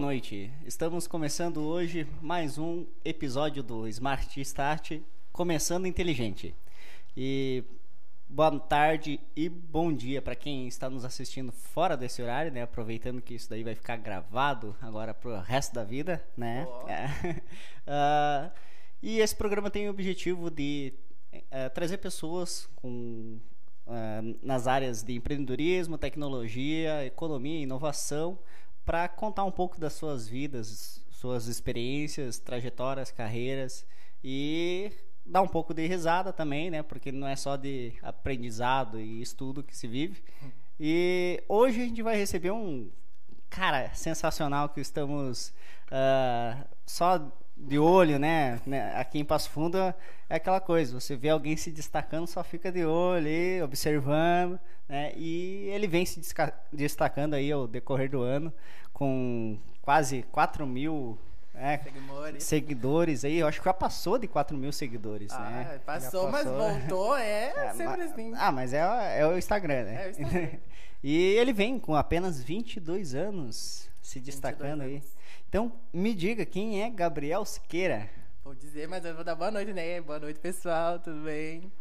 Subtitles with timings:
[0.00, 0.50] Boa noite.
[0.64, 4.92] Estamos começando hoje mais um episódio do Smart Start,
[5.30, 6.54] começando inteligente.
[7.14, 7.62] E
[8.26, 12.62] boa tarde e bom dia para quem está nos assistindo fora desse horário, né?
[12.62, 16.66] Aproveitando que isso daí vai ficar gravado agora pro resto da vida, né?
[16.88, 17.32] É.
[17.86, 18.50] uh,
[19.02, 20.94] e esse programa tem o objetivo de
[21.34, 23.38] uh, trazer pessoas com
[23.86, 28.38] uh, nas áreas de empreendedorismo, tecnologia, economia, inovação
[28.84, 33.86] para contar um pouco das suas vidas, suas experiências, trajetórias, carreiras
[34.22, 34.92] e
[35.24, 36.82] dar um pouco de risada também, né?
[36.82, 40.22] Porque não é só de aprendizado e estudo que se vive.
[40.78, 42.90] E hoje a gente vai receber um
[43.50, 45.52] cara sensacional que estamos
[45.88, 47.18] uh, só
[47.66, 48.60] de olho, né?
[48.66, 48.94] né?
[48.96, 52.84] Aqui em Passo Fundo é aquela coisa, você vê alguém se destacando, só fica de
[52.84, 54.58] olho aí, observando,
[54.88, 55.12] né?
[55.16, 56.20] E ele vem se
[56.72, 58.52] destacando aí ao decorrer do ano
[58.92, 61.18] com quase 4 mil
[61.54, 62.44] é, seguidores.
[62.44, 65.80] seguidores aí, eu acho que já passou de 4 mil seguidores, ah, né?
[65.84, 68.32] Passou, passou, mas voltou, é, é sempre mas, assim.
[68.36, 70.04] Ah, mas é, é o Instagram, né?
[70.04, 70.48] É o Instagram.
[71.02, 74.96] e ele vem com apenas 22 anos se destacando aí.
[74.96, 75.19] Anos.
[75.50, 78.08] Então, me diga, quem é Gabriel Siqueira?
[78.44, 80.00] Vou dizer, mas eu vou dar boa noite, né?
[80.00, 81.72] Boa noite, pessoal, tudo bem?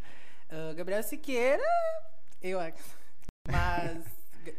[0.49, 1.61] Uh, Gabriel Siqueira,
[2.41, 2.57] eu...
[3.47, 4.03] Mas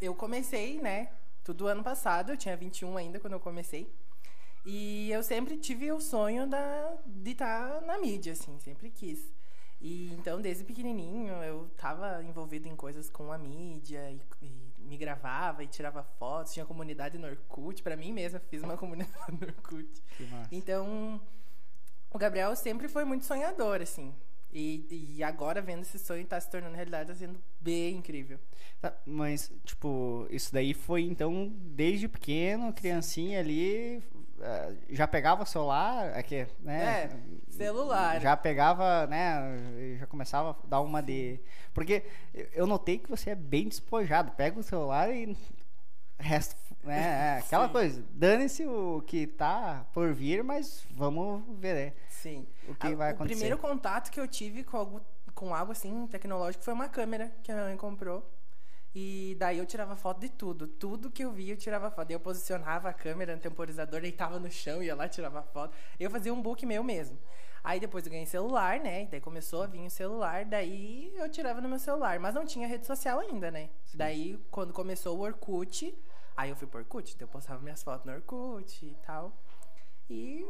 [0.01, 1.09] eu comecei, né?
[1.43, 3.93] Tudo ano passado, eu tinha 21 ainda quando eu comecei.
[4.65, 9.29] E eu sempre tive o sonho da, de estar na mídia, assim, sempre quis.
[9.81, 14.97] E então, desde pequenininho, eu estava envolvido em coisas com a mídia e, e me
[14.97, 19.47] gravava e tirava fotos, tinha comunidade no Orkut, para mim mesma fiz uma comunidade no
[19.47, 20.03] Orkut.
[20.51, 21.21] Então,
[22.11, 24.13] o Gabriel sempre foi muito sonhador, assim.
[24.53, 28.37] E, e agora, vendo esse sonho tá se tornando realidade, tá sendo bem incrível.
[28.81, 34.03] Tá, mas, tipo, isso daí foi, então, desde pequeno, criancinha ali,
[34.89, 37.03] já pegava o celular, aqui, né?
[37.03, 37.09] É,
[37.49, 38.19] celular.
[38.19, 39.97] Já pegava, né?
[39.99, 41.39] Já começava a dar uma de.
[41.73, 42.03] Porque
[42.53, 44.31] eu notei que você é bem despojado.
[44.31, 45.37] Pega o celular e.
[46.17, 47.37] Resto, né?
[47.37, 47.71] É aquela Sim.
[47.73, 48.03] coisa.
[48.11, 51.93] Dane-se o que tá por vir, mas vamos ver, né?
[52.09, 52.47] Sim.
[52.67, 53.33] O que a, vai acontecer.
[53.33, 55.01] O primeiro contato que eu tive com algo,
[55.33, 58.23] com algo assim tecnológico foi uma câmera que a minha mãe comprou.
[58.93, 60.67] E daí eu tirava foto de tudo.
[60.67, 62.07] Tudo que eu via eu tirava foto.
[62.07, 65.73] Daí eu posicionava a câmera no temporizador, deitava no chão, ia lá tirava foto.
[65.99, 67.17] Eu fazia um book meu mesmo.
[67.63, 69.05] Aí depois eu ganhei celular, né?
[69.05, 72.19] Daí começou a vir o celular, daí eu tirava no meu celular.
[72.19, 73.69] Mas não tinha rede social ainda, né?
[73.85, 73.97] Sim.
[73.97, 75.95] Daí quando começou o Orkut,
[76.35, 79.31] aí eu fui pro Orkut, daí eu postava minhas fotos no Orkut e tal.
[80.09, 80.45] E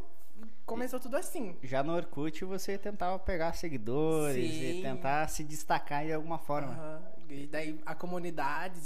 [0.64, 1.56] começou tudo assim.
[1.62, 4.78] Já no Orkut você tentava pegar seguidores Sim.
[4.78, 6.72] e tentar se destacar de alguma forma.
[6.72, 7.21] Uhum.
[7.32, 8.80] E daí a comunidade,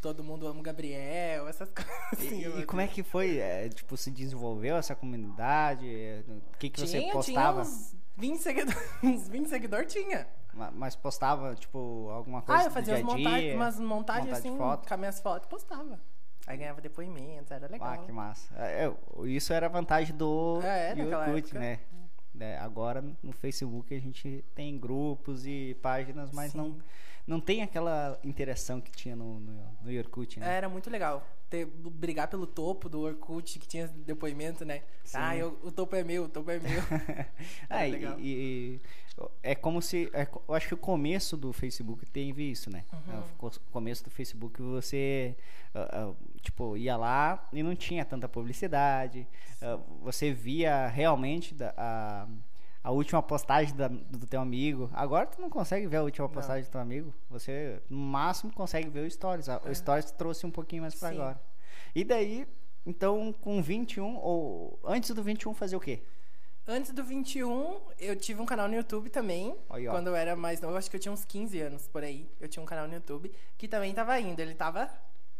[0.00, 1.92] todo mundo ama o Gabriel, essas coisas.
[2.12, 3.38] Assim, e, e como é que foi?
[3.38, 5.86] É, tipo, se desenvolveu essa comunidade?
[6.28, 7.62] O que, que tinha, você postava?
[7.64, 10.26] Tinha uns 20 seguidores, uns 20 seguidores tinha.
[10.74, 14.86] Mas postava, tipo, alguma coisa Ah, eu fazia dia umas, monta umas montagens assim, foto.
[14.86, 15.98] com as minhas fotos, postava.
[16.46, 17.88] Aí ganhava depoimentos, era legal.
[17.88, 18.54] Ah, que massa.
[18.56, 21.78] É, é isso era a vantagem do é, é YouTube, né?
[22.38, 26.58] É, agora no Facebook a gente tem grupos e páginas, mas Sim.
[26.58, 26.78] não
[27.26, 30.56] não tem aquela interação que tinha no, no, no Orkut, né?
[30.56, 31.26] Era muito legal.
[31.48, 34.82] Ter, brigar pelo topo do Orkut, que tinha depoimento, né?
[35.04, 35.18] Sim.
[35.20, 36.80] Ah, eu, o topo é meu, o topo é meu.
[37.70, 38.80] ah, e, e,
[39.42, 40.10] é como se.
[40.12, 42.84] É, eu acho que o começo do Facebook teve isso, né?
[42.92, 43.48] Uhum.
[43.48, 45.36] O começo do Facebook você.
[45.74, 49.26] Uh, uh, tipo, ia lá e não tinha tanta publicidade.
[49.60, 52.28] Uh, você via realmente da, a
[52.82, 54.90] a última postagem da, do teu amigo.
[54.92, 56.68] Agora tu não consegue ver a última postagem não.
[56.68, 57.14] do teu amigo.
[57.30, 59.46] Você, no máximo, consegue ver o Stories.
[59.48, 59.74] O é.
[59.74, 61.40] Stories trouxe um pouquinho mais para agora.
[61.94, 62.46] E daí,
[62.84, 66.02] então, com 21, ou antes do 21, fazer o quê?
[66.66, 69.56] Antes do 21, eu tive um canal no YouTube também.
[69.68, 72.28] Aí, quando eu era mais novo, acho que eu tinha uns 15 anos por aí.
[72.40, 74.40] Eu tinha um canal no YouTube que também tava indo.
[74.40, 74.88] Ele tava.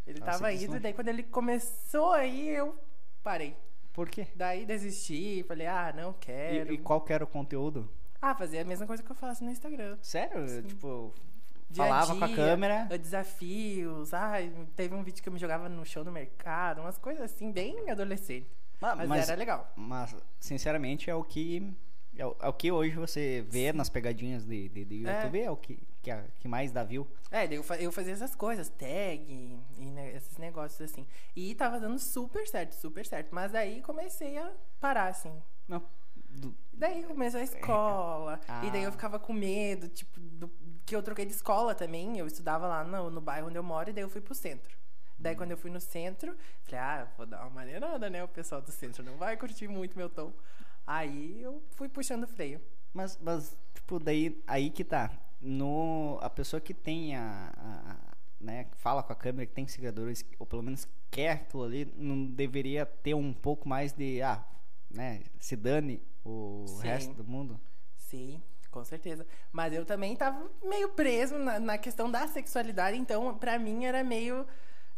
[0.05, 2.77] Ele Nossa, tava indo, e daí quando ele começou aí, eu
[3.23, 3.57] parei.
[3.93, 4.27] Por quê?
[4.35, 6.73] Daí desisti, falei, ah, não quero.
[6.73, 7.89] E, e qual que era o conteúdo?
[8.21, 9.99] Ah, fazer a mesma coisa que eu faço no Instagram.
[10.01, 10.49] Sério?
[10.49, 10.63] Sim.
[10.63, 11.13] Tipo,
[11.69, 12.85] dia falava dia, com a câmera.
[12.99, 14.15] Desafios.
[14.15, 14.35] Ah,
[14.77, 17.91] teve um vídeo que eu me jogava no show no mercado, umas coisas assim, bem
[17.91, 18.47] adolescente.
[18.81, 19.73] Mas, mas, mas era legal.
[19.77, 21.73] Mas, sinceramente, é o que.
[22.17, 25.45] É o, é o que hoje você vê nas pegadinhas de, de, de YouTube, é.
[25.45, 27.07] é o que, que, a, que mais dá view.
[27.31, 29.25] É, eu, eu fazia essas coisas, tag
[29.79, 31.07] e né, esses negócios assim.
[31.35, 33.35] E tava dando super certo, super certo.
[33.35, 35.33] Mas daí comecei a parar, assim.
[35.67, 35.83] Não.
[36.29, 36.55] Do...
[36.73, 38.41] Daí começou a escola.
[38.47, 38.65] Ah.
[38.65, 38.93] E daí eu ah.
[38.93, 40.51] ficava com medo, tipo, do,
[40.85, 42.19] que eu troquei de escola também.
[42.19, 44.77] Eu estudava lá no, no bairro onde eu moro e daí eu fui pro centro.
[45.19, 48.25] Daí quando eu fui no centro, falei, ah, vou dar uma maneirada, né?
[48.25, 50.33] O pessoal do centro não vai curtir muito meu tom.
[50.87, 52.61] Aí eu fui puxando o freio.
[52.93, 55.11] Mas, mas tipo, daí aí que tá.
[55.41, 60.25] No, a pessoa que tem a, a- né, fala com a câmera, que tem seguidores,
[60.39, 64.45] ou pelo menos quer aquilo ali, não deveria ter um pouco mais de, ah,
[64.91, 66.83] né, se dane o Sim.
[66.83, 67.61] resto do mundo.
[67.97, 69.27] Sim, com certeza.
[69.51, 74.05] Mas eu também tava meio preso na, na questão da sexualidade, então pra mim era
[74.05, 74.47] meio.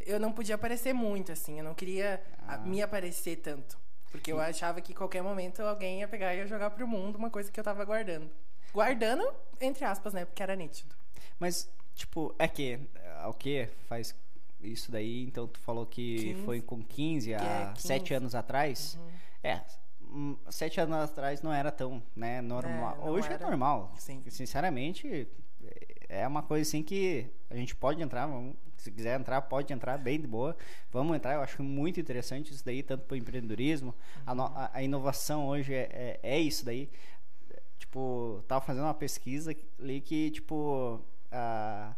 [0.00, 1.58] Eu não podia aparecer muito, assim.
[1.58, 2.58] Eu não queria a- Ah.
[2.58, 3.78] me aparecer tanto.
[4.14, 7.28] Porque eu achava que qualquer momento alguém ia pegar e ia jogar pro mundo uma
[7.30, 8.30] coisa que eu tava guardando.
[8.72, 9.28] Guardando,
[9.60, 10.24] entre aspas, né?
[10.24, 10.94] Porque era nítido.
[11.36, 14.14] Mas, tipo, é que, é, o que faz
[14.60, 16.44] isso daí, então tu falou que 15.
[16.44, 18.14] foi com 15 Que há é 7 15.
[18.14, 18.96] anos atrás.
[19.00, 19.10] Uhum.
[19.42, 19.60] É,
[20.00, 22.96] hum, sete anos atrás não era tão, né, normal.
[23.04, 23.44] É, Hoje é era.
[23.44, 23.92] normal.
[23.98, 24.22] Sim.
[24.30, 25.26] Sinceramente,
[26.08, 29.98] é uma coisa assim que a gente pode entrar, vamos- se quiser entrar, pode entrar
[29.98, 30.56] bem de boa.
[30.92, 33.94] Vamos entrar, eu acho muito interessante isso daí, tanto para o empreendedorismo.
[34.26, 36.88] A, no- a- a inovação hoje é, é, é isso daí.
[37.78, 41.00] Tipo, tava fazendo uma pesquisa ali que, tipo,
[41.30, 41.94] a-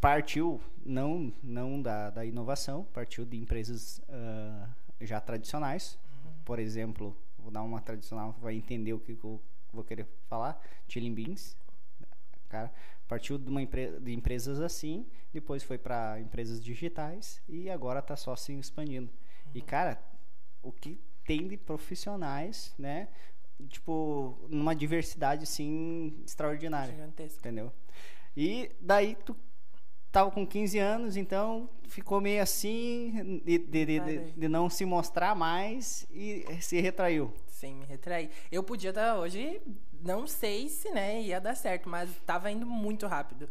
[0.00, 4.68] partiu não, não da, da inovação, partiu de empresas ah,
[5.00, 5.98] já tradicionais.
[6.44, 9.40] Por exemplo, vou dar uma tradicional, vai entender o que, que eu
[9.72, 10.60] vou querer falar.
[10.88, 11.54] Chilling Beans.
[12.50, 12.70] Cara,
[13.08, 18.16] partiu de, uma empre de empresas assim, depois foi para empresas digitais e agora tá
[18.16, 19.08] só se expandindo.
[19.54, 20.02] E, cara,
[20.62, 23.08] o que tem de profissionais, né?
[23.68, 26.92] Tipo, numa diversidade, assim, extraordinária.
[26.92, 27.38] Gigantesco.
[27.38, 27.72] Entendeu?
[28.36, 29.36] E daí tu
[30.10, 35.36] tava com 15 anos, então ficou meio assim de, de, de, de, não se mostrar
[35.36, 37.32] mais e se retraiu.
[37.46, 38.30] Sem me retrair.
[38.50, 39.60] Eu podia estar hoje,
[40.02, 43.48] não sei se né, ia dar certo, mas tava indo muito rápido.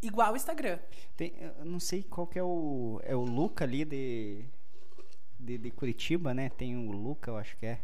[0.00, 0.78] Igual o Instagram.
[1.16, 3.00] Tem, eu não sei qual que é o.
[3.02, 4.44] É o Luca ali de,
[5.38, 6.48] de, de Curitiba, né?
[6.48, 7.80] Tem o Luca, eu acho que é.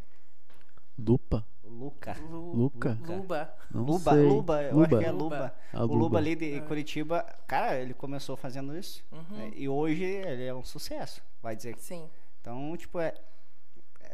[0.96, 1.44] Lupa?
[1.64, 2.16] Luca.
[2.30, 2.96] Lu- Luca?
[3.04, 3.54] Luba.
[3.72, 4.22] Não Luba, sei.
[4.22, 5.24] Luba, eu acho que é Luba.
[5.36, 5.54] Luba.
[5.72, 6.18] Ah, o Luba Luba.
[6.18, 6.60] ali de É.
[6.60, 9.02] Curitiba, cara, ele começou fazendo isso.
[9.10, 9.36] Uhum.
[9.36, 9.52] né?
[9.56, 11.76] E hoje ele é um sucesso, vai dizer.
[11.78, 12.08] Sim.
[12.40, 13.12] Então, tipo, é,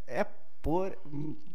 [0.06, 0.24] é
[0.62, 0.96] por,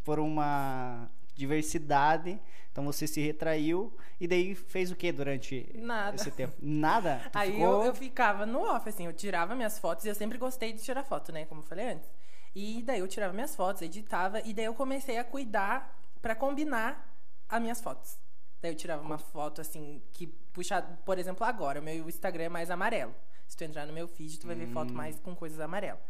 [0.04, 2.40] por uma diversidade.
[2.72, 6.16] Então você se retraiu e daí fez o que durante Nada.
[6.16, 6.54] esse tempo?
[6.62, 7.22] Nada.
[7.32, 10.16] Tu Aí ficou- eu, eu ficava no off, assim, eu tirava minhas fotos e eu
[10.16, 11.46] sempre gostei de tirar foto, né?
[11.46, 12.10] Como eu falei antes.
[12.54, 17.14] E daí eu tirava minhas fotos, editava, e daí eu comecei a cuidar pra combinar
[17.48, 18.18] as minhas fotos.
[18.62, 22.50] Daí eu tirava uma foto assim, que puxa, por exemplo, agora, o meu Instagram é
[22.50, 23.14] mais amarelo.
[23.48, 26.02] Se tu entrar no meu feed, tu vai ver foto mais com coisas amarelas.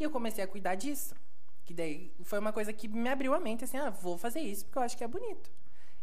[0.00, 1.14] E eu comecei a cuidar disso.
[1.68, 4.64] Que daí foi uma coisa que me abriu a mente, assim, ah, vou fazer isso
[4.64, 5.50] porque eu acho que é bonito.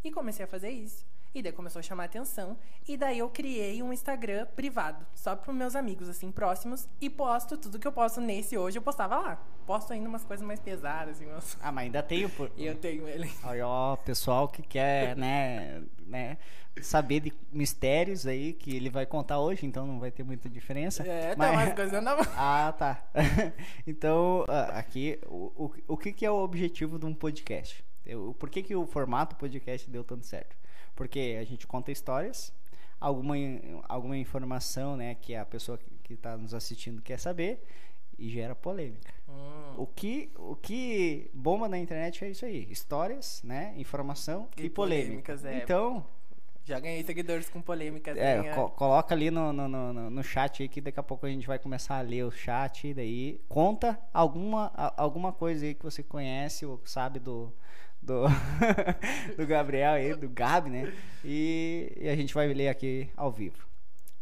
[0.04, 1.04] E comecei a fazer isso.
[1.36, 2.58] E daí começou a chamar atenção.
[2.88, 6.88] E daí eu criei um Instagram privado, só para meus amigos, assim, próximos.
[7.02, 9.36] E posto tudo que eu posto nesse hoje, eu postava lá.
[9.66, 11.26] Posto ainda umas coisas mais pesadas, assim.
[11.26, 11.58] Umas...
[11.62, 12.30] Ah, mas ainda tem o.
[12.30, 13.30] por- eu tenho ele.
[13.44, 16.38] Aí, ó, pessoal que quer, né, né,
[16.82, 21.04] saber de mistérios aí que ele vai contar hoje, então não vai ter muita diferença.
[21.04, 21.52] É, mas...
[21.52, 22.18] tá umas coisas não.
[22.38, 23.04] Ah, tá.
[23.86, 27.84] então, ah, aqui, o, o, o que, que é o objetivo de um podcast?
[28.06, 30.56] Eu- por que, que o formato podcast deu tanto certo?
[30.96, 32.54] Porque a gente conta histórias,
[33.00, 33.36] alguma,
[33.88, 37.64] alguma informação né, que a pessoa que está nos assistindo quer saber
[38.18, 39.14] e gera polêmica.
[39.28, 44.66] Hum, O que, o que bomba na internet é isso aí: histórias, né, informação e,
[44.66, 45.34] E polêmica.
[45.34, 45.58] polêmicas, é.
[45.58, 46.06] Então,
[46.64, 48.18] já ganhei seguidores com polêmicas.
[48.18, 51.30] é, co- coloca ali no, no, no, no- chat aí que daqui a pouco a
[51.30, 55.84] gente vai começar a ler o chat e daí conta alguma, alguma coisa aí que
[55.84, 57.52] você conhece ou sabe do
[58.06, 58.26] do,
[59.36, 60.94] do Gabriel aí, do Gabi, né?
[61.24, 63.68] E, e a gente vai ler aqui ao vivo.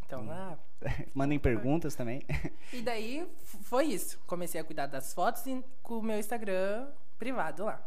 [0.05, 0.57] Então, ah,
[1.13, 2.23] Mandem perguntas também.
[2.71, 3.27] E daí
[3.63, 4.19] foi isso.
[4.27, 6.87] Comecei a cuidar das fotos e com o meu Instagram
[7.17, 7.81] privado lá.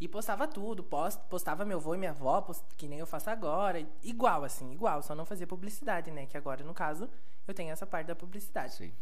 [0.00, 3.28] E postava tudo, post, postava meu avô e minha avó, post- que nem eu faço
[3.28, 3.86] agora.
[4.02, 6.24] Igual, assim, igual, só não fazia publicidade, né?
[6.24, 7.06] Que agora, no caso,
[7.46, 8.72] eu tenho essa parte da publicidade.
[8.74, 8.92] Sim.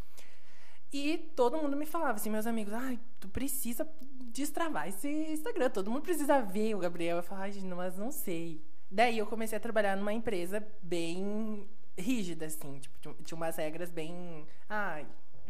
[0.93, 3.87] E todo mundo me falava, assim, meus amigos, ai, tu precisa
[4.33, 7.19] destravar esse Instagram, todo mundo precisa ver o Gabriel.
[7.19, 8.63] Eu falava, ai, gente, mas não sei.
[8.91, 14.47] Daí eu comecei a trabalhar numa empresa bem rígida, assim, tipo, tinha- umas regras bem.
[14.69, 15.07] Ai,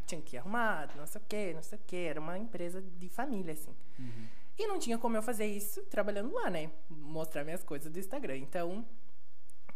[0.07, 2.07] tinha que ir arrumado, não sei o quê, não sei o quê.
[2.09, 3.75] Era uma empresa de família, assim.
[4.59, 6.71] E não tinha como eu fazer isso trabalhando lá, né?
[6.91, 8.39] Mostrar minhas coisas do Instagram.
[8.39, 8.85] Então,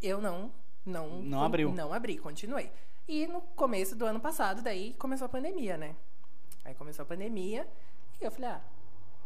[0.02, 0.50] eu não.
[0.84, 1.72] Não, Não abriu.
[1.72, 2.72] Não abri, continuei.
[3.08, 5.94] E no começo do ano passado, daí começou a pandemia, né?
[6.64, 7.66] Aí começou a pandemia
[8.20, 8.60] e eu falei, ah,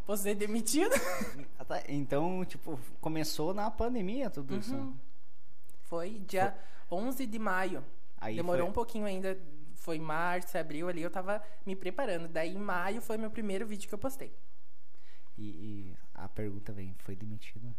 [0.06, 0.90] vou ser demitido?
[1.88, 4.74] Então, tipo, começou na pandemia tudo isso.
[4.74, 4.96] Uhum.
[5.82, 6.56] Foi dia
[6.90, 7.84] 11 de maio.
[8.18, 9.36] Aí Demorou foi- um pouquinho ainda.
[9.74, 12.28] foi março, abril ali, eu tava me preparando.
[12.28, 14.32] Daí em maio foi meu primeiro vídeo que eu postei.
[15.36, 17.74] E, e a pergunta vem, foi demitido?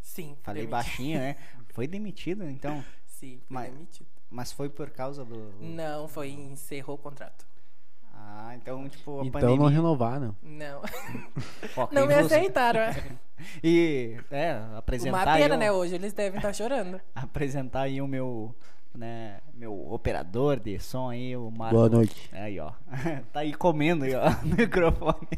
[0.00, 0.36] Sim.
[0.42, 0.70] Falei demitido.
[0.70, 1.36] baixinho, né?
[1.74, 2.82] Foi demitido, então.
[3.06, 4.08] Sim, fui Mas- demitido.
[4.30, 5.52] Mas foi por causa do.
[5.60, 7.44] Não, foi encerrou o contrato.
[8.14, 9.58] Ah, então, tipo, a Então pandemia.
[9.58, 10.36] não renovaram.
[10.42, 10.82] Não.
[11.76, 12.80] Ó, Não me aceitaram.
[12.80, 12.94] é.
[13.64, 15.26] E, é, apresentar.
[15.26, 15.72] Uma pena, o- né?
[15.72, 17.00] Hoje eles devem estar chorando.
[17.14, 18.54] Apresentar aí o meu.
[18.94, 21.74] Né, meu operador de som aí, o Marco.
[21.76, 22.28] Boa noite.
[22.32, 22.72] Aí, ó.
[23.32, 25.28] tá aí comendo aí, ó, no microfone.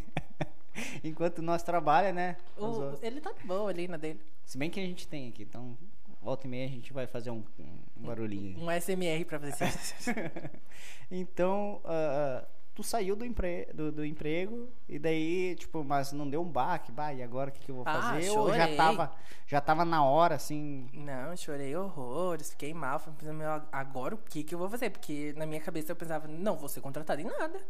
[1.04, 2.37] Enquanto nós trabalha, né?
[2.56, 4.20] O- ele tá de boa ali na dele.
[4.44, 5.76] Se bem que a gente tem aqui, então
[6.23, 8.59] volta e meia a gente vai fazer um, um barulhinho.
[8.59, 10.12] Um SMR pra fazer assim.
[11.11, 16.43] então, ah, tu saiu do, empre do, do emprego e daí, tipo, mas não deu
[16.43, 18.31] um baque, bah, e agora o que, que eu vou Ah, fazer?
[18.31, 19.12] Ou já tava,
[19.47, 20.88] já tava na hora, assim.
[20.93, 22.99] Não, chorei horrores, fiquei mal.
[23.00, 24.91] Pensando, "Meu, agora o que, que eu vou fazer?
[24.91, 27.61] Porque na minha cabeça eu pensava, não vou ser contratado em nada.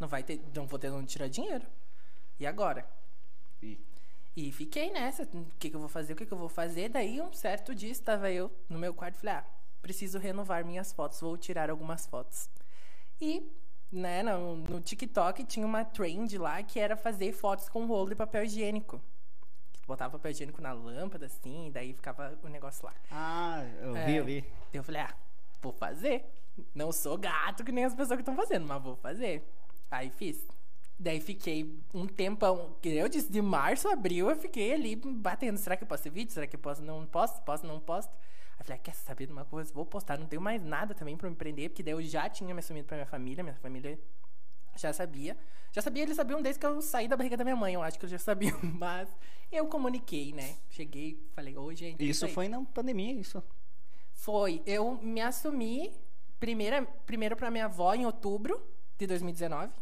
[0.00, 1.66] Não vai ter, não vou ter onde tirar dinheiro.
[2.38, 2.86] E agora?
[3.62, 3.78] E-
[4.40, 6.88] E fiquei nessa, o que, que eu vou fazer, o que, que eu vou fazer.
[6.90, 9.44] Daí, um certo dia, estava eu no meu quarto e falei, ah,
[9.82, 12.48] preciso renovar minhas fotos, vou tirar algumas fotos.
[13.20, 13.50] E,
[13.90, 18.14] né, no, no TikTok tinha uma trend lá que era fazer fotos com rolo de
[18.14, 19.02] papel higiênico.
[19.88, 22.94] Botava papel higiênico na lâmpada, assim, daí ficava o negócio lá.
[23.10, 24.06] Ah, eu É.
[24.06, 24.44] vi, eu vi.
[24.72, 25.14] Eu falei, ah,
[25.60, 26.24] vou fazer.
[26.72, 29.42] Não sou gato que nem as pessoas que estão fazendo, mas vou fazer.
[29.90, 30.46] Aí fiz.
[30.98, 35.56] Daí fiquei um tempão, que eu disse, de março a abril eu fiquei ali batendo.
[35.56, 36.32] Será que eu posto vídeo?
[36.32, 36.82] Será que eu posto?
[36.82, 37.40] Não posto?
[37.42, 37.66] Posto?
[37.66, 38.10] Não posto?
[38.58, 39.72] Aí falei, ah, quer saber de uma coisa?
[39.72, 40.18] Vou postar.
[40.18, 42.88] Não tenho mais nada também pra me empreender, porque daí eu já tinha me assumido
[42.88, 43.44] pra minha família.
[43.44, 43.96] Minha família
[44.74, 45.36] já sabia.
[45.72, 47.74] Já sabia, eles sabiam desde que eu saí da barriga da minha mãe.
[47.74, 48.58] Eu acho que eles já sabiam.
[48.74, 49.08] Mas
[49.52, 50.56] eu comuniquei, né?
[50.68, 52.08] Cheguei, falei, oi, gente.
[52.08, 53.40] Isso aí." foi na pandemia, isso.
[54.14, 54.60] Foi.
[54.66, 55.92] Eu me assumi
[56.40, 58.60] primeira, primeiro pra minha avó em outubro
[58.98, 59.72] de 2019.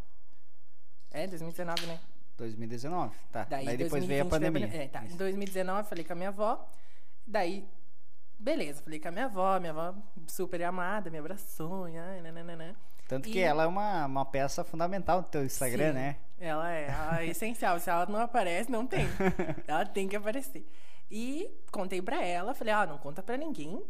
[1.13, 1.99] É, 2019, né?
[2.37, 3.45] 2019, tá.
[3.45, 4.83] Daí, Daí, depois 2020 veio a pandemia.
[4.85, 5.03] É, tá.
[5.03, 5.17] Em Isso.
[5.17, 6.69] 2019 falei com a minha avó.
[7.27, 7.67] Daí,
[8.39, 9.59] beleza, falei com a minha avó.
[9.59, 9.95] Minha avó
[10.29, 11.85] super amada, me abraçou.
[11.87, 12.77] Ai, nananana.
[13.09, 16.17] Tanto que E- ela é uma, uma peça fundamental do teu Instagram, Sim, né?
[16.39, 17.79] Ela é a essencial.
[17.81, 19.07] Se ela não aparece, não tem.
[19.67, 20.67] ela tem que aparecer.
[21.11, 23.83] E contei pra ela, falei, ah, não conta pra ninguém.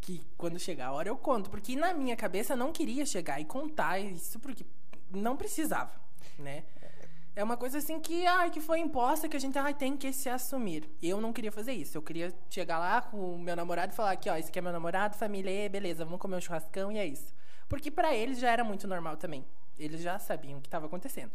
[0.00, 1.50] Que quando chegar a hora eu conto.
[1.50, 4.64] Porque na minha cabeça eu não queria chegar e contar isso, porque
[5.10, 5.90] não precisava,
[6.38, 6.64] né?
[7.34, 10.10] É uma coisa assim que, ai, que foi imposta, que a gente ai, tem que
[10.12, 10.88] se assumir.
[11.02, 11.98] Eu não queria fazer isso.
[11.98, 14.62] Eu queria chegar lá com o meu namorado e falar aqui, ó, esse aqui é
[14.62, 17.34] meu namorado, família, beleza, vamos comer um churrascão e é isso.
[17.68, 19.44] Porque pra eles já era muito normal também.
[19.78, 21.30] Eles já sabiam o que estava acontecendo.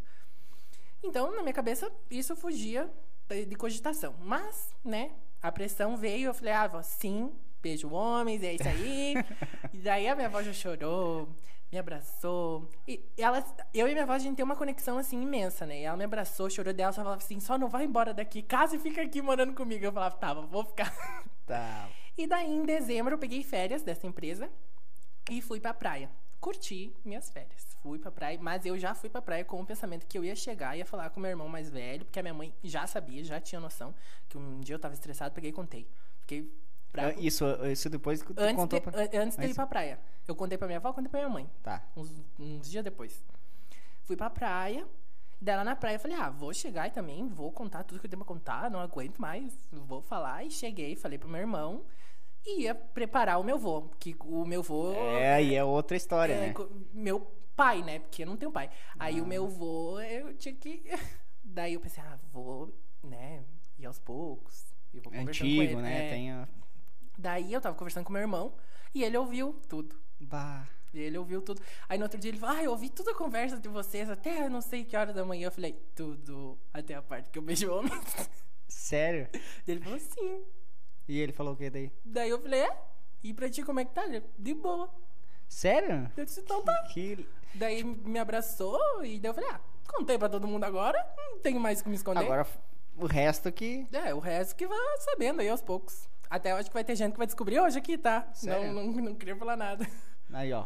[1.04, 2.90] Então, na minha cabeça, isso fugia
[3.28, 4.14] de de cogitação.
[4.20, 9.14] Mas, né, a pressão veio, eu falei, ah, vó, sim, beijo homens, é isso aí.
[9.72, 11.28] e daí a minha avó já chorou,
[11.72, 12.68] me abraçou.
[12.86, 15.80] E ela, eu e minha avó, a gente tem uma conexão, assim, imensa, né?
[15.80, 18.76] E ela me abraçou, chorou dela, só falava assim, só não vai embora daqui, casa
[18.76, 19.82] e fica aqui morando comigo.
[19.82, 20.92] Eu falava, tá, vou ficar.
[21.44, 21.88] Tá.
[22.16, 24.48] E daí, em dezembro, eu peguei férias dessa empresa
[25.28, 26.08] e fui pra praia.
[26.40, 27.66] Curti minhas férias.
[27.82, 30.36] Fui pra praia, mas eu já fui pra praia com o pensamento que eu ia
[30.36, 33.24] chegar e ia falar com meu irmão mais velho, porque a minha mãe já sabia,
[33.24, 33.92] já tinha noção,
[34.28, 35.88] que um dia eu tava estressado, peguei e contei.
[36.20, 36.48] Fiquei
[36.94, 39.00] Ah, Isso, isso depois que tu Antes, contou de, pra...
[39.02, 39.98] an- antes de eu ir pra praia.
[40.28, 41.50] Eu contei pra minha avó, contei pra minha mãe.
[41.62, 41.82] Tá.
[41.96, 43.24] Uns, uns dias depois.
[44.04, 44.86] Fui pra praia.
[45.40, 48.06] Daí lá na praia eu falei, ah, vou chegar e também vou contar tudo que
[48.06, 50.44] eu tenho pra contar, não aguento mais, vou falar.
[50.44, 51.82] E cheguei, falei pro meu irmão
[52.46, 53.82] e ia preparar o meu vô.
[53.98, 54.92] Que o meu vô.
[54.92, 56.54] É, aí é outra história, é, né?
[56.92, 57.20] Meu
[57.56, 57.98] pai, né?
[58.00, 58.70] Porque eu não tenho pai.
[58.98, 60.84] Aí o meu vô, eu tinha que.
[61.42, 63.42] Daí eu pensei, ah, vou, né?
[63.78, 64.64] Ir aos poucos.
[64.94, 65.76] E vou conversando com Antigo, ele.
[65.82, 66.06] né?
[66.06, 66.10] É.
[66.10, 66.48] Tem a...
[67.18, 68.54] Daí eu tava conversando com meu irmão
[68.94, 69.96] e ele ouviu tudo.
[70.20, 70.66] Bah.
[70.94, 71.60] E ele ouviu tudo.
[71.88, 74.48] Aí no outro dia ele falou: Ah, eu ouvi toda a conversa de vocês até
[74.48, 75.46] não sei que hora da manhã.
[75.46, 76.58] Eu falei: Tudo.
[76.72, 78.30] Até a parte que eu beijo homens.
[78.68, 79.28] Sério?
[79.32, 79.42] Daí
[79.76, 80.44] ele falou: Sim.
[81.08, 81.90] E ele falou o que daí?
[82.04, 82.82] Daí eu falei: É?
[83.22, 84.04] E pra ti como é que tá?
[84.04, 84.90] Ele, De boa.
[85.48, 86.10] Sério?
[86.16, 86.82] Eu disse: Então tá.
[86.92, 87.26] Que...
[87.54, 90.98] Daí me abraçou e daí eu falei: Ah, contei pra todo mundo agora.
[91.16, 92.24] Não tenho mais o que me esconder.
[92.24, 92.46] Agora
[92.96, 93.86] o resto que...
[93.92, 96.08] É, o resto que vai sabendo aí aos poucos.
[96.32, 98.26] Até eu acho que vai ter gente que vai descobrir hoje aqui, tá?
[98.32, 98.72] Sério?
[98.72, 99.86] Não, não, não queria falar nada.
[100.32, 100.64] Aí, ó.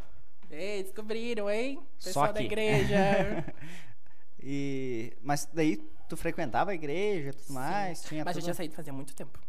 [0.48, 1.82] Ei, descobriram, hein?
[2.04, 2.94] Pessoal da igreja.
[4.38, 5.12] e...
[5.20, 8.04] Mas daí tu frequentava a igreja e tudo mais?
[8.04, 8.44] Tinha Mas eu tudo...
[8.44, 9.40] tinha saído fazia muito tempo.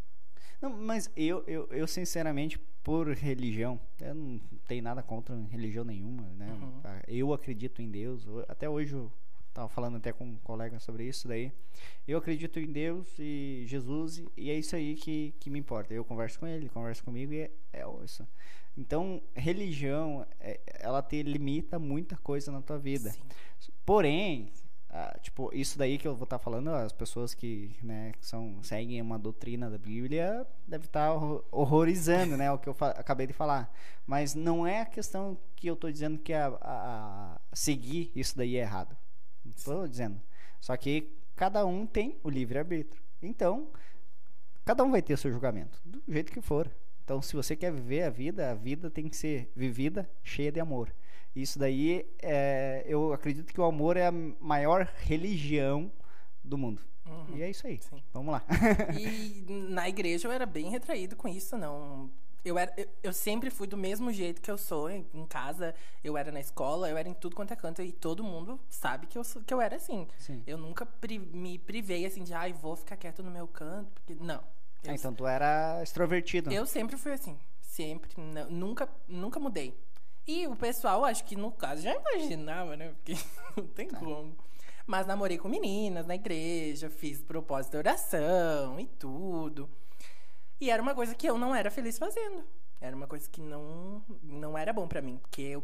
[0.60, 6.24] Não, mas eu, eu, eu, sinceramente, por religião, eu não tenho nada contra religião nenhuma,
[6.34, 6.48] né?
[6.52, 6.82] Uhum.
[7.08, 8.26] Eu acredito em Deus.
[8.26, 9.12] eu- Até hoje eu
[9.58, 11.52] tava falando até com um colega sobre isso daí.
[12.08, 15.94] Eu acredito em Deus e Jesus e é isso aí que, que me importa.
[15.94, 18.28] Eu converso com ele, ele conversa comigo e é, é isso.
[18.78, 23.10] Então, religião, é, ela te limita muita coisa na tua vida.
[23.10, 23.22] Sim.
[23.84, 24.52] Porém,
[24.92, 28.62] ah, tipo, isso daí que eu vou estar falando, as pessoas que, né, que são,
[28.62, 33.34] seguem uma doutrina da Bíblia devem estar horror- horrorizando, né, o que eu acabei de
[33.34, 33.74] falar.
[34.06, 38.38] Mas não é a questão que eu estou dizendo que a, a- a seguir isso
[38.38, 38.96] daí é errado.
[39.56, 40.22] Estou dizendo.
[40.60, 43.02] Só que cada um tem o livre-arbítrio.
[43.22, 43.68] Então,
[44.66, 46.70] cada um vai ter o seu julgamento, do jeito que for.
[47.04, 50.60] Então, se você quer viver a vida, a vida tem que ser vivida cheia de
[50.60, 50.94] amor.
[51.36, 55.92] Isso daí, é, eu acredito que o amor é a maior religião
[56.44, 56.82] do mundo.
[57.06, 57.38] Uhum.
[57.38, 57.80] E é isso aí.
[57.80, 58.04] Sim.
[58.12, 58.44] Vamos lá.
[59.00, 62.12] E na igreja eu era bem retraído com isso, não.
[62.48, 65.76] Eu, era, eu, eu sempre fui do mesmo jeito que eu sou em, em casa,
[66.04, 69.06] eu era na escola, eu era em tudo quanto é canto, e todo mundo sabe
[69.08, 70.08] que eu, sou- que eu era assim.
[70.18, 70.44] Sim.
[70.48, 74.16] Eu nunca pri- me privei assim de, ai, vou ficar quieto no meu canto, porque
[74.16, 74.42] não.
[74.84, 76.52] Eu, Ah, então tu era extrovertido.
[76.52, 79.78] eu sempre fui assim, sempre, não- nunca, nunca mudei.
[80.26, 82.90] E o pessoal, acho que no caso, já imaginava, né?
[82.90, 83.14] Porque
[83.58, 84.36] não tem como.
[84.86, 89.70] Mas namorei com meninas na igreja, fiz propósito de oração e tudo.
[90.60, 92.44] E era uma coisa que eu não era feliz fazendo.
[92.82, 95.18] Era uma coisa que não, não era bom pra mim.
[95.18, 95.64] Porque eu,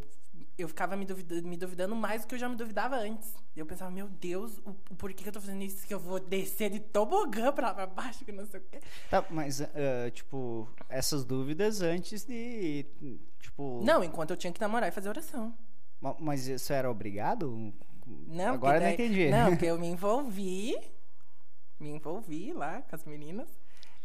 [0.58, 3.34] eu ficava me duvidando, me duvidando mais do que eu já me duvidava antes.
[3.56, 5.86] Eu pensava, meu Deus, o, o porquê que eu tô fazendo isso?
[5.86, 8.79] Que eu vou descer de tobogã pra lá pra baixo, que não sei o quê.
[9.10, 12.86] Tá, mas, ah, tipo, essas dúvidas antes de,
[13.39, 13.82] tipo...
[13.84, 15.56] Não, enquanto eu tinha que namorar e fazer oração.
[16.01, 17.71] Ma- Mas isso era obrigado?
[18.27, 19.29] Não, Agora eu não daí- entendi.
[19.29, 20.75] Não, porque eu me envolvi,
[21.79, 23.47] me envolvi lá com as meninas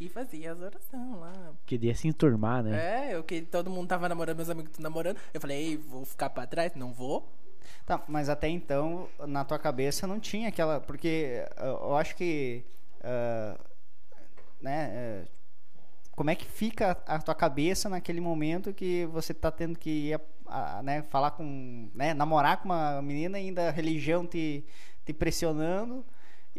[0.00, 1.52] e fazia as orações lá.
[1.66, 3.10] Queria se enturmar, né?
[3.10, 5.18] É, eu que todo mundo tava namorando, meus amigos namorando.
[5.34, 6.74] Eu falei, Ei, vou ficar pra trás?
[6.74, 7.28] Não vou.
[7.84, 10.80] Tá, mas até então, na tua cabeça não tinha aquela.
[10.80, 12.64] Porque ah, eu acho que.
[13.02, 13.58] ah,
[14.60, 14.90] né?
[14.92, 15.24] eh,
[16.12, 20.14] como é que fica a tua cabeça naquele momento que você tá tendo que ir,
[20.46, 21.90] a- a, né, falar com.
[21.94, 24.64] Né, namorar com uma menina e ainda a religião te,
[25.04, 26.04] te pressionando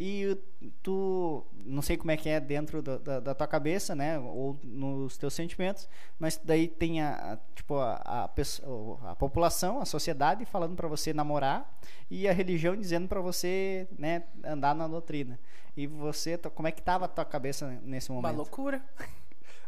[0.01, 0.37] e
[0.81, 1.45] tu.
[1.65, 4.17] Não sei como é que é dentro da, da, da tua cabeça, né?
[4.17, 9.85] Ou nos teus sentimentos, mas daí tem a, a- tipo, a, a, a população, a
[9.85, 11.77] sociedade falando para você namorar
[12.09, 15.39] e a religião dizendo para você, né, andar na doutrina.
[15.75, 18.37] E você, como é que tava a tua cabeça nesse Uma momento?
[18.37, 18.81] loucura.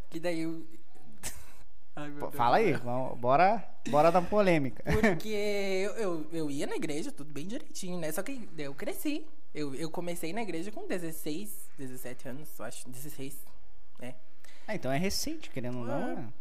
[0.10, 0.66] Que daí eu.
[1.96, 4.84] Ai, meu Pô, Deus Fala aí, vamos, bora, bora dar polêmica.
[4.92, 5.28] Porque
[5.86, 8.12] eu, eu, eu ia na igreja, tudo bem direitinho, né?
[8.12, 9.26] Só que daí eu cresci.
[9.54, 12.90] Eu, eu comecei na igreja com 16, 17 anos, eu acho.
[12.90, 13.38] 16,
[14.00, 14.16] né?
[14.68, 16.16] Ah, então é recente, querendo ou não.
[16.16, 16.34] Né?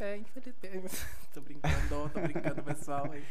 [0.00, 0.94] É, infelizmente.
[1.32, 3.10] tô brincando, tô brincando, pessoal.
[3.10, 3.24] aí.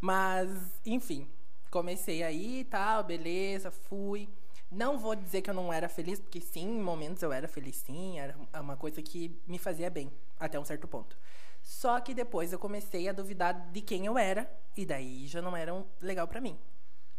[0.00, 0.50] Mas,
[0.84, 1.28] enfim,
[1.70, 4.28] comecei aí e tal, beleza, fui.
[4.70, 7.76] Não vou dizer que eu não era feliz, porque sim, em momentos eu era feliz
[7.76, 11.16] sim, era uma coisa que me fazia bem, até um certo ponto.
[11.62, 15.56] Só que depois eu comecei a duvidar de quem eu era, e daí já não
[15.56, 16.56] era um- legal pra mim.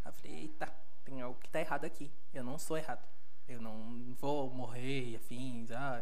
[0.05, 0.73] Eu falei, eita,
[1.11, 2.09] tem algo que tá errado aqui.
[2.33, 3.03] Eu não sou errado.
[3.47, 6.01] Eu não vou morrer afins, ah,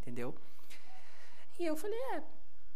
[0.00, 0.32] entendeu?
[1.58, 2.22] E eu falei, é,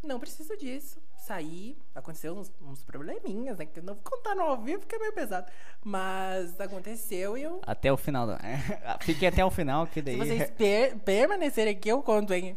[0.02, 1.00] não preciso disso.
[1.16, 3.66] Saí, aconteceu uns, uns probleminhas, né?
[3.66, 5.48] Que eu não vou contar no ao vivo porque é meio pesado.
[5.85, 7.61] Mas aconteceu e eu.
[7.64, 8.26] Até o final.
[8.26, 8.33] Do...
[9.04, 10.16] Fique até o final, que Se daí.
[10.16, 12.56] vocês per permanecerem aqui, eu conto, hein?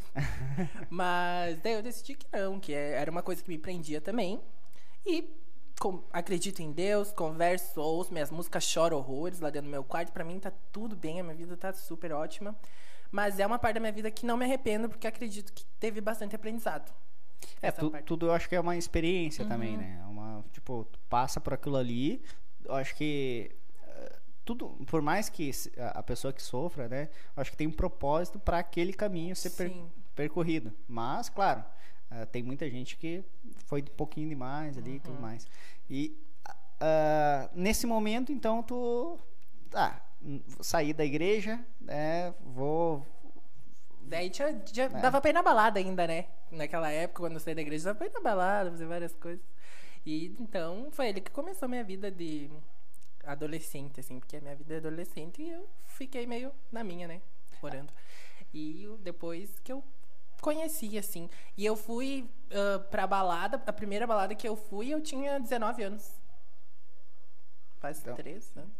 [0.89, 4.41] Mas daí eu decidi que não, que é- era uma coisa que me prendia também.
[5.05, 5.29] E
[5.83, 10.13] com- acredito em Deus, converso, ouço minhas músicas, choro horrores lá dentro do meu quarto.
[10.13, 12.55] Pra mim tá tudo bem, a minha vida tá super ótima.
[13.11, 15.99] Mas é uma parte da minha vida que não me arrependo, porque acredito que teve
[15.99, 16.89] bastante aprendizado.
[17.61, 19.81] É, tu- tudo eu acho que é uma experiência também, Uhum.
[19.81, 19.99] né?
[20.01, 22.23] É Uma, tipo, tu passa por aquilo ali,
[22.63, 23.51] eu acho que
[23.85, 25.51] eh, tudo, por mais que
[25.95, 27.09] a pessoa que sofra, né?
[27.35, 29.73] Eu acho que tem um propósito para aquele caminho ser per-
[30.15, 30.71] percorrido.
[30.87, 31.63] Mas, claro,
[32.11, 33.23] eh, tem muita gente que
[33.65, 34.99] foi um pouquinho demais ali e Uhum.
[34.99, 35.45] tudo mais.
[35.89, 36.17] E
[36.79, 39.17] ah, nesse momento, então, tu
[39.69, 40.01] tá,
[40.61, 42.33] saí da igreja, né?
[42.41, 43.05] Vou
[44.01, 44.89] Daí tinha, já É.
[44.89, 46.25] dava pra ir na balada ainda, né?
[46.51, 49.43] Naquela época, quando eu saí da igreja, dava pra ir na balada, fazer várias coisas.
[50.05, 52.49] E então foi ele que começou a minha vida de
[53.23, 57.21] adolescente, assim, porque a minha vida é adolescente e eu fiquei meio na minha, né?
[57.61, 57.91] Orando.
[58.53, 59.81] E depois que eu
[60.43, 61.29] conheci, assim.
[61.57, 65.81] E eu fui ah, pra balada, a primeira balada que eu fui, eu tinha 19
[65.83, 66.11] anos.
[67.79, 68.15] Faz Então.
[68.15, 68.71] três anos.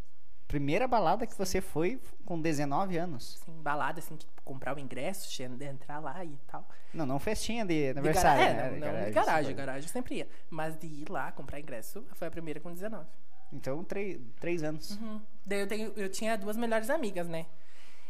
[0.48, 3.40] primeira balada que você foi com 19 anos.
[3.42, 5.28] Assim, balada, assim, que comprar o ingresso,
[5.66, 6.68] entrar lá e tal.
[6.94, 8.68] Não, não festinha de De aniversário, né?
[8.68, 9.54] é, não, não de essa garagem, coisa.
[9.54, 10.28] garagem eu sempre ia.
[10.50, 13.08] Mas de ir lá comprar ingresso, foi a primeira com 19.
[13.52, 14.20] Então, três,
[14.64, 14.92] anos.
[14.92, 15.20] Uhum.
[15.46, 17.48] Daí eu, tenho, eu tinha duas melhores amigas, né?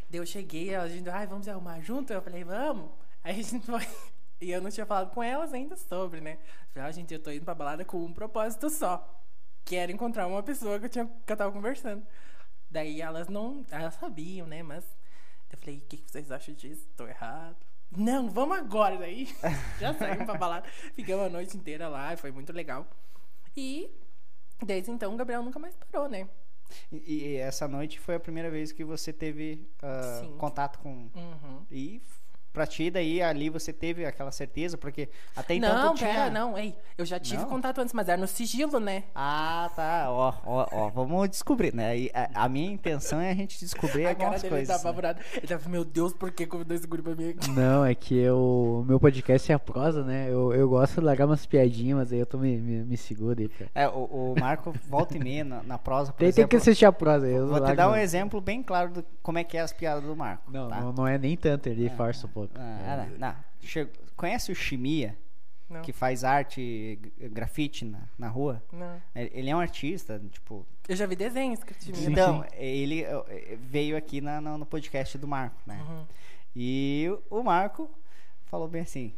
[0.10, 2.12] Daí eu cheguei, a gente, ai, vamos arrumar junto?
[2.12, 2.92] Eu falei, vamos.
[3.24, 3.82] Aí a gente foi.
[4.42, 6.34] E eu não tinha falado com elas ainda sobre, né?
[6.34, 9.24] Eu falei, ah, gente, eu tô indo pra balada com um propósito só.
[9.64, 12.06] Quero encontrar uma pessoa que eu, tinha, que eu tava conversando.
[12.70, 13.66] Daí elas não.
[13.72, 14.62] Elas sabiam, né?
[14.62, 14.84] Mas.
[15.50, 16.86] Eu falei, o que, que vocês acham disso?
[16.98, 17.56] Tô errado.
[17.96, 18.98] Não, vamos agora.
[18.98, 19.34] Daí
[19.80, 20.68] já saímos pra balada.
[20.94, 22.86] Ficamos a noite inteira lá, foi muito legal.
[23.56, 23.90] E
[24.62, 26.28] desde então o Gabriel nunca mais parou, né?
[26.92, 31.10] E, e essa noite foi a primeira vez que você teve uh, contato com.
[31.16, 31.66] Uhum.
[31.70, 32.02] E
[32.54, 36.10] pra ti, daí ali você teve aquela certeza, porque até então não, tu tinha.
[36.13, 36.76] pera, não, ei.
[36.98, 37.50] Eu já tive Não?
[37.50, 39.04] contato antes, mas era no sigilo, né?
[39.16, 40.06] Ah, tá.
[40.12, 41.98] Ó, ó, ó, vamos descobrir, né?
[41.98, 44.68] E a, a minha intenção é a gente descobrir a cara algumas dele coisas.
[44.68, 44.80] tá né?
[44.80, 45.22] apavorado.
[45.36, 47.50] Ele tava, meu Deus, por que convidou esse guri pra mim aqui?
[47.50, 48.38] Não, é que eu,
[48.82, 50.28] o meu podcast é a prosa, né?
[50.30, 53.39] Eu, eu gosto de largar umas piadinhas, mas aí eu tô me, me, me seguro
[53.42, 53.72] aí, cara.
[53.74, 56.58] É, o, o Marco volta e meia na, na prosa, por Tem, tem que exemplo.
[56.58, 57.34] assistir a prosa aí.
[57.34, 60.04] eu Vou te dar um exemplo bem claro do como é que é as piadas
[60.04, 60.52] do Marco.
[60.52, 60.80] Não, tá?
[60.80, 63.36] não, não é nem tanto, ele farsa um Ah, É, não,
[64.16, 65.18] Conhece o Chimia,
[65.70, 65.82] Não.
[65.82, 67.00] que faz arte,
[67.32, 68.64] grafite na, na rua?
[68.72, 69.02] Não.
[69.16, 70.66] Ele é um artista, tipo.
[70.88, 71.98] Eu já vi desenhos mim.
[71.98, 73.06] Sim, Então, ele
[73.58, 75.82] veio aqui na, na- no podcast do Marco, né?
[75.88, 76.06] Uhum.
[76.56, 77.90] E o Marco
[78.46, 79.14] falou bem assim,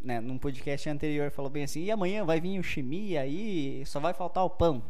[0.00, 0.20] né?
[0.20, 4.12] Num podcast anterior, falou bem assim: e amanhã vai vir o Chimia aí, só vai
[4.14, 4.82] faltar o pão.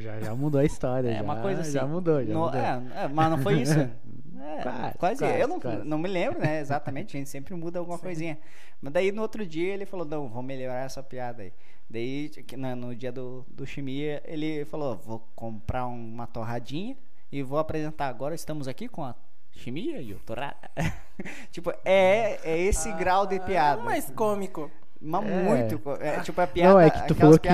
[0.00, 1.08] Já, já mudou a história.
[1.10, 1.72] É já, uma coisa assim.
[1.72, 2.60] Já mudou, já No- mudou.
[2.60, 3.74] é, é, mas não foi isso?
[4.46, 5.18] É, Quase, quase.
[5.20, 5.84] quase, Eu não, quase.
[5.84, 6.60] não me lembro, né?
[6.60, 7.16] Exatamente.
[7.16, 8.02] A gente sempre muda alguma Sim.
[8.04, 8.38] coisinha.
[8.82, 11.52] Mas daí no outro dia ele falou: não, vou melhorar essa piada aí.
[11.88, 16.94] Daí, no, no dia do, do Chimia, ele falou: vou comprar uma torradinha
[17.32, 18.08] e vou apresentar.
[18.08, 19.14] Agora estamos aqui com a
[19.52, 20.56] Chimia e o Torrada.
[21.50, 23.80] tipo, é, é esse grau de Ah, piada.
[23.80, 24.70] é mais cômico.
[25.06, 25.42] Mas É.
[25.42, 25.82] muito.
[26.00, 26.72] É, tipo, a piada.
[26.72, 27.48] Não, é que tu falou que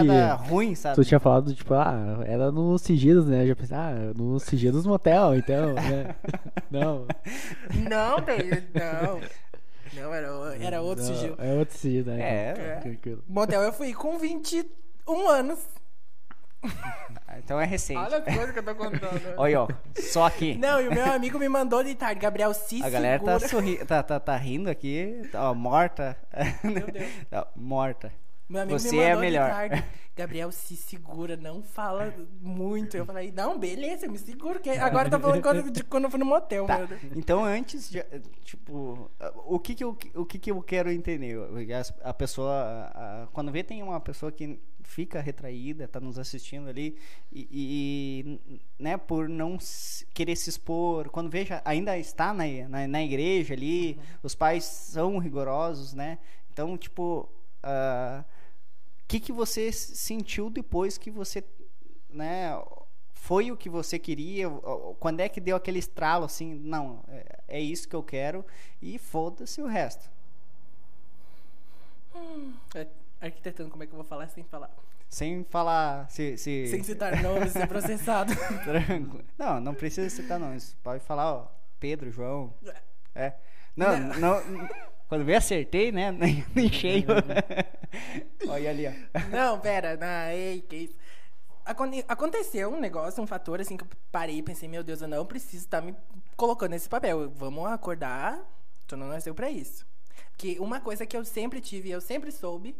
[0.48, 0.94] ruins, sabe?
[0.94, 3.42] Tu tinha falado, tipo, ah, era no Sigilos, né?
[3.42, 6.14] Eu já pensei, ah, no Sigilos Motel, então, né?
[6.70, 7.06] Não.
[7.74, 9.20] Não, David, não.
[9.92, 10.28] Não, era,
[10.60, 11.36] era outro não, sigilo.
[11.38, 12.20] É outro sigilo, né?
[12.20, 12.54] É.
[12.56, 12.76] É.
[12.76, 13.24] Tranquilo.
[13.28, 15.58] Motel eu fui com 21 anos.
[17.38, 17.98] Então é recente.
[17.98, 19.20] Olha as coisas que eu tô contando.
[19.38, 20.56] Olha, ó, só aqui.
[20.58, 23.76] Não, e o meu amigo me mandou de tarde, Gabriel, se A galera tá, sorri
[23.84, 26.16] tá, tá, tá rindo aqui, tá, ó, morta.
[26.64, 27.08] Meu Deus.
[27.30, 28.12] Tá, morta.
[28.48, 29.46] Meu amigo Você me é mandou melhor.
[29.48, 29.84] de tarde.
[30.16, 32.96] Gabriel, se segura, não fala muito.
[32.96, 34.58] Eu falei, não, beleza, eu me seguro.
[34.58, 34.70] Que...
[34.70, 37.00] Agora tô falando quando, de quando eu fui no motel, Tá, meu Deus.
[37.14, 38.02] então antes, de,
[38.42, 39.08] tipo,
[39.46, 41.38] o que que eu, o que que eu quero entender?
[42.02, 46.68] A pessoa, a- a- quando vê tem uma pessoa que fica retraída, tá nos assistindo
[46.68, 46.96] ali
[47.32, 47.48] e,
[48.42, 53.02] e, né, por não se- querer se expor, quando veja, ainda está na, na, na
[53.02, 56.18] igreja ali, os pais são rigorosos, né?
[56.52, 57.28] Então, tipo,
[57.62, 58.24] ah,
[59.04, 61.44] o que que você sentiu depois que você,
[62.08, 62.50] né,
[63.14, 64.48] foi o que você queria?
[64.98, 66.54] Quando é que deu aquele estralo assim?
[66.54, 68.44] Não, é, é isso que eu quero
[68.82, 70.10] e foda-se o resto.
[72.74, 72.86] É,
[73.20, 74.70] Arquitetando, como é que eu vou falar sem falar?
[75.08, 76.08] Sem falar.
[76.08, 76.68] Se, se...
[76.68, 78.32] Sem citar nomes, ser processado.
[78.64, 79.24] Tranquilo.
[79.36, 80.76] Não, não precisa citar nomes.
[80.82, 82.54] Pode falar, ó, Pedro, João.
[83.14, 83.34] É.
[83.76, 84.68] Não, não.
[85.08, 86.10] quando eu acertei, né?
[86.16, 87.06] Nem, nem cheio.
[88.48, 88.92] Olha ali, ó.
[89.30, 90.94] Não, pera, não, ei, que isso.
[91.64, 95.08] Aconte- Aconteceu um negócio, um fator assim que eu parei e pensei, meu Deus, eu
[95.08, 95.94] não preciso estar me
[96.36, 97.30] colocando nesse papel.
[97.30, 98.40] Vamos acordar,
[98.86, 99.86] tu não nasceu pra isso.
[100.36, 102.74] Que uma coisa que eu sempre tive, eu sempre soube,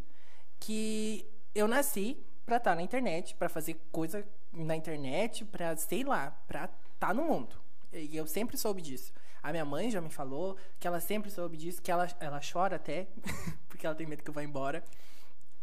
[0.61, 6.31] que eu nasci pra estar na internet, pra fazer coisa na internet, pra, sei lá,
[6.47, 7.57] pra estar no mundo.
[7.93, 9.13] E eu sempre soube disso.
[9.43, 12.77] A minha mãe já me falou que ela sempre soube disso, que ela, ela chora
[12.77, 13.09] até,
[13.69, 14.85] porque ela tem medo que eu vá embora.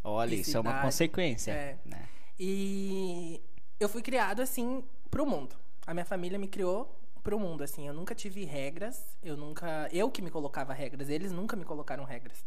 [0.03, 1.51] Olha, isso é uma consequência.
[1.51, 1.77] É.
[1.85, 2.09] né?
[2.39, 3.41] E
[3.79, 5.55] eu fui criado assim pro mundo.
[5.85, 7.87] A minha família me criou pro mundo, assim.
[7.87, 9.89] Eu nunca tive regras, eu nunca.
[9.91, 12.45] Eu que me colocava regras, eles nunca me colocaram regras.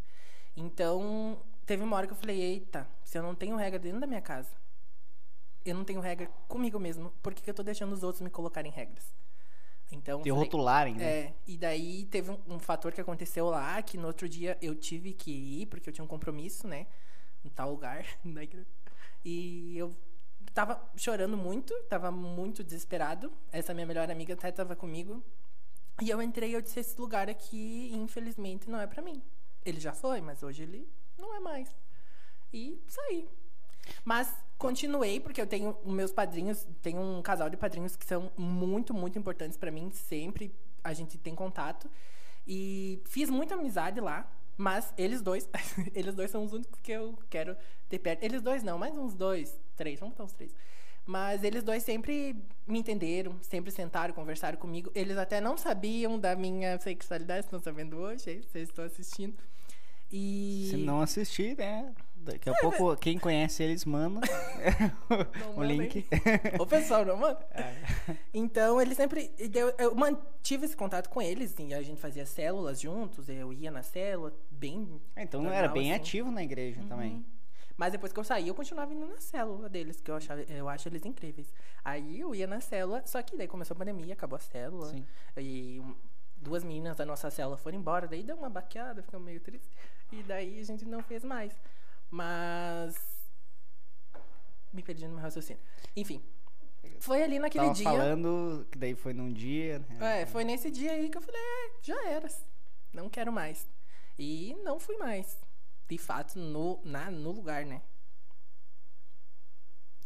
[0.57, 1.39] Então,
[1.71, 4.21] teve uma hora que eu falei: eita, se eu não tenho regra dentro da minha
[4.21, 4.51] casa,
[5.65, 8.29] eu não tenho regra comigo mesmo, por que, que eu tô deixando os outros me
[8.29, 9.15] colocarem regras?
[9.93, 11.05] Então, Te rotularem, né?
[11.05, 14.75] é, e daí teve um, um fator que aconteceu lá, que no outro dia eu
[14.75, 16.89] tive que ir, porque eu tinha um compromisso, né?
[17.45, 18.05] Em tal lugar.
[18.25, 18.67] igreja.
[19.25, 19.95] E eu
[20.53, 23.33] tava chorando muito, tava muito desesperado.
[23.53, 25.23] Essa minha melhor amiga até tava comigo.
[26.03, 29.23] E eu entrei e eu disse, esse lugar aqui, infelizmente, não é pra mim.
[29.65, 30.89] Ele já foi, mas hoje ele
[31.21, 31.75] não é mais.
[32.53, 33.29] E saí.
[34.05, 38.93] Mas continuei, porque eu tenho meus padrinhos, tenho um casal de padrinhos que são muito,
[38.93, 39.91] muito importantes pra mim.
[39.91, 41.91] Sempre a gente tem contato.
[42.47, 44.31] E fiz muita amizade lá.
[44.57, 45.49] Mas eles dois,
[45.95, 47.57] eles dois são os únicos que eu quero
[47.89, 48.23] ter perto.
[48.23, 50.55] Eles dois não, mais uns dois, três, vamos botar uns três.
[51.07, 54.93] Mas eles dois sempre me entenderam, sempre sentaram, conversaram comigo.
[54.95, 59.35] Eles até não sabiam da minha sexualidade, estão sabendo hoje, vocês estão assistindo.
[60.13, 60.69] E.
[60.71, 61.95] Se não assistir, né?
[62.23, 64.21] Daqui a pouco, quem conhece eles, manda
[65.57, 66.07] o link.
[66.59, 67.47] Ô, pessoal, não manda?
[67.53, 67.75] É.
[68.35, 69.33] Então, eles sempre.
[69.39, 73.71] Eu, eu mantive esse contato com eles, e a gente fazia células juntos, eu ia
[73.71, 75.01] na célula, bem.
[75.17, 76.01] Então normal, era bem assim.
[76.01, 77.25] ativo na igreja também.
[77.75, 80.69] Mas depois que eu saí, eu continuava indo na célula deles, que eu, achava, eu
[80.69, 81.51] acho eles incríveis.
[81.83, 84.91] Aí eu ia na célula, só que daí começou a pandemia, acabou a célula.
[84.91, 85.07] Sim.
[85.39, 85.83] E
[86.37, 89.71] duas meninas da nossa célula foram embora, daí deu uma baqueada, ficou meio triste.
[90.13, 91.53] E daí a gente não fez mais.
[92.11, 92.97] Mas.
[94.73, 95.63] Me perdi no meu raciocínio.
[95.97, 96.23] Enfim.
[97.01, 97.85] Foi ali naquele Tava dia.
[97.85, 99.79] falando que daí foi num dia.
[99.81, 100.23] né?
[100.23, 102.29] É, foi nesse dia aí que eu falei, é, já era.
[102.93, 103.69] Não quero mais.
[104.19, 105.39] E não fui mais.
[105.89, 107.83] De fato, no, na, no lugar, né?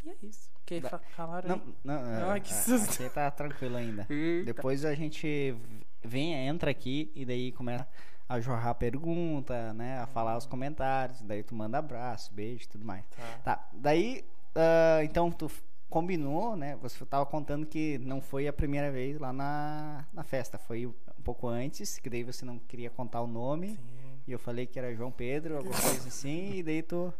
[0.05, 0.51] E é isso.
[0.67, 1.75] Que Da- fa falaram Não, aí?
[1.85, 3.03] não, é, Ai, que a- susto.
[3.03, 4.07] aqui tá tranquilo ainda.
[4.45, 5.55] Depois a gente
[6.03, 7.87] vem, entra aqui e daí começa
[8.29, 9.99] a jorrar pergunta, né?
[10.01, 11.21] A falar os comentários.
[11.23, 13.05] Daí tu manda abraço, beijo e tudo mais.
[13.09, 13.39] Tá.
[13.57, 15.51] Tá, daí, ah, então tu
[15.91, 16.77] combinou, né?
[16.83, 21.23] Você tava contando que não foi a primeira vez lá na, na festa, foi um
[21.23, 23.77] pouco antes, que daí você não queria contar o nome.
[23.77, 24.21] Sim.
[24.27, 27.13] E eu falei que era João Pedro, alguma coisa assim, e daí tu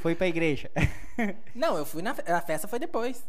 [0.00, 0.70] foi pra igreja.
[1.54, 3.26] Não, eu fui na fe- a festa foi depois.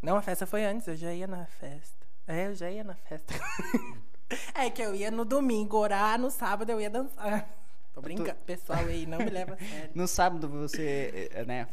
[0.00, 2.06] Não, a festa foi antes, eu já ia na festa.
[2.26, 3.34] É, eu já ia na festa.
[4.54, 7.48] é que eu ia no domingo orar, no sábado eu ia dançar.
[7.94, 9.90] Tô brincando, pessoal aí, não me leva a sério.
[9.94, 11.68] no sábado você, eh, né,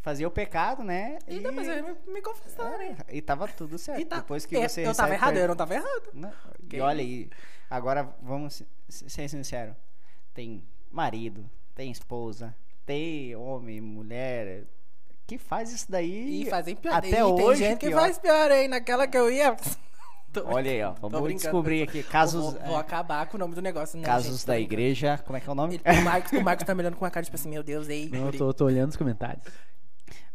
[0.00, 1.18] fazia o pecado, né?
[1.28, 2.96] E depois eu me, confessar, né?
[3.06, 4.00] É, e tava tudo certo.
[4.00, 6.08] E tá- Depois que eu, você eu tava errado, per- eu não tava errado.
[6.14, 6.80] Não, E Ok.
[6.80, 7.28] olha aí,
[7.68, 9.74] agora vamos se- se- ser sinceros.
[10.32, 12.54] Tem marido, tem esposa,
[12.86, 14.64] tem homem, mulher,
[15.26, 16.42] que faz isso daí.
[16.46, 16.94] E fazem pior.
[16.94, 18.00] Até e hoje, tem gente que pior.
[18.00, 18.66] faz pior, hein?
[18.68, 19.54] Naquela que eu ia.
[20.32, 20.92] Tô- Olha aí, ó.
[20.92, 23.96] Vamos descobrir aqui casos, Vou, vou é, acabar com o nome do negócio.
[23.98, 25.18] Não, casos gente, da igreja.
[25.26, 25.80] Como é que é o nome?
[25.84, 27.88] Ele- o, Marcos, o Marcos tá me olhando com uma cara tipo assim, meu Deus,
[27.88, 28.08] ei.
[28.10, 29.44] Não, eu tô, tô olhando os comentários.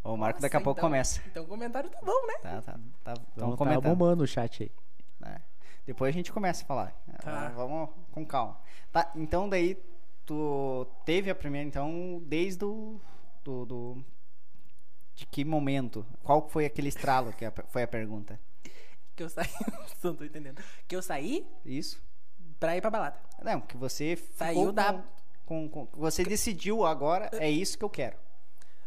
[0.04, 1.22] O Marco daqui a Nossa, pouco então- começa.
[1.28, 2.34] Então o comentário tá bom, né?
[2.42, 3.14] Tá, tá, tá.
[3.14, 3.84] Tão Então tá comentando.
[3.84, 4.72] bombando o chat aí.
[5.20, 5.42] né?
[5.86, 6.94] Depois a gente começa a falar.
[7.24, 7.48] Tá.
[7.48, 8.58] Ah, Vamos com calma.
[8.92, 9.78] Tá, então daí
[10.26, 13.00] tu teve a primeira, então, desde o
[13.44, 14.06] do, do-
[15.16, 16.06] de que momento?
[16.24, 18.40] Qual foi aquele estralo que a- foi a pergunta?
[19.16, 19.48] Que eu saí.
[20.04, 20.62] Não tô entendendo.
[20.88, 22.02] Que eu saí Isso?
[22.60, 23.18] pra ir pra balada.
[23.44, 25.04] Não, que você Saiu ficou da-
[25.46, 28.18] com, com, com- você decidiu agora é isso que eu quero.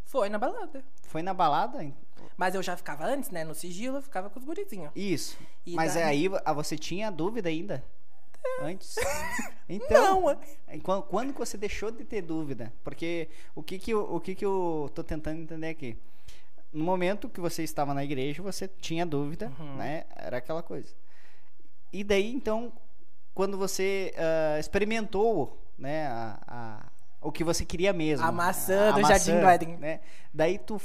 [0.05, 0.85] Foi na balada.
[1.03, 1.79] Foi na balada?
[2.37, 3.45] Mas eu já ficava antes, né?
[3.45, 4.91] No sigilo, eu ficava com os gurizinhos.
[4.95, 5.37] Isso.
[5.67, 7.85] E Mas daí- aí ah, você tinha dúvida ainda?
[8.61, 8.97] Antes?
[9.71, 10.39] Então, Não,
[10.73, 12.73] E quan- Quando que você deixou de ter dúvida?
[12.83, 15.99] Porque o que que eu, o que que eu tô tentando entender aqui?
[16.73, 19.77] No momento que você estava na igreja, você tinha dúvida, Uhum.
[19.77, 20.05] né?
[20.17, 20.95] Era aquela coisa.
[21.93, 22.73] E daí, então,
[23.35, 26.87] quando você ah, experimentou, né, a, a-
[27.21, 28.25] o que você queria mesmo.
[28.27, 29.77] A maçã do Jardim do Éden.
[29.79, 30.01] Né?
[30.33, 30.81] Daí tu,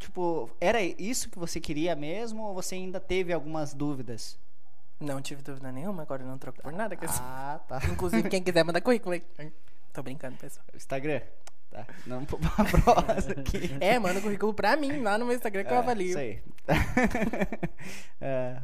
[0.00, 4.38] tipo, era isso que você queria mesmo ou você ainda teve algumas dúvidas?
[4.98, 6.96] Não tive dúvida nenhuma, agora não troco por nada.
[7.20, 7.80] Ah, tá.
[7.92, 9.22] Inclusive, quem quiser mandar currículo aí.
[9.92, 10.64] Tô brincando, pessoal.
[10.74, 11.20] Instagram.
[11.70, 11.86] Tá.
[12.06, 13.76] Não pra prosa aqui.
[13.80, 16.18] É, manda currículo pra mim lá no meu Instagram que eu É, avalio.
[16.18, 16.42] Aí.
[18.20, 18.56] É,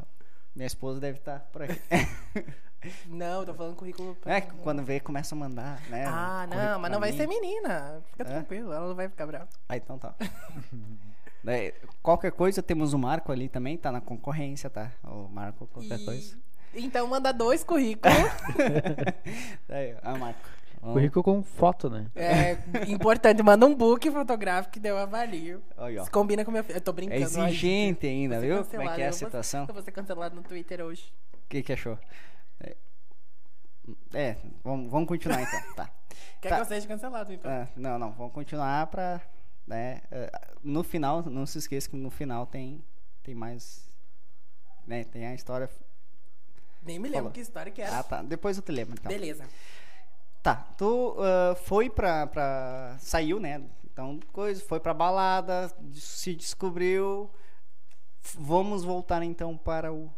[0.55, 1.81] minha esposa deve estar por aqui.
[3.07, 6.05] Não, tô falando currículo pra É, quando vê, começa a mandar, né?
[6.05, 7.17] Ah, não, mas não vai mim.
[7.17, 8.03] ser menina.
[8.11, 8.27] Fica É?
[8.27, 9.49] tranquilo, ela não vai ficar brava.
[9.69, 10.13] Ah, então tá.
[11.45, 14.91] Daí, qualquer coisa, temos o Marco ali também, tá na concorrência, tá?
[15.05, 16.37] O Marco, qualquer E- coisa.
[16.75, 18.17] Então manda dois currículos.
[19.69, 20.41] Daí, ah, Marco.
[20.83, 22.11] Vamos- Currículo com foto, né?
[22.15, 22.59] é
[22.89, 25.63] importante, manda um book fotográfico que deu avalio.
[25.79, 26.05] Aí, ó.
[26.05, 26.77] Se combina com meu filho.
[26.77, 27.41] Eu tô É brincando.
[27.41, 28.65] ai, exigente ainda, viu?
[28.65, 29.65] Como é que é a eu vou- situação?
[29.69, 31.11] Eu vou ser cancelado no Twitter hoje.
[31.33, 31.99] O que que achou?
[32.61, 32.77] É,
[34.15, 35.91] é, vamos, vamos continuar então, tá.
[36.41, 36.57] Quer Tá.
[36.57, 37.51] que eu seja cancelado, então?
[37.51, 39.21] Ah, não, não, vamos continuar pra.
[39.65, 40.31] Né, eh,
[40.63, 42.83] no final, não se esqueça que no final tem,
[43.23, 43.89] tem mais.
[44.87, 45.71] Né, tem a história.
[46.83, 47.33] Nem me lembro Falou.
[47.33, 48.01] que história que era.
[48.01, 48.23] Ah, tá.
[48.23, 49.09] Depois eu te lembro, então.
[49.11, 49.45] Beleza.
[50.43, 52.97] Tá, tu ah, foi pra, pra.
[52.99, 53.63] Saiu, né?
[53.85, 57.31] Então, coisa, foi pra balada, se descobriu.
[58.39, 60.11] Vamos voltar então para o.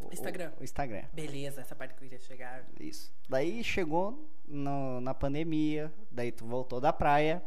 [0.00, 0.52] o- Instagram.
[0.60, 1.04] O Instagram.
[1.12, 2.64] Beleza, essa parte que eu queria chegar.
[2.78, 3.12] Isso.
[3.28, 7.42] Daí chegou no- na pandemia, daí tu voltou da praia,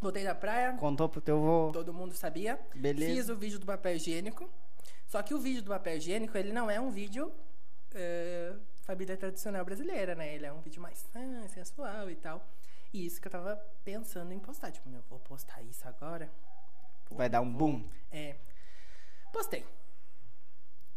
[0.00, 1.70] Voltei da praia, contou pro teu vô.
[1.72, 2.58] todo mundo sabia.
[2.74, 3.14] Beleza.
[3.14, 4.48] Fiz o vídeo do papel higiênico.
[5.06, 7.30] Só que o vídeo do papel higiênico, ele não é um vídeo
[7.94, 10.34] eh, família tradicional brasileira, né?
[10.34, 12.44] Ele é um vídeo mais ah, sensual e tal.
[12.92, 14.70] E isso que eu tava pensando em postar.
[14.72, 16.30] Tipo, meu, vou postar isso agora?
[17.10, 17.88] Vai dar um boom.
[18.10, 18.36] É.
[19.32, 19.64] Postei.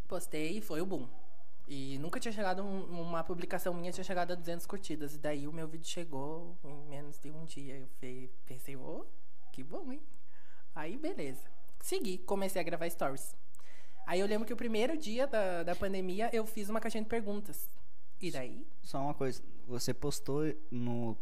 [0.08, 1.08] Postei e foi o boom.
[1.68, 5.16] E nunca tinha chegado um- uma publicação minha, tinha chegado a 200 curtidas.
[5.16, 7.78] E daí o meu vídeo chegou em menos de um dia.
[7.78, 9.06] Eu fe- pensei, ô,
[9.52, 10.02] que bom, hein?
[10.76, 11.42] Aí, beleza.
[11.80, 13.36] Segui, comecei a gravar stories.
[14.06, 17.10] Aí eu lembro que o primeiro dia da, da pandemia eu fiz uma caixinha de
[17.10, 17.70] perguntas.
[18.22, 18.66] E daí?
[18.82, 21.18] Só uma coisa, você postou no.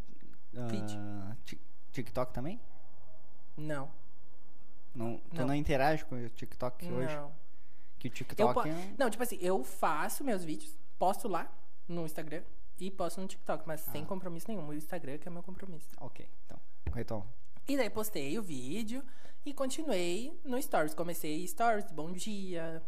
[1.45, 1.61] Tik-
[1.91, 2.59] TikTok também?
[3.57, 3.89] Não.
[4.93, 5.55] Não, tu não, Não.
[5.55, 7.15] interage com o TikTok hoje?
[7.15, 7.31] Não.
[7.97, 8.93] Que o Eu TikTok po- é...
[8.97, 11.49] Não, tipo assim, eu faço meus vídeos, posto lá
[11.87, 12.43] no Instagram
[12.79, 13.91] e posto no TikTok, mas Ah.
[13.91, 14.67] sem compromisso nenhum.
[14.67, 15.87] O Instagram que é meu compromisso.
[15.99, 16.59] Ok, então,
[16.93, 17.25] retoma.
[17.67, 19.03] E daí postei o vídeo
[19.45, 20.93] e continuei no Stories.
[20.93, 22.81] Comecei Stories, bom dia,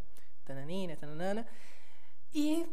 [0.45, 1.45] tananina, tananana.
[2.33, 2.65] E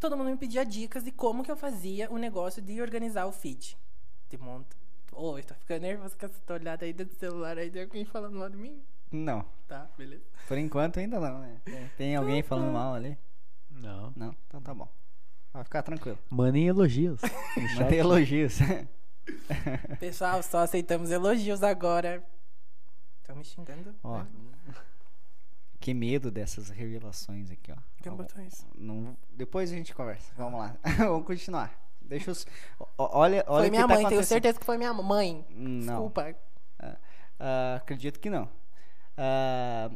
[0.00, 3.32] todo mundo me pedia dicas de como que eu fazia o negócio de organizar o
[3.32, 3.76] feed.
[4.28, 4.76] De monta.
[5.12, 7.70] Ô, eu tô ficando nervoso com essa olhada aí do celular aí.
[7.70, 8.82] Tem alguém falando mal de mim?
[9.10, 10.24] Não, Tá, beleza.
[10.48, 11.60] por enquanto ainda não, né?
[11.64, 13.18] Tem- Tem alguém falando mal ali?
[13.70, 14.10] Não.
[14.16, 14.34] Não?
[14.46, 14.88] Então tá bom.
[15.52, 16.18] Vai ficar tranquilo.
[16.30, 17.20] Mandem elogios.
[17.76, 18.58] Mantém elogios.
[20.00, 22.24] Pessoal, só aceitamos elogios agora.
[23.32, 23.94] Estão me xingando?
[24.04, 24.24] Ó,
[25.80, 27.76] que medo dessas revelações aqui, ó.
[28.76, 30.32] Não, depois a gente conversa.
[30.36, 30.76] Vamos lá.
[30.98, 31.72] Vamos continuar.
[32.02, 32.46] Deixa os.
[32.98, 34.28] Olha, olha Foi o que minha tá mãe, tenho acontecendo.
[34.28, 35.46] certeza que foi minha mãe.
[35.50, 35.78] Não.
[35.94, 36.36] Desculpa.
[37.38, 38.48] Ah, acredito que não.
[39.16, 39.90] Ah,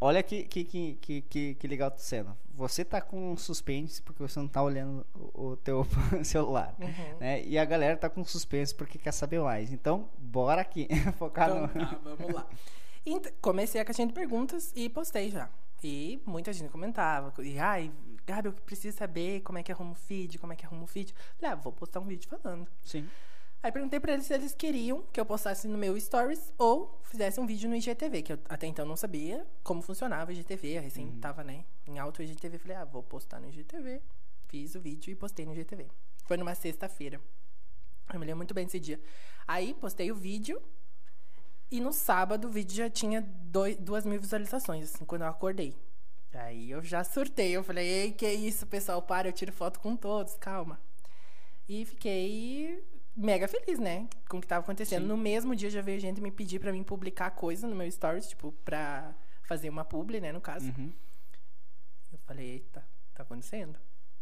[0.00, 2.36] olha que, que, que, que, que, legal tá sendo.
[2.54, 5.86] Você tá com suspense porque você não tá olhando o, o teu
[6.24, 6.74] celular.
[6.78, 7.18] Uhum.
[7.20, 7.44] Né?
[7.44, 9.72] E a galera tá com suspense porque quer saber mais.
[9.72, 10.88] Então, bora aqui.
[11.18, 11.68] Focar Então, no.
[11.68, 12.46] tá, vamos lá.
[13.06, 15.48] Ent- comecei a caixinha de perguntas e postei já.
[15.82, 17.32] E muita gente comentava.
[17.42, 17.90] E, ai,
[18.26, 20.86] Gabi, eu preciso saber como é que arruma o feed, como é que arruma o
[20.86, 21.14] feed.
[21.38, 22.66] Falei, ah, vou postar um vídeo falando.
[22.84, 23.08] Sim.
[23.62, 27.38] Aí perguntei pra eles se eles queriam que eu postasse no meu Stories ou fizesse
[27.38, 30.78] um vídeo no IGTV, que eu até então não sabia como funcionava o IGTV.
[30.78, 32.56] Eu recém tava, né, em alto IGTV.
[32.56, 34.00] Falei, ah, vou postar no IGTV.
[34.48, 35.86] Fiz o vídeo e postei no IGTV.
[36.24, 37.20] Foi numa sexta-feira.
[38.12, 38.98] Eu me lembro muito bem desse dia.
[39.46, 40.60] Aí postei o vídeo
[41.70, 45.76] e no sábado o vídeo já tinha dois, duas mil visualizações, assim, quando eu acordei.
[46.32, 47.50] Aí eu já surtei.
[47.52, 50.80] Eu falei, ei, que isso, pessoal, para, eu tiro foto com todos, calma.
[51.68, 52.82] E fiquei
[53.20, 54.08] mega feliz, né?
[54.28, 55.02] Com o que tava acontecendo.
[55.02, 55.08] Sim.
[55.08, 58.28] No mesmo dia já veio gente me pedir pra mim publicar coisa no meu stories,
[58.28, 60.66] tipo, pra fazer uma publi, né, no caso.
[60.76, 60.92] Uhum.
[62.12, 63.78] Eu falei, eita, tá acontecendo?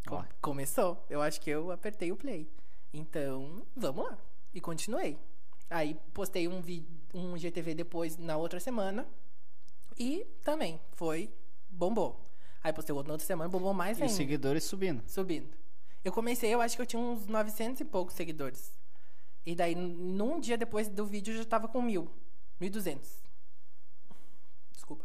[0.06, 0.24] Co- Ó.
[0.40, 1.04] Começou.
[1.08, 2.48] Eu acho que eu apertei o play.
[2.92, 4.18] Então, vamos lá.
[4.54, 5.18] E continuei.
[5.70, 6.62] Aí postei um,
[7.14, 9.06] um GTV depois na outra semana.
[9.98, 11.30] E também foi.
[11.68, 12.24] Bombou.
[12.62, 14.14] Aí postei outro na outra semana, bombou mais E ainda.
[14.14, 15.02] seguidores subindo.
[15.06, 15.56] Subindo.
[16.04, 18.72] Eu comecei, eu acho que eu tinha uns 900 e poucos seguidores.
[19.46, 22.10] E daí, num dia depois do vídeo, eu já tava com mil.
[22.60, 22.98] 1.200.
[24.72, 25.04] Desculpa.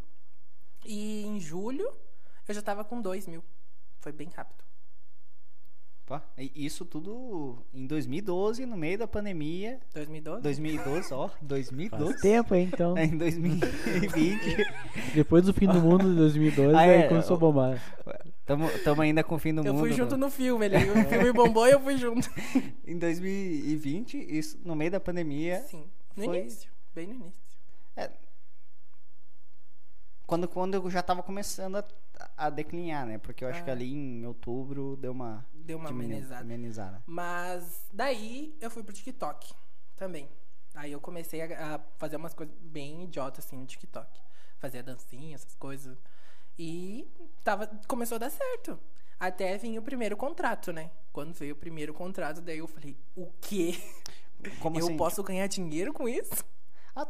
[0.84, 1.90] E em julho,
[2.46, 3.42] eu já tava com 2 mil.
[4.00, 4.62] Foi bem rápido.
[6.06, 6.22] Pá,
[6.54, 9.80] Isso tudo em 2012, no meio da pandemia.
[9.94, 10.42] 2012?
[10.42, 12.20] 2012, ó, Faz 2012.
[12.20, 12.94] tempo, hein, então.
[12.98, 14.66] É, em 2020.
[15.14, 17.80] Depois do fim do mundo de 2012, Ah, aí é, começou a bombar.
[18.44, 19.82] Tamo, tamo ainda com o fim do Eu mundo.
[19.82, 22.28] fui junto no filme, ele, o filme bombou e eu fui junto.
[22.86, 25.62] Em 2020, isso no meio da pandemia.
[25.68, 27.44] Sim, no Foi- início, bem no início.
[30.26, 31.84] Quando, quando eu já tava começando a,
[32.36, 33.18] a declinhar, né?
[33.18, 33.74] Porque eu acho que Ah.
[33.74, 36.40] ali em outubro deu uma, Deu uma amenizada.
[36.40, 37.02] amenizada.
[37.06, 39.52] Mas daí eu fui pro TikTok
[39.96, 40.28] também.
[40.74, 44.18] Aí eu comecei a, a fazer umas coisas bem idiotas assim no TikTok.
[44.58, 45.96] Fazer dancinha, essas coisas.
[46.58, 47.08] E
[47.42, 48.78] tava, começou a dar certo.
[49.18, 50.90] Até vir o primeiro contrato, né?
[51.12, 53.74] Quando veio o primeiro contrato, daí eu falei, o quê?
[54.60, 54.96] Como eu assim?
[54.96, 56.44] posso ganhar dinheiro com isso?
[56.96, 57.08] Ah,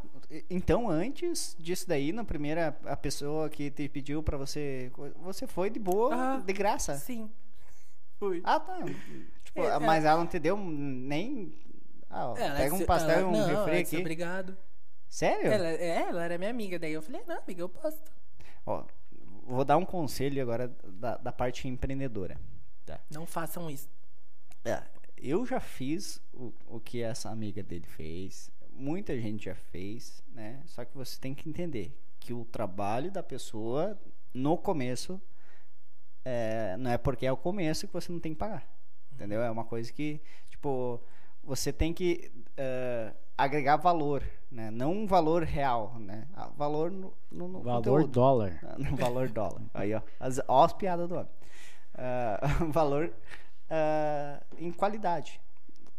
[0.48, 4.90] então, antes disso daí, na primeira a pessoa que te pediu pra você.
[5.22, 6.94] Você foi de boa, Ah, de graça.
[6.96, 7.30] Sim.
[8.18, 8.40] Fui.
[8.44, 8.78] Ah, tá.
[9.42, 11.52] Tipo, É, mas ela não te deu nem.
[12.08, 13.96] Ah, ó, Ela pega um pastel e um não, refri aqui.
[13.98, 14.56] Obrigado.
[15.08, 15.52] Sério?
[15.52, 16.78] Ela, é, ela era minha amiga.
[16.78, 18.10] Daí eu falei, não, amiga, eu posto.
[18.64, 18.84] Ó,
[19.46, 22.38] vou dar um conselho agora da, da parte empreendedora.
[22.84, 23.00] Tá?
[23.10, 23.88] Não façam isso.
[24.64, 24.82] É,
[25.16, 28.50] eu já fiz o, o que essa amiga dele fez.
[28.70, 30.62] Muita gente já fez, né?
[30.66, 33.98] Só que você tem que entender que o trabalho da pessoa
[34.32, 35.20] no começo
[36.24, 38.66] é, não é porque é o começo que você não tem que pagar.
[39.12, 39.42] Entendeu?
[39.42, 41.00] É uma coisa que, tipo,
[41.42, 44.70] você tem que é, agregar valor, né?
[44.70, 46.26] Não um valor real, né?
[46.34, 48.06] Ah, Valor no, no, no Valor conteúdo.
[48.12, 48.76] dólar.
[48.78, 49.62] No valor dólar.
[49.74, 50.00] Aí, ó.
[50.20, 51.28] As, ó as piadas do homem.
[51.94, 52.40] Ah,
[52.72, 53.12] valor
[53.70, 55.40] ah, em qualidade.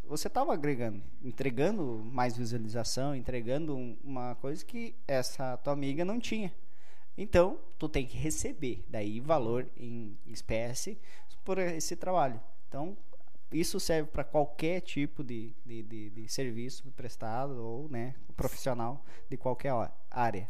[0.08, 6.20] você estava agregando, entregando mais visualização, entregando um- uma coisa que essa tua amiga não
[6.20, 6.54] tinha.
[7.18, 11.00] Então, tu tem que receber daí valor em espécie
[11.46, 12.40] por esse trabalho.
[12.68, 12.96] Então,
[13.52, 19.38] isso serve para qualquer tipo de, de, de, de serviço prestado ou né, profissional de
[19.38, 19.74] qualquer
[20.10, 20.50] área.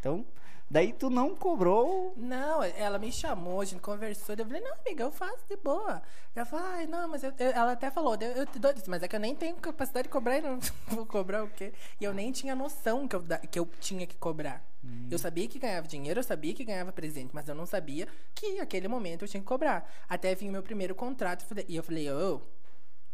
[0.00, 0.24] Então,
[0.68, 2.14] daí tu não cobrou.
[2.16, 4.34] Não, ela me chamou, a gente conversou.
[4.36, 6.02] Eu falei, não, amiga, eu faço de boa.
[6.34, 9.02] Ela falou, ai, não, mas eu, eu- ela até falou, eu, eu te dou, mas
[9.02, 11.72] é que eu nem tenho capacidade de cobrar e não vou cobrar o quê?
[12.00, 14.64] E eu nem tinha noção que eu, que eu tinha que cobrar.
[15.10, 18.56] Eu sabia que ganhava dinheiro, eu sabia que ganhava presente, mas eu não sabia que
[18.56, 19.86] naquele momento eu tinha que cobrar.
[20.08, 22.40] Até vir o meu primeiro contrato e eu falei, ô,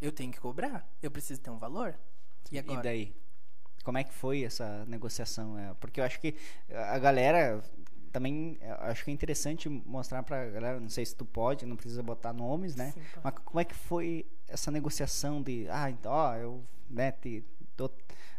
[0.01, 1.93] eu tenho que cobrar, eu preciso ter um valor.
[2.49, 2.79] E agora?
[2.79, 3.15] E daí?
[3.87, 5.57] Como é que foi essa negociação?
[5.57, 6.35] É, Porque eu acho que
[6.69, 7.63] a galera
[8.11, 11.77] também eu acho que é interessante mostrar pra galera, não sei se tu pode, não
[11.77, 12.91] precisa botar nomes, né?
[12.91, 13.01] Sim.
[13.23, 17.45] Mas como é que foi essa negociação de, ah, então, ó, eu, né, te,
[17.77, 17.89] dou,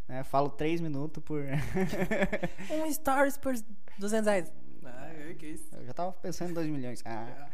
[0.06, 1.42] né, falo três minutos por...
[2.70, 3.54] Um stories por
[3.98, 4.52] 200 reais.
[4.84, 5.74] Ah, que isso.
[5.76, 7.02] eu já tava pensando em dois milhões.
[7.06, 7.48] Ah,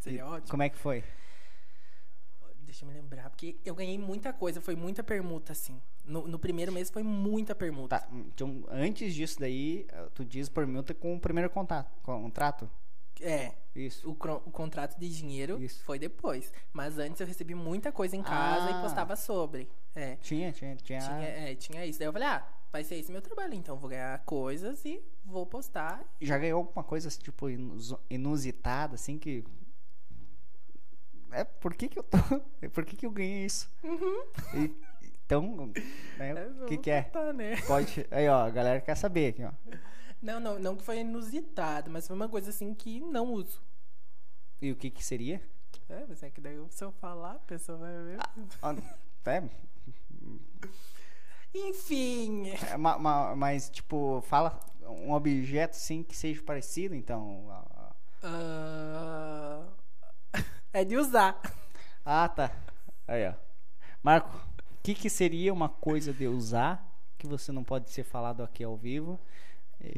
[0.00, 0.48] Seria e ótimo.
[0.48, 1.04] Como é que foi?
[2.68, 5.80] Deixa eu me lembrar, porque eu ganhei muita coisa, foi muita permuta, assim.
[6.04, 8.00] No, no primeiro mês foi muita permuta.
[8.00, 12.70] Tá, então, antes disso daí, tu diz por multa com o primeiro contato, contrato?
[13.22, 14.06] É, Isso.
[14.08, 15.82] o, o contrato de dinheiro Isso.
[15.82, 16.52] foi depois.
[16.72, 18.78] Mas antes eu recebi muita coisa em casa Ah.
[18.78, 19.66] e postava sobre.
[19.94, 21.00] É, Tinha, tinha, tinha.
[21.00, 21.98] tinha, é, tinha isso.
[21.98, 25.44] Daí eu falei, ah, vai ser esse meu trabalho, então vou ganhar coisas e vou
[25.46, 26.04] postar.
[26.20, 29.42] Já ganhou alguma coisa tipo inus- inusitada, assim que.
[31.32, 32.18] É, por que que eu tô.
[32.72, 33.70] Por que que eu ganhei isso?
[34.54, 34.74] E-
[35.24, 35.72] então,
[36.16, 37.02] né, É, o que vamos que é?
[37.02, 37.56] contar, né?
[37.66, 38.06] Pode.
[38.10, 39.52] Aí, ó, a galera quer saber aqui, ó.
[40.22, 43.62] Não, não, não que foi inusitado, mas foi uma coisa assim que não uso.
[44.60, 45.40] E o que que seria?
[45.88, 48.18] É, mas é que daí se eu falar, a pessoa vai ver.
[48.62, 48.72] Ó,
[49.30, 49.42] É,
[51.54, 52.48] Enfim.
[52.50, 57.46] é ma- ma- mas, tipo, fala um objeto, assim, que seja parecido, então.
[58.22, 59.66] ah,
[60.72, 61.40] é de usar.
[62.04, 62.50] Ah, tá.
[63.06, 63.32] Aí, ó.
[64.02, 66.84] Marco, o que que seria uma coisa de usar
[67.18, 69.18] que você não pode ser falado aqui ao vivo?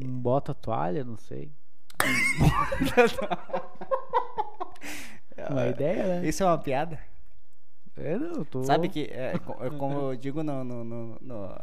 [0.03, 1.51] Bota toalha, não sei.
[5.49, 6.27] Uma ideia, né?
[6.27, 6.99] Isso é uma piada?
[7.97, 8.63] É, não, tô...
[8.63, 10.63] Sabe que, é, é como eu digo no.
[10.63, 11.55] no- no- no-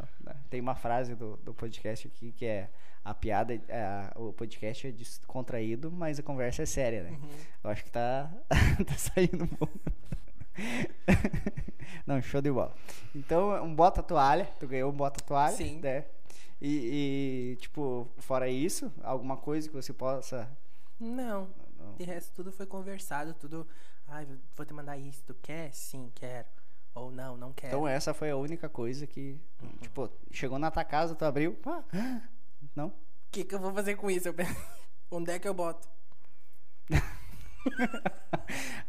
[0.49, 2.69] tem uma frase do, do podcast aqui que é:
[3.03, 7.19] a piada, é, a- o podcast é descontraído, mas a conversa é séria, né?
[7.63, 8.31] Eu acho que tá,
[8.85, 9.67] tá saindo bom.
[12.05, 12.73] Não, show de bola.
[13.15, 15.79] Então, um bota toalha, tu ganhou um bota toalha, Sim.
[15.79, 16.05] né?
[16.61, 20.49] E, e, tipo, fora isso, alguma coisa que você possa.
[20.99, 21.47] Não.
[21.77, 21.93] Não.
[21.95, 23.65] De resto, tudo foi conversado, tudo.
[24.07, 25.71] Ai, vou te mandar isso, tu quer?
[25.73, 26.47] Sim, quero.
[26.95, 27.73] Ou não, não quero.
[27.73, 29.39] Então, essa foi a única coisa que,
[29.81, 31.57] tipo, chegou na tua casa, tu abriu.
[31.65, 32.21] ah,
[32.75, 32.87] não?
[32.87, 32.93] O
[33.31, 34.27] que, que eu vou fazer com isso?
[34.27, 34.55] Eu penso,
[35.11, 35.87] Onde é que eu boto?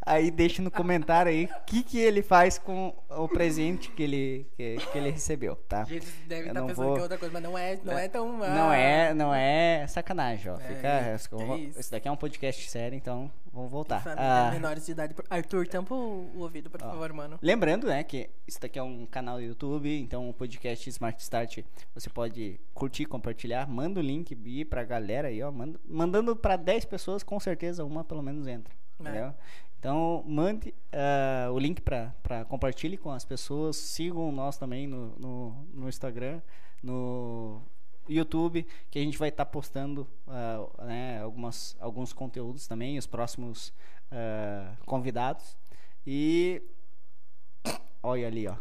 [0.05, 4.47] Aí deixa no comentário aí o que, que ele faz com o presente que ele,
[4.57, 5.85] que, que ele recebeu, tá?
[5.85, 8.09] Gente deve estar não pensando vou- que é outra coisa, mas não é, não é
[8.09, 8.39] tão.
[8.39, 10.57] Não ah, é, não é sacanagem, ó.
[10.59, 11.79] É, Fica, vou- isso.
[11.79, 14.03] esse daqui é um podcast sério, então vamos voltar.
[14.17, 15.15] Ah, menores de idade.
[15.29, 17.39] Arthur, tampa o, o ouvido, por favor, mano.
[17.43, 21.59] Lembrando, né, que isso daqui é um canal do YouTube, então o podcast Smart Start
[21.95, 26.57] você pode curtir, compartilhar, manda o link e pra galera aí, ó, manda, mandando pra
[26.57, 28.75] 10 pessoas, com certeza uma pelo menos entra,
[29.05, 29.33] É.
[29.79, 35.15] Então, mande ah, o link pra, pra compartilhe com as pessoas, sigam nós também no,
[35.19, 36.43] no, no Instagram,
[36.83, 37.63] no
[38.09, 43.73] YouTube, que a gente vai estar postando ah, né, algumas, alguns conteúdos também, os próximos
[44.11, 45.57] ah, convidados.
[46.07, 46.63] E
[48.03, 48.57] olha ali, ó.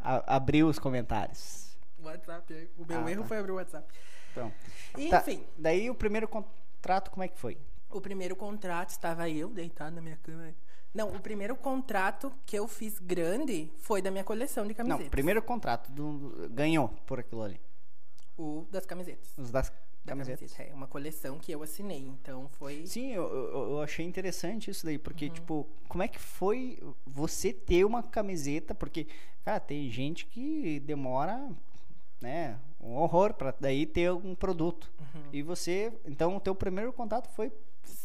[0.00, 1.76] A- abriu os comentários.
[1.98, 2.70] WhatsApp.
[2.76, 3.28] O meu Ah, erro tá.
[3.28, 3.86] foi abrir o WhatsApp.
[4.32, 4.52] Então,
[4.98, 7.56] Enfim, tá, daí o primeiro contrato, como é que foi?
[7.90, 10.52] o primeiro contrato estava eu deitado na minha cama.
[10.92, 15.04] Não, o primeiro contrato que eu fiz grande foi da minha coleção de camisetas.
[15.06, 17.60] Não, primeiro contrato do, ganhou por aquilo ali.
[18.36, 19.32] O das camisetas.
[19.38, 19.70] Os das
[20.04, 20.52] Da camisetas.
[20.52, 22.86] camiseta, É uma coleção que eu assinei, então foi.
[22.86, 27.84] Sim, eu, eu, achei interessante isso daí, porque, tipo, como é que foi você ter
[27.84, 28.74] uma camiseta?
[28.74, 29.06] Porque,
[29.44, 31.48] cara, tem gente que demora,
[32.20, 34.92] né, um horror pra daí ter um produto.
[35.32, 37.52] E você, então, o teu primeiro contato foi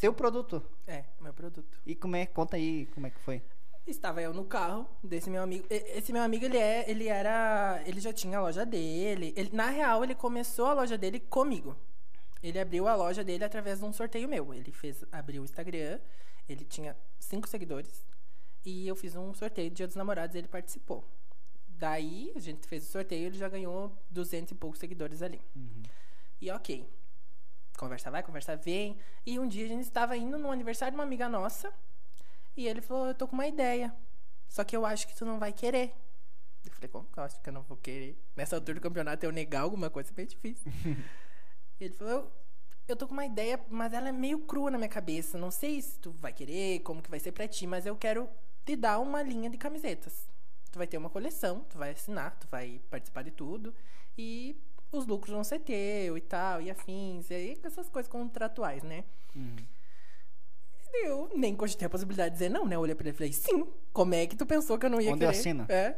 [0.00, 0.62] teu produto.
[0.86, 1.78] É, meu produto.
[1.84, 3.42] E como é, conta aí como é que foi.
[3.86, 5.66] Estava eu no carro desse meu amigo.
[5.68, 9.32] Esse meu amigo, ele é, ele era, ele já tinha a loja dele.
[9.36, 11.76] Ele, na real, ele começou a loja dele comigo.
[12.42, 14.54] Ele abriu a loja dele através de um sorteio meu.
[14.54, 15.98] Ele fez, abriu o Instagram.
[16.48, 18.04] Ele tinha cinco seguidores
[18.64, 20.34] e eu fiz um sorteio do Dia dos Namorados.
[20.34, 21.04] e Ele participou.
[21.68, 25.40] Daí, a gente fez o sorteio, ele já ganhou 200 e poucos seguidores ali.
[26.40, 26.86] E ok.
[27.78, 28.98] Conversa vai, conversa vem.
[29.24, 31.72] E um dia a gente estava indo no aniversário de uma amiga nossa.
[32.56, 33.94] E ele falou: Eu tô com uma ideia.
[34.48, 35.94] Só que eu acho que tu não vai querer.
[36.64, 38.20] Eu falei: Como que eu acho que eu não vou querer?
[38.36, 40.70] Nessa altura do campeonato eu negar alguma coisa é bem difícil.
[41.80, 42.32] ele falou: eu,
[42.88, 45.38] eu tô com uma ideia, mas ela é meio crua na minha cabeça.
[45.38, 48.28] Não sei se tu vai querer, como que vai ser pra ti, mas eu quero
[48.64, 50.28] te dar uma linha de camisetas.
[50.70, 53.74] Tu vai ter uma coleção, tu vai assinar, tu vai participar de tudo.
[54.16, 54.56] E
[54.92, 59.04] os lucros vão ser teu e tal, e afins, e aí essas coisas contratuais, né?
[60.92, 62.76] Eu nem cogitei a possibilidade de dizer não, né?
[62.76, 65.00] Eu olhei pra ele e falei, sim, como é que tu pensou que eu não
[65.00, 65.38] ia Onde eu querer?
[65.40, 65.66] assino?
[65.68, 65.96] É.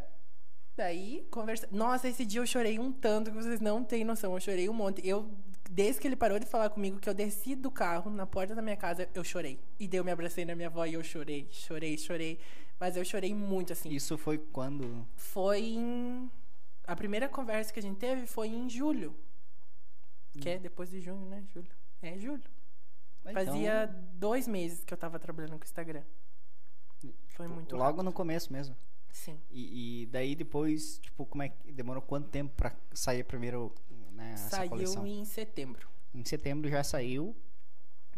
[0.76, 1.68] Daí, conversa...
[1.70, 4.32] Nossa, esse dia eu chorei um tanto que vocês não têm noção.
[4.34, 5.06] Eu chorei um monte.
[5.06, 5.30] Eu,
[5.70, 8.62] desde que ele parou de falar comigo, que eu desci do carro, na porta da
[8.62, 9.58] minha casa, eu chorei.
[9.78, 12.38] E daí eu me abracei na minha avó e eu chorei, chorei, chorei.
[12.80, 13.90] Mas eu chorei muito, assim.
[13.90, 15.06] Isso foi quando?
[15.14, 16.30] Foi em.
[16.86, 19.14] A primeira conversa que a gente teve foi em julho.
[20.40, 20.52] Que Hum.
[20.52, 21.44] é depois de junho, né?
[21.52, 21.70] Julho.
[22.00, 22.42] É julho.
[23.24, 26.02] Então, Fazia dois meses que eu tava trabalhando com o Instagram.
[27.28, 28.02] Foi muito Logo rápido.
[28.04, 28.76] no começo mesmo.
[29.10, 29.38] Sim.
[29.50, 33.74] E, e daí depois, tipo, como é que demorou quanto tempo pra sair primeiro
[34.12, 35.06] né, Saiu coleção?
[35.06, 35.88] em setembro.
[36.14, 37.34] Em setembro já saiu.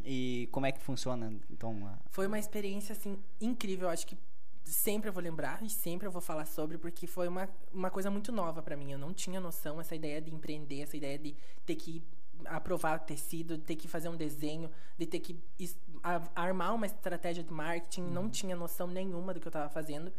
[0.04, 1.32] E como é que funciona?
[1.50, 3.86] Então, a- Foi uma experiência, assim, incrível.
[3.88, 4.18] Eu acho que
[4.64, 8.10] sempre eu vou lembrar e sempre eu vou falar sobre, porque foi uma, uma coisa
[8.10, 8.92] muito nova pra mim.
[8.92, 11.34] Eu não tinha noção, essa ideia de empreender, essa ideia de
[11.64, 12.02] ter que
[12.46, 15.38] aprovar tecido, de ter que fazer um desenho, de ter que
[16.34, 18.02] armar uma estratégia de marketing.
[18.02, 20.12] Não tinha noção nenhuma do que eu tava fazendo.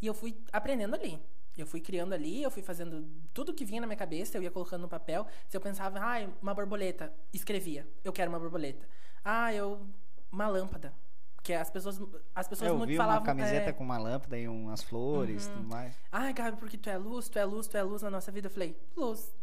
[0.00, 1.20] E eu fui aprendendo ali.
[1.56, 4.50] Eu fui criando ali, eu fui fazendo tudo que vinha na minha cabeça, eu ia
[4.50, 5.26] colocando no papel.
[5.48, 8.86] Se eu pensava, ah, uma borboleta, escrevia, eu quero uma borboleta.
[9.22, 9.84] Ah, eu
[10.32, 10.94] uma lâmpada,
[11.42, 12.00] que as pessoas
[12.34, 15.46] as pessoas eu muito vi falavam uma camiseta é, com uma lâmpada e umas flores
[15.46, 15.94] e tudo mais.
[16.10, 18.46] Ai, Gabi, porque tu é luz, tu é luz, tu é luz na nossa vida.
[18.46, 19.34] Eu falei, luz.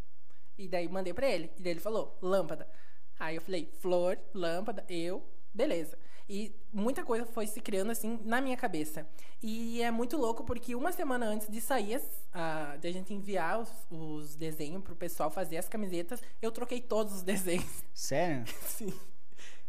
[0.58, 1.52] E daí mandei pra ele.
[1.58, 2.68] E daí ele falou, lâmpada.
[3.20, 5.98] Aí eu falei, flor, lâmpada, eu, beleza.
[6.30, 9.08] E muita coisa foi se criando assim na minha cabeça.
[9.42, 12.02] E é muito louco porque uma semana antes de sair,
[12.34, 16.82] a, de a gente enviar os, os desenhos pro pessoal fazer as camisetas, eu troquei
[16.82, 17.84] todos os desenhos.
[17.94, 18.46] Sério?
[18.62, 18.94] Sim.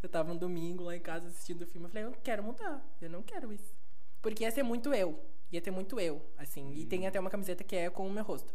[0.03, 1.87] Eu tava um domingo lá em casa assistindo o filme.
[1.87, 2.85] Eu falei, eu quero mudar.
[3.01, 3.75] Eu não quero isso.
[4.21, 5.19] Porque ia ser muito eu.
[5.51, 6.73] Ia ter muito eu, assim.
[6.75, 8.53] E tem até uma camiseta que é com o meu rosto.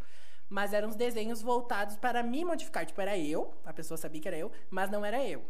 [0.54, 2.86] Mas eram uns desenhos voltados para me modificar.
[2.86, 3.52] Tipo, era eu.
[3.66, 4.52] A pessoa sabia que era eu.
[4.70, 5.44] Mas não era eu.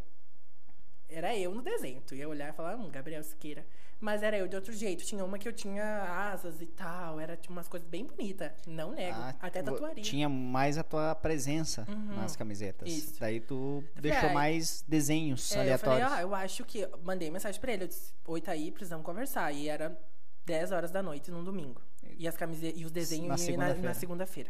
[1.10, 2.02] Era eu no desenho.
[2.08, 3.66] Tu ia olhar e falar, hum, Gabriel Siqueira.
[4.00, 5.04] Mas era eu de outro jeito.
[5.04, 5.84] Tinha uma que eu tinha
[6.32, 7.20] asas e tal.
[7.20, 8.54] Era tipo, umas coisas bem bonitas.
[8.66, 9.18] Não nego.
[9.20, 10.02] Ah, até tatuaria.
[10.02, 11.86] Tinha mais a tua presença
[12.16, 12.90] nas camisetas.
[12.90, 13.20] Isso.
[13.20, 16.08] Daí tu falei, deixou ah, mais desenhos É, eu aleatórios.
[16.08, 16.88] falei, ah, eu acho que.
[17.04, 17.84] Mandei mensagem pra ele.
[17.84, 19.52] Eu disse, oi, tá aí, precisamos conversar.
[19.52, 20.00] E era
[20.46, 21.82] 10 horas da noite num domingo.
[22.18, 24.50] E as camisetas e os desenhos na- segunda-feira.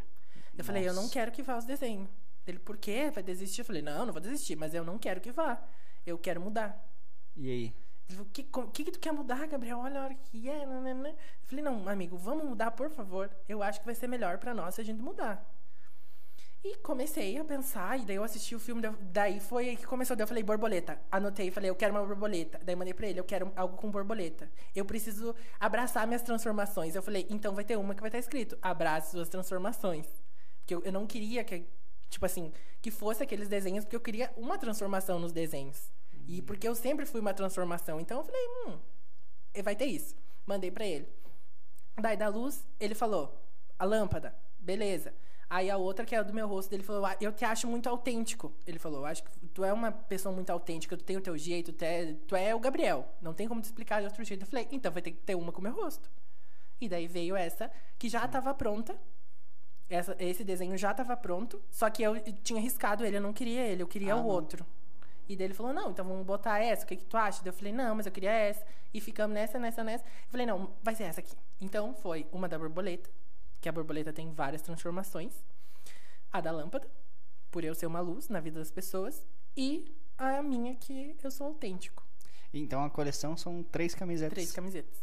[0.58, 1.14] Eu falei, eu não Nossa.
[1.14, 2.10] quero que vá os desenhos.
[2.46, 3.10] Ele, por quê?
[3.14, 3.62] Vai desistir?
[3.62, 5.62] Eu falei, não, não vou desistir, mas eu não quero que vá.
[6.06, 6.78] Eu quero mudar.
[7.36, 7.64] E aí?
[8.10, 8.44] Ele falou, o que,
[8.74, 9.80] que, que tu quer mudar, Gabriel?
[9.80, 10.66] Olha a hora que é.
[10.66, 13.30] nananã." Eu falei, não, amigo, vamos mudar, por favor.
[13.48, 15.50] Eu acho que vai ser melhor pra nós se a gente mudar.
[16.66, 19.86] E comecei a pensar, e daí eu assisti o filme, da- daí foi aí que
[19.86, 20.98] começou, daí eu falei, borboleta.
[21.12, 22.58] Anotei, falei, eu quero uma borboleta.
[22.64, 24.50] Daí mandei pra ele, eu quero algo com borboleta.
[24.74, 26.96] Eu preciso abraçar minhas transformações.
[26.96, 30.06] Eu falei, então vai ter uma que vai estar escrito, abrace suas transformações.
[30.64, 31.66] Porque eu, eu não queria que,
[32.10, 32.52] tipo assim,
[32.82, 35.92] que fosse aqueles desenhos, porque eu queria uma transformação nos desenhos.
[36.26, 38.00] E porque eu sempre fui uma transformação.
[38.00, 38.80] Então eu falei, hum,
[39.62, 40.16] vai ter isso.
[40.46, 41.08] Mandei pra ele.
[42.02, 43.38] Daí da luz, ele falou,
[43.78, 45.14] a lâmpada, beleza.
[45.50, 47.88] Aí a outra, que é do meu rosto, ele falou, "Ah, eu te acho muito
[47.88, 48.52] autêntico.
[48.66, 51.72] Ele falou, acho que tu é uma pessoa muito autêntica, tu tem o teu jeito,
[51.72, 53.08] tu é, tu é o Gabriel.
[53.22, 54.42] Não tem como te explicar de outro jeito.
[54.42, 56.10] Eu falei, então vai ter que ter uma com o meu rosto.
[56.82, 59.00] E daí veio essa, que já estava pronta.
[59.90, 63.62] Essa- esse desenho já estava pronto, só que eu tinha riscado ele, eu não queria
[63.68, 64.28] ele, eu queria Ah, o não.
[64.28, 64.66] outro.
[65.30, 67.42] E daí ele falou, não, então vamos botar essa, o que, que tu acha?
[67.44, 68.66] Daí eu falei, não, mas eu queria essa.
[68.94, 70.04] E ficamos nessa, nessa, nessa.
[70.04, 71.36] Eu falei, não, vai ser essa aqui.
[71.62, 73.10] Então foi uma da borboleta,
[73.62, 75.34] que a borboleta tem várias transformações.
[76.32, 76.90] A da lâmpada,
[77.52, 79.26] por eu ser uma luz na vida das pessoas.
[79.56, 82.04] E a minha, que eu sou autêntico.
[82.54, 84.34] Então a coleção são três camisetas.
[84.34, 84.98] Três camisetas.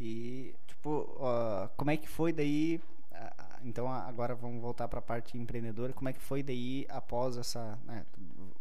[0.00, 2.80] E, tipo, ó, como é que foi daí?
[3.64, 5.92] Então, agora vamos voltar para a parte empreendedora.
[5.92, 7.78] Como é que foi daí após essa.
[7.84, 8.04] né,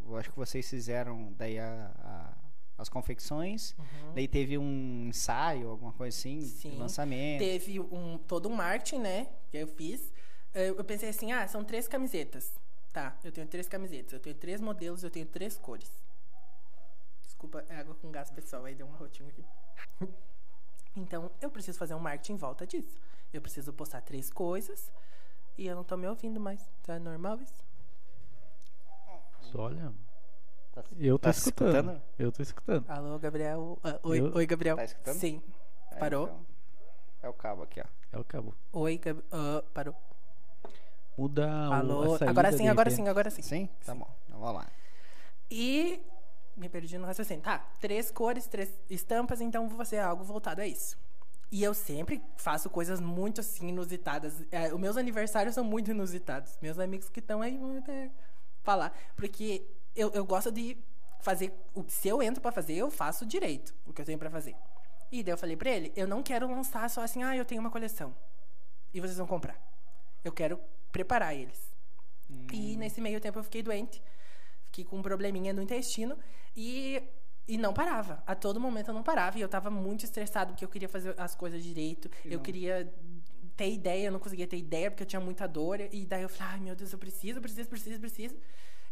[0.05, 2.37] eu acho que vocês fizeram daí a- a-
[2.77, 3.75] as confecções.
[4.15, 6.77] Daí teve um ensaio, alguma coisa assim, de Sim.
[6.77, 7.39] lançamento.
[7.39, 9.27] Teve um, todo um marketing, né?
[9.51, 10.11] Que eu fiz.
[10.53, 12.53] Eu, eu pensei assim, ah, são três camisetas.
[12.93, 15.91] Tá, eu tenho três camisetas, eu tenho três modelos, eu tenho três cores.
[17.21, 18.65] Desculpa, é água com gás, pessoal.
[18.65, 19.45] Aí deu um rotinho aqui.
[20.95, 22.97] Então, eu preciso fazer um marketing em volta disso.
[23.33, 24.91] Eu preciso postar três coisas
[25.57, 26.67] e eu não tô me ouvindo mais.
[26.83, 27.63] Tá normal isso?
[29.53, 29.93] Olha.
[30.71, 32.01] Tá, Eu tô tá se escutando.
[32.17, 32.85] Eu tô escutando.
[32.89, 33.79] Alô, Gabriel.
[33.83, 34.75] Ah, oi, Eu- oi, Gabriel.
[34.75, 35.17] Tá escutando?
[35.19, 35.41] Sim.
[35.91, 36.23] É, Parou?
[36.25, 36.45] então.
[37.21, 37.85] É o cabo aqui, ó.
[38.11, 38.55] É o cabo.
[38.71, 39.63] Oi, Gabriel.
[39.73, 39.95] parou.
[41.17, 42.15] Muda o, Alô.
[42.15, 43.41] a Agora sim, agora sim, agora sim.
[43.41, 43.69] Sim?
[43.85, 44.09] Tá bom.
[44.25, 44.67] Então vamos lá.
[45.51, 46.01] E
[46.55, 47.43] me perdi no raciocínio.
[47.43, 50.97] Tá, três cores, três estampas, então vou fazer algo voltado a isso.
[51.51, 54.45] E eu sempre faço coisas muito assim inusitadas.
[54.51, 56.57] É, os meus aniversários são muito inusitados.
[56.61, 58.11] Meus amigos que estão aí vão até
[58.61, 58.95] falar.
[59.15, 60.77] Porque eu, eu gosto de
[61.21, 61.51] fazer.
[61.73, 64.55] O, se eu entro pra fazer, eu faço direito o que eu tenho pra fazer.
[65.11, 67.61] E daí eu falei pra ele: eu não quero lançar só assim, ah, eu tenho
[67.61, 68.15] uma coleção.
[68.93, 69.59] E vocês vão comprar.
[70.23, 70.59] Eu quero
[70.91, 71.69] preparar eles.
[72.53, 74.01] E nesse meio tempo eu fiquei doente.
[74.65, 76.15] Fiquei com um probleminha no intestino
[76.55, 77.01] e,
[77.49, 78.21] e não parava.
[78.27, 79.37] A todo momento eu não parava.
[79.37, 82.09] E eu tava muito estressado porque eu queria fazer as coisas direito.
[82.23, 82.93] E eu não- queria
[83.57, 85.79] ter ideia, eu não conseguia ter ideia porque eu tinha muita dor.
[85.81, 88.35] E daí eu falei, ai meu Deus, eu preciso, preciso, preciso, preciso.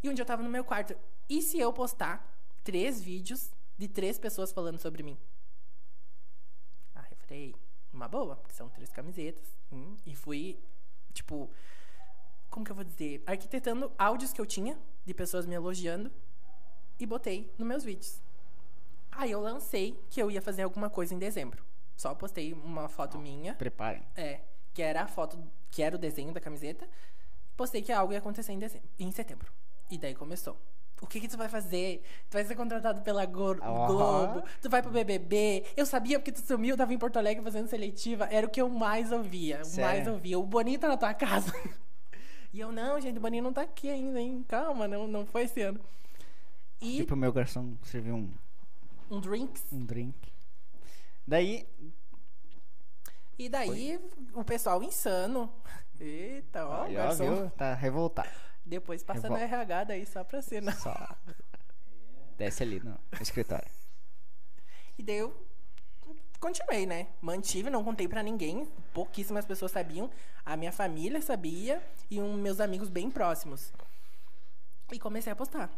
[0.02, 0.94] E um dia eu tava no meu quarto.
[1.28, 5.16] E se eu postar três vídeos de três pessoas falando sobre mim?
[6.94, 7.54] Ah, eu falei,
[7.92, 9.46] uma boa, porque são três camisetas.
[9.72, 10.58] Hum, e fui,
[11.12, 11.48] tipo,
[12.50, 13.22] como que eu vou dizer?
[13.26, 16.10] Arquitetando áudios que eu tinha de pessoas me elogiando
[16.98, 18.20] e botei nos meus vídeos.
[19.18, 21.64] Aí eu lancei que eu ia fazer alguma coisa em dezembro.
[21.96, 24.00] Só postei uma foto minha, Preparem.
[24.16, 24.40] é,
[24.72, 25.36] que era a foto,
[25.72, 26.88] que era o desenho da camiseta.
[27.56, 29.52] Postei que algo ia acontecer em dezembro, em setembro.
[29.90, 30.56] E daí começou.
[31.02, 32.02] O que que tu vai fazer?
[32.30, 33.86] Tu vai ser contratado pela Aham.
[33.86, 35.64] Globo, tu vai pro BBB.
[35.76, 38.26] Eu sabia porque tu sumiu, tava em Porto Alegre fazendo seletiva.
[38.30, 39.84] Era o que eu mais ouvia, Sério?
[39.90, 40.38] mais ouvia.
[40.38, 41.52] O Boninho tá na tua casa.
[42.52, 44.44] E eu, não, gente, o Boninho não tá aqui ainda, hein?
[44.46, 45.80] Calma, não, não foi esse ano.
[46.80, 48.30] E Tipo, meu garçom serviu um,
[49.10, 49.64] um drinks.
[49.72, 50.32] um drink.
[51.26, 51.66] Daí,
[53.38, 54.00] E daí,
[54.34, 55.52] o pessoal insano.
[56.00, 57.50] Eita, ó, aí, ó, viu?
[57.50, 58.28] Tá revoltado.
[58.64, 60.72] Depois passa Revol- no RH daí só pra cena.
[60.72, 60.94] Só.
[62.36, 63.68] Desce ali no escritório.
[64.98, 65.46] E daí eu
[66.40, 67.08] continuei, né?
[67.20, 68.66] Mantive, não contei pra ninguém.
[68.92, 70.10] Pouquíssimas pessoas sabiam.
[70.44, 73.72] A minha família sabia e um, meus amigos bem próximos.
[74.92, 75.70] E comecei a postar.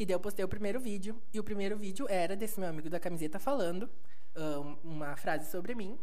[0.00, 1.20] E daí eu postei o primeiro vídeo.
[1.30, 3.88] E o primeiro vídeo era desse meu amigo da camiseta falando
[4.34, 5.98] um- uma frase sobre mim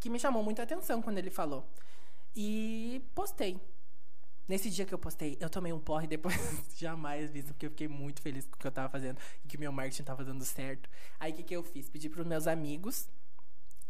[0.00, 1.68] que me chamou muita atenção quando ele falou.
[2.34, 3.60] E postei.
[4.48, 6.34] Nesse dia que eu postei, eu tomei um porre depois
[6.76, 9.58] jamais visto, porque eu fiquei muito feliz com o que eu tava fazendo e que
[9.58, 10.88] meu marketing tava dando certo.
[11.20, 11.88] Aí o que, que eu fiz?
[11.90, 13.08] Pedi pros meus amigos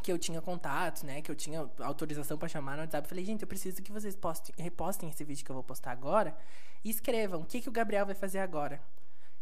[0.03, 1.23] que eu tinha contato, né?
[1.23, 3.09] Que eu tinha autorização pra chamar no WhatsApp.
[3.09, 6.37] Falei, gente, eu preciso que vocês postem, repostem esse vídeo que eu vou postar agora
[6.85, 8.81] e escrevam o que, que o Gabriel vai fazer agora.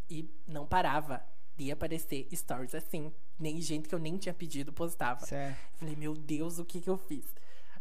[0.09, 1.25] E não parava
[1.57, 3.13] de aparecer stories assim.
[3.39, 5.25] Nem gente que eu nem tinha pedido postava.
[5.27, 5.57] Sério.
[5.75, 7.35] Falei, meu Deus, o que que eu fiz?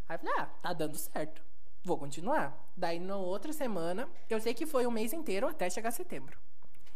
[0.07, 1.41] Aí eu falei, ah, tá dando certo.
[1.83, 2.71] Vou continuar.
[2.77, 6.37] Daí, na outra semana, eu sei que foi um mês inteiro até chegar setembro.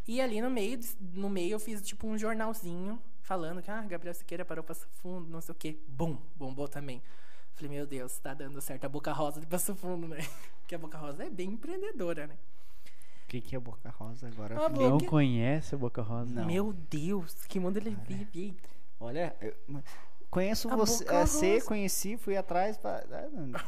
[0.08, 4.14] E ali no meio, no meio eu fiz tipo um jornalzinho falando que, ah, Gabriel
[4.14, 5.80] Siqueira parou Passo Fundo, não sei o quê.
[5.88, 7.02] Bum, bombou também.
[7.56, 10.18] Falei, meu Deus, tá dando certo a Boca Rosa de Passo Fundo, né?
[10.62, 12.38] Porque a Boca Rosa é bem empreendedora, né?
[13.26, 14.54] O que, que é Boca Rosa agora?
[14.56, 16.34] eu Ah, Não que- conhece o Boca Rosa?
[16.34, 16.46] Não.
[16.46, 18.56] Meu Deus, que mundo ele vive.
[19.00, 19.54] Olha, eu
[20.30, 21.04] conheço A você.
[21.12, 21.66] É, você, Rosa.
[21.66, 22.78] conheci, fui atrás.
[22.78, 23.28] Pra, ah,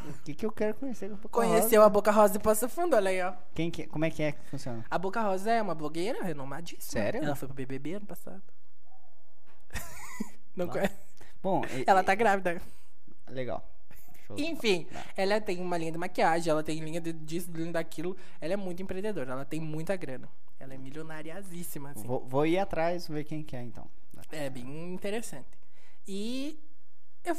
[0.09, 1.85] o que, que eu quero conhecer com a Boca Conheceu Rosa?
[1.85, 3.33] a Boca Rosa de Passo Fundo, olha aí, ó.
[3.55, 4.85] Quem que, como é que é que funciona?
[4.89, 6.81] A Boca Rosa é uma blogueira renomadíssima.
[7.03, 7.23] Sério?
[7.23, 8.41] Ela foi pro BBB ano passado.
[10.55, 10.95] Não conhece?
[11.41, 12.61] Bom, Ela e- tá grávida.
[13.29, 13.63] Legal.
[14.27, 18.17] Show Enfim, ela tem uma linha de maquiagem, ela tem linha de disso, linha daquilo.
[18.41, 20.29] Ela é muito empreendedora, ela tem muita grana.
[20.59, 22.05] Ela é milionariasíssima, assim.
[22.05, 23.89] Vou, vou ir atrás ver quem que é então.
[24.31, 25.47] É bem interessante.
[26.05, 26.59] E
[27.23, 27.37] eu,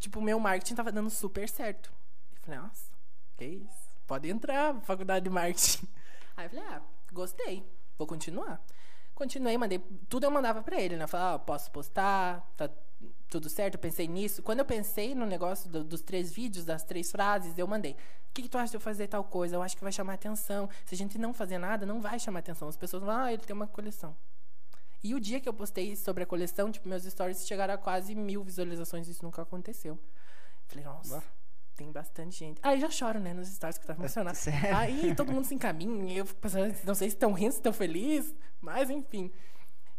[0.00, 1.92] tipo, o meu marketing tava dando super certo.
[2.34, 2.90] Eu falei, nossa,
[3.36, 3.90] que isso?
[4.06, 5.86] Pode entrar, faculdade de marketing.
[6.36, 6.82] Aí eu falei, ah,
[7.12, 7.64] gostei,
[7.96, 8.60] vou continuar.
[9.14, 9.78] Continuei, mandei,
[10.08, 11.04] tudo eu mandava pra ele, né?
[11.04, 12.68] Eu falei, ah, posso postar, tá
[13.28, 14.42] tudo certo, eu pensei nisso.
[14.42, 17.92] Quando eu pensei no negócio do- dos três vídeos, das três frases, eu mandei.
[17.92, 19.56] O que, que tu acha de eu fazer tal coisa?
[19.56, 20.68] Eu acho que vai chamar atenção.
[20.84, 22.68] Se a gente não fazer nada, não vai chamar atenção.
[22.68, 24.16] As pessoas vão, ah, ele tem uma coleção.
[25.02, 28.14] E o dia que eu postei sobre a coleção, tipo, meus stories chegaram a quase
[28.14, 29.98] mil visualizações, isso nunca aconteceu.
[30.66, 31.22] Falei, nossa, Bah.
[31.76, 32.58] tem bastante gente.
[32.62, 33.94] Aí já choro, né, nos stories que tá.
[34.34, 34.76] Sério?
[34.76, 37.72] Aí todo mundo se encaminha, eu fico pensando, não sei se estão rindo, se estão
[37.72, 39.30] felizes, mas enfim.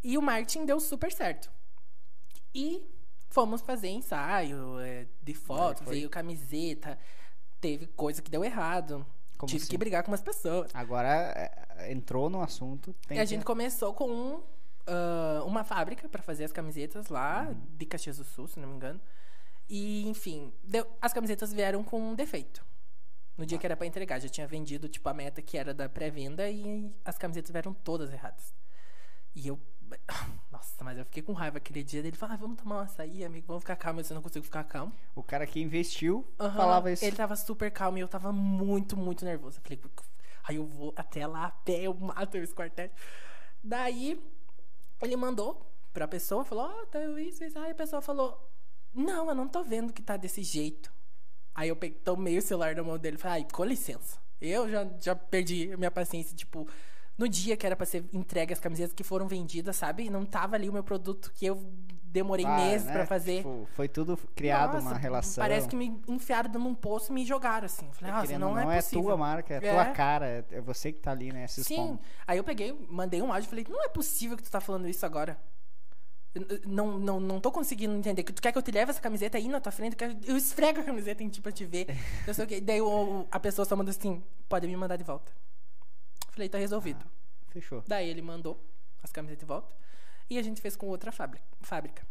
[0.04, 1.52] E o marketing deu super certo.
[2.56, 2.90] E
[3.30, 5.96] fomos fazer ensaio é, de foto, foi.
[5.96, 6.98] veio camiseta,
[7.60, 9.06] teve coisa que deu errado.
[9.38, 9.70] Como Tive assim?
[9.72, 10.72] que brigar com umas pessoas.
[10.74, 11.10] Agora
[11.78, 12.96] é, entrou no assunto.
[13.10, 14.42] E a que- gente começou com um,
[14.88, 18.76] ah, uma fábrica pra fazer as camisetas lá, de Caxias do Sul, se não me
[18.78, 19.02] engano.
[19.68, 22.64] E, enfim, deu- as camisetas vieram com um defeito.
[23.38, 25.90] No dia que era pra entregar, já tinha vendido, tipo, a meta que era da
[25.90, 28.54] pré-venda e as camisetas vieram todas erradas.
[29.36, 29.60] E eu.
[30.52, 32.16] Nossa, mas eu fiquei com raiva aquele dia dele.
[32.16, 34.02] Falou, ah, vamos tomar um açaí, amigo, vamos ficar calmo.
[34.02, 34.94] Eu não consigo ficar calmo.
[35.16, 37.04] O cara que investiu Aham, falava isso.
[37.04, 39.60] Ele tava super calmo e eu tava muito, muito nervoso.
[39.60, 39.82] Eu falei,
[40.44, 42.90] aí eu vou até lá a pé, eu mato esse quartel.
[43.64, 44.22] Daí,
[45.02, 47.58] ele mandou pra pessoa, falou, ó, tá isso, isso.
[47.60, 48.52] Aí a pessoa falou,
[48.94, 50.94] não, eu não tô vendo que tá desse jeito.
[51.54, 54.20] Aí eu peguei, tomei o celular da mão dele e falei, ai, com licença.
[54.42, 56.68] Eu já, já perdi a minha paciência, tipo,
[57.18, 60.10] no dia que era pra ser entregue as camisetas que foram vendidas, sabe?
[60.10, 61.64] Não tava ali o meu produto que eu
[62.04, 62.94] demorei Ah, meses né?
[62.94, 63.38] pra fazer.
[63.38, 65.42] Tipo, foi tudo criado Nossa, uma relação.
[65.42, 67.90] Parece que me enfiaram dentro de um poço e me jogaram assim.
[67.92, 69.04] Falei, ah, não, é não é possível.
[69.04, 69.74] tua marca, é, É.
[69.74, 71.46] tua cara, é, é você que tá ali, né?
[71.48, 71.74] Se Sim.
[71.74, 72.00] expondo.
[72.26, 74.88] Aí eu peguei, mandei um áudio e falei, não é possível que tu tá falando
[74.88, 75.38] isso agora.
[76.34, 78.22] Eu- Não, não, não tô conseguindo entender.
[78.24, 79.96] Que tu quer que eu te leve essa camiseta aí na tua frente?
[80.26, 81.86] Eu, esfrego a camiseta em ti pra te ver.
[82.28, 82.60] Eu sei o quê.
[82.60, 82.80] Daí
[83.32, 85.32] a pessoa só mandou assim, pode me mandar de volta.
[86.36, 87.04] Falei, tá resolvido.
[87.48, 87.82] Fechou.
[87.88, 88.62] Daí ele mandou
[89.02, 89.74] as camisetas de volta.
[90.30, 92.06] E a gente fez com outra fábrica.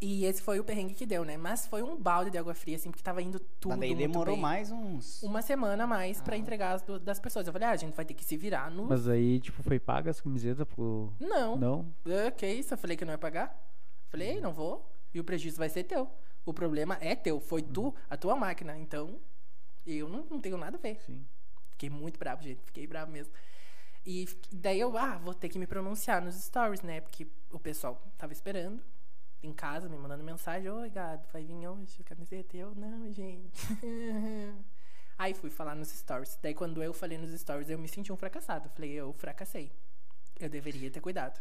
[0.00, 1.36] E esse foi o perrengue que deu, né?
[1.36, 4.00] Mas foi um balde de água fria, assim, porque tava indo tudo Mas daí muito
[4.12, 4.42] demorou bem.
[4.42, 5.22] mais uns.
[5.24, 7.46] Uma semana a mais pra entregar as do- das pessoas.
[7.48, 8.84] Eu falei, ah, a gente vai ter que se virar no...
[8.84, 11.12] Mas aí, tipo, foi paga as camisetas pro.
[11.18, 11.56] Não.
[11.56, 11.94] Não?
[12.06, 12.74] Ah, que isso?
[12.74, 13.60] Eu falei que não ia pagar.
[14.08, 14.88] Falei, "Ei, não vou.
[15.12, 16.08] E o prejuízo vai ser teu.
[16.46, 17.40] O problema é teu.
[17.40, 18.78] Foi tu, a tua máquina.
[18.78, 19.18] Então,
[19.84, 21.00] eu não, não tenho nada a ver.
[21.04, 21.24] Sim.
[21.78, 22.60] Fiquei muito bravo, gente.
[22.64, 23.32] Fiquei bravo mesmo.
[24.04, 27.00] E daí eu, ah, vou ter que me pronunciar nos stories, né?
[27.00, 28.82] Porque o pessoal tava esperando
[29.40, 30.68] em casa, me mandando mensagem.
[30.68, 32.56] Oi, gado, vai vir hoje a camiseta?
[32.56, 33.62] Eu, não, gente.
[35.16, 36.36] Aí fui falar nos stories.
[36.42, 38.68] Daí quando eu falei nos stories, eu me senti um fracassado.
[38.70, 39.70] Falei, eu fracassei.
[40.40, 41.40] Eu deveria ter cuidado.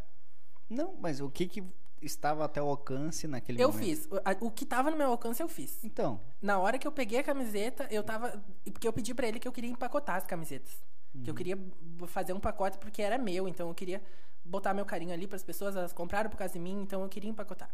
[0.69, 1.63] Não, mas o que que
[2.01, 3.85] estava até o alcance naquele Eu momento?
[3.85, 4.07] fiz.
[4.41, 5.83] O, que tava no meu alcance, eu fiz.
[5.83, 8.43] Então, Na hora que eu peguei a camiseta, eu tava.
[8.65, 10.81] Porque eu pedi pra ele que eu queria empacotar as camisetas.
[11.23, 14.03] Que eu queria b- fazer um pacote porque era meu, então eu queria
[14.45, 17.29] botar meu carinho ali pras pessoas, elas compraram por causa de mim, então eu queria
[17.29, 17.69] empacotar.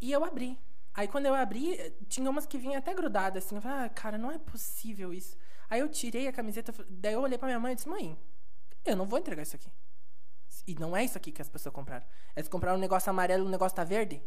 [0.00, 0.56] E eu abri.
[0.94, 1.76] Aí quando eu abri,
[2.08, 3.56] tinha umas que vinham até grudadas assim.
[3.56, 5.36] Eu falei, ah, cara, não é possível isso.
[5.68, 8.16] Aí eu tirei a camiseta, daí eu olhei pra minha mãe e disse, mãe,
[8.84, 9.68] eu não vou entregar isso aqui.
[10.68, 12.04] E não é isso aqui que as pessoas compraram.
[12.36, 14.22] Eles compraram um negócio amarelo e o negócio tá verde?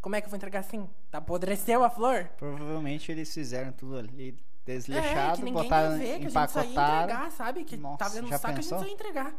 [0.00, 0.88] Como é que eu vou entregar assim?
[1.10, 2.30] Tá apodreceu a flor?
[2.38, 6.66] provavelmente eles fizeram tudo ali É, desleixado, ninguém botaram, ver, que a gente só ia
[6.66, 7.02] empacotaram.
[7.04, 7.64] entregar, sabe?
[7.64, 8.46] Que Nossa, tava saco, pensou?
[8.46, 9.34] a gente só ia entregar.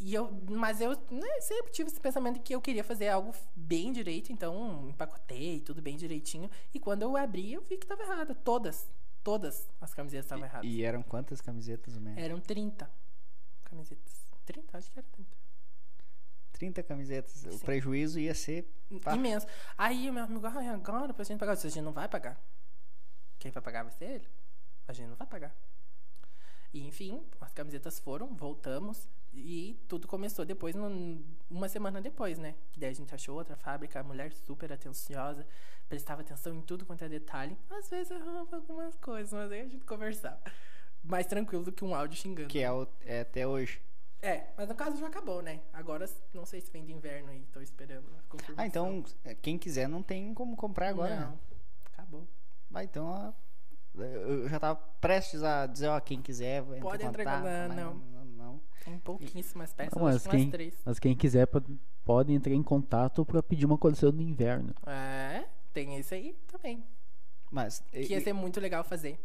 [0.00, 3.92] E eu, mas eu né, sempre tive esse pensamento que eu queria fazer algo bem
[3.92, 6.50] direito, então empacotei tudo bem direitinho.
[6.74, 8.34] E quando eu abri, eu vi que tava errado.
[8.42, 8.88] Todas,
[9.22, 10.68] todas as camisetas estavam erradas.
[10.68, 12.18] E eram quantas camisetas mesmo?
[12.18, 12.90] Eram 30
[13.62, 14.22] camisetas.
[14.44, 14.76] 30?
[14.76, 15.41] Acho que era 30.
[16.62, 17.44] 30 camisetas.
[17.44, 17.58] O Sim.
[17.58, 18.70] prejuízo ia ser.
[19.12, 19.46] Imenso.
[19.76, 21.52] Aí o meu amigo, ai, agora pra gente pagar.
[21.52, 22.40] Eu disse, a gente não vai pagar.
[23.40, 24.28] Quem vai pagar vai ser ele.
[24.86, 25.52] A gente não vai pagar.
[26.72, 29.08] E enfim, as camisetas foram, voltamos.
[29.34, 32.54] E tudo começou depois, num- uma semana depois, né?
[32.70, 35.44] Que daí a gente achou outra fábrica, a mulher super atenciosa,
[35.88, 37.56] prestava atenção em tudo quanto é detalhe.
[37.70, 40.40] Às vezes errava algumas coisas, mas aí a gente conversava.
[41.02, 42.48] Mais tranquilo do que um áudio xingando.
[42.48, 43.80] Que é, o- é até hoje.
[44.22, 45.60] É, mas no caso já acabou, né?
[45.72, 48.54] Agora não sei se vem de inverno aí, tô esperando a confirmação.
[48.56, 51.16] Ah, então é, quem quiser não tem como comprar agora.
[51.16, 51.38] Não, né?
[51.92, 52.28] acabou.
[52.72, 53.32] Ah, então ó,
[54.00, 57.26] eu já tava prestes a dizer, ó, quem quiser, vai entrar Pode em entrar em
[57.26, 57.94] contato, contato, mas não.
[57.94, 58.60] não, não.
[58.84, 60.74] Tem pouquíssimas peças, Não, mas quem, três.
[60.84, 64.72] mas quem quiser pode, pode entrar em contato pra pedir uma coleção do inverno.
[64.86, 66.84] É, tem esse aí também.
[67.50, 69.18] Mas, e- Que ia ser muito legal fazer.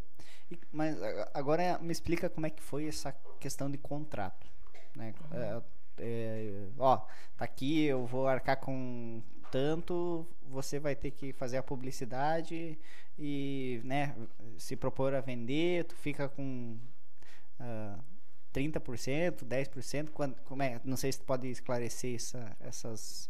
[0.71, 0.95] mas
[1.33, 4.47] agora me explica como é que foi essa questão de contrato.
[4.97, 5.13] Né?
[5.31, 5.61] É,
[5.99, 6.97] é, ó,
[7.37, 9.21] tá aqui, eu vou arcar com
[9.51, 12.77] tanto, você vai ter que fazer a publicidade
[13.17, 14.13] e né,
[14.57, 16.77] se propor a vender, tu fica com
[17.59, 17.97] ah,
[18.53, 20.79] 30%, 10%, quando, como é?
[20.83, 23.29] Não sei se tu pode esclarecer essa, essas,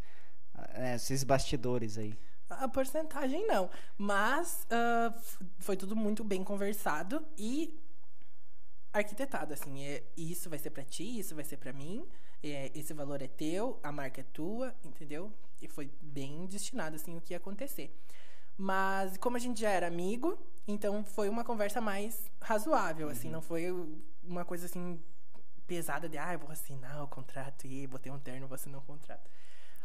[0.56, 2.18] ah, esses bastidores aí.
[2.50, 3.70] A porcentagem não.
[3.98, 7.78] Mas f- foi tudo muito bem conversado e
[8.94, 9.84] arquitetado, assim.
[9.84, 12.08] É, isso vai ser pra ti, isso vai ser pra mim.
[12.44, 15.32] é, esse valor é teu, a marca é tua, entendeu?
[15.62, 17.92] E foi bem destinado, assim, o que ia acontecer.
[18.58, 23.30] Mas como a gente já era amigo, então foi uma conversa mais razoável, assim.
[23.30, 23.72] Não foi
[24.24, 25.00] uma coisa, assim,
[25.68, 28.84] pesada de, ah, eu vou assinar o contrato e botei um terno, vou assinar o
[28.84, 29.30] contrato.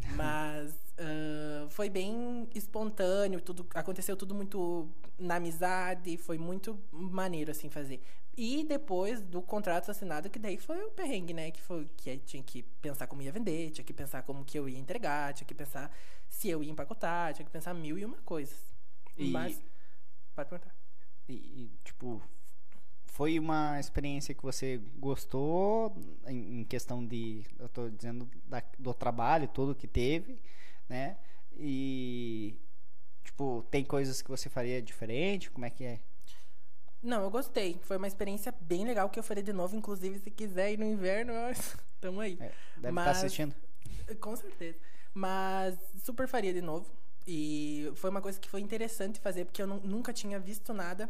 [0.09, 4.89] Mas ah, foi bem espontâneo, tudo aconteceu tudo muito
[5.19, 8.01] na amizade, foi muito maneiro assim fazer.
[8.37, 11.51] E depois do contrato assinado, que daí foi o perrengue, né?
[11.51, 14.69] Que foi que tinha que pensar como ia vender, tinha que pensar como que eu
[14.69, 15.95] ia entregar, tinha que pensar
[16.29, 18.59] se eu ia empacotar, tinha que pensar mil e uma coisas.
[19.19, 19.63] E- Mas
[20.35, 20.75] pode perguntar.
[21.29, 22.23] E, e, tipo,
[23.13, 25.95] foi uma experiência que você gostou
[26.27, 30.41] em, questão de, eu tô dizendo, da- do trabalho todo que teve,
[30.89, 31.19] né?
[31.55, 32.57] E,
[33.23, 35.51] tipo, tem coisas que você faria diferente?
[35.51, 36.01] Como é que é?
[37.03, 37.79] Não, eu gostei.
[37.83, 39.77] Foi uma experiência bem legal que eu farei de novo.
[39.77, 41.33] Inclusive, se quiser ir no inverno,
[42.01, 42.39] tamo aí.
[42.41, 42.47] É,
[42.77, 43.55] deve estar Mas- assistindo.
[44.21, 44.79] Com certeza.
[45.13, 46.91] Mas super faria de novo.
[47.27, 51.09] E foi uma coisa que foi interessante fazer, porque eu nu- nunca tinha visto nada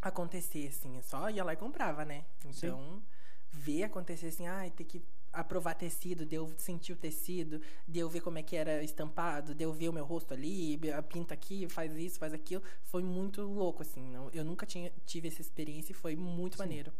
[0.00, 0.96] acontecer, assim.
[0.96, 2.24] Eu só ia lá e comprava, né?
[2.44, 3.02] Então,
[3.50, 8.08] ver acontecer assim, ai, ter que aprovar tecido, de eu sentir o tecido, de eu
[8.08, 11.34] ver como é que era estampado, de eu ver o meu rosto ali, a pinta
[11.34, 12.62] aqui, faz isso, faz aquilo.
[12.84, 14.02] Foi muito louco, assim.
[14.10, 16.92] Não, eu nunca tinha, tive essa experiência e foi muito maneiro.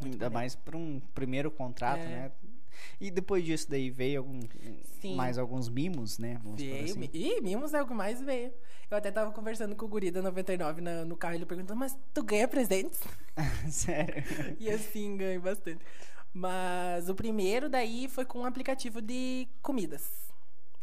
[0.00, 0.34] Muito Ainda maneiro.
[0.34, 2.06] mais para um primeiro contrato, É.
[2.08, 2.32] né?
[3.00, 4.40] E depois disso daí veio algum,
[5.16, 6.38] mais alguns mimos, né?
[6.42, 7.08] Vamos Veio, assim.
[7.12, 8.52] Ih, mimos é o que mais veio.
[8.90, 11.96] Eu até tava conversando com o guri da 99 na- no carro, ele perguntou, mas
[12.14, 13.00] tu ganha presentes?
[13.70, 14.22] Sério.
[14.60, 15.84] e assim, ganho bastante.
[16.32, 20.08] Mas o primeiro daí foi com um aplicativo de comidas.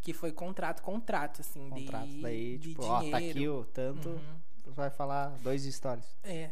[0.02, 3.60] Que foi contrato, contrato, assim, de Contrato daí, de tipo, ó, tá aqui dinheiro.
[3.60, 4.20] o tanto, Uhum.
[4.68, 6.06] vai falar dois stories.
[6.24, 6.50] É,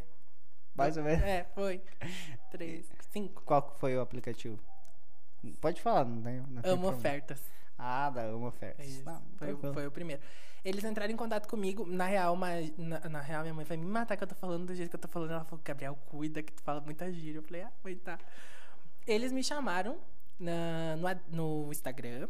[0.74, 1.22] Mais ou menos.
[1.22, 1.82] é, foi.
[2.50, 3.42] Três, cinco.
[3.44, 4.58] Qual foi o aplicativo?
[5.60, 7.42] Pode falar, não tem, não tem Amo ofertas.
[7.78, 8.86] Ah, da Amo Ofertas.
[8.88, 9.04] Isso.
[9.38, 10.22] Foi, o- foi o primeiro.
[10.64, 11.84] Eles entraram em contato comigo.
[11.88, 14.68] Na real, mas, na, na real, minha mãe vai me matar que eu tô falando
[14.68, 15.32] do jeito que eu tô falando.
[15.32, 17.40] Ela falou, Gabriel, cuida que tu fala muita gíria.
[17.40, 18.20] Eu falei, ah, mãe, tá.
[19.08, 19.98] Eles me chamaram
[20.40, 20.96] na-
[21.32, 22.28] no, no Instagram.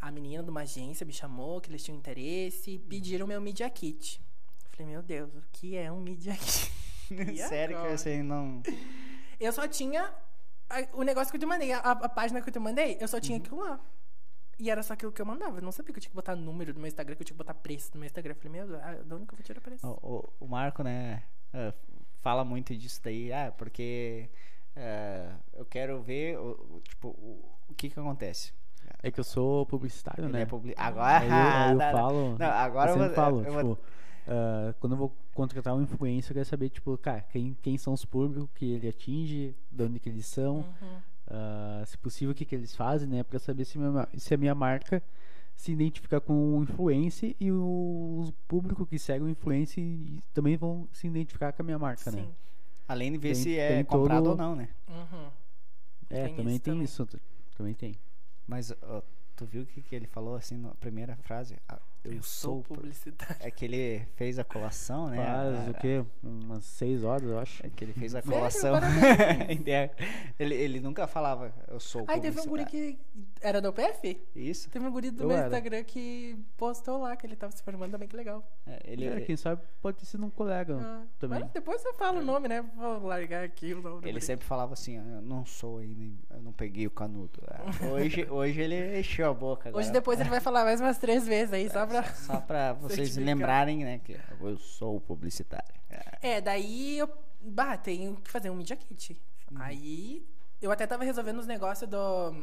[0.00, 2.78] A menina de uma agência me chamou, que eles tinham interesse.
[2.88, 4.20] Pediram meu Media Kit.
[4.64, 6.70] Eu falei, meu Deus, o que é um Media Kit?
[7.48, 7.98] Sério que agora?
[7.98, 8.62] você não.
[9.40, 10.08] Eu só tinha
[10.70, 13.08] a- o negócio que eu te mandei, a, a página que eu te mandei, eu
[13.08, 13.78] só tinha aquilo lá.
[14.58, 15.58] E era só aquilo que eu mandava.
[15.58, 17.34] Eu não sabia que eu tinha que botar número do meu Instagram, que eu tinha
[17.34, 18.32] que botar preço do meu Instagram.
[18.32, 19.86] Eu falei, meu Deus, ah, de onde que eu vou tirar preço?
[19.86, 19.90] O,
[20.40, 21.72] o- o Marco, né, eh,
[22.22, 23.32] fala muito disso daí.
[23.32, 24.30] Ah, porque
[24.76, 28.52] eh, eu quero ver, o, o- tipo, o, o que que acontece.
[29.02, 30.42] É que eu sou publicitário, Ele né?
[30.42, 30.72] é publi...
[30.76, 32.36] Agora, Aí eu, aí eu falo.
[32.38, 33.78] Não, agora eu eu vou- falo, eu vou-
[34.26, 37.92] ah, quando eu vou contratar um influencer, eu quero saber, tipo, cara, quem, quem são
[37.92, 40.98] os públicos que ele atinge, de onde que eles são, Uhum.
[41.28, 43.22] ah, se possível, o que, que eles fazem, né?
[43.22, 45.02] Pra saber se, minha, se a minha marca
[45.56, 49.84] se identifica com o influencer e o público que segue o influencer
[50.32, 52.22] também vão se identificar com a minha marca, né?
[52.22, 52.34] Sim.
[52.88, 54.68] Além de ver Tem- se é comprado todo- ou não, né?
[54.88, 55.30] Uhum.
[56.10, 56.84] É, Tem também isso tem também.
[56.84, 57.08] isso.
[57.56, 57.94] Também tem.
[58.46, 59.00] Mas ó,
[59.36, 61.56] tu viu o que, que ele falou assim na primeira frase?
[62.06, 62.62] Ah, eu, sou.
[62.62, 63.36] pu- publicitário.
[63.40, 65.16] É que ele fez a colação, né?
[65.16, 66.04] Faz A- o quê?
[66.22, 67.64] Umas seis horas, eu acho.
[67.66, 68.74] É que ele fez a colação.
[69.50, 69.90] Ideia.
[70.38, 72.98] ele, ele nunca falava, eu sou Aí teve um guri que
[73.40, 74.20] era do PF?
[74.34, 74.68] Isso.
[74.70, 75.46] Teve um guri do Eu meu era.
[75.46, 78.42] Instagram que postou lá que ele tava se formando também, que legal.
[78.66, 81.40] É, ele, É, quem sabe pode ter sido um colega Ah, também.
[81.40, 82.62] mas depois eu falo o nome, né?
[82.76, 86.14] Vou largar aqui o nome do ele sempre falava assim, "Ah, eu não sou ainda,
[86.34, 87.40] eu não peguei o canudo.
[87.48, 89.70] Ah, Hoje, hoje ele encheu a boca.
[89.76, 91.93] Hoje depois ele vai falar mais umas três vezes aí, só pra...
[92.02, 95.74] Só pra vocês lembrarem, né, que eu sou publicitário.
[96.20, 96.40] É.
[96.40, 97.08] Daí eu.
[97.40, 99.20] Bah, tenho que fazer um Media Kit.
[99.56, 100.26] Aí
[100.60, 102.34] eu até tava resolvendo os negócios do,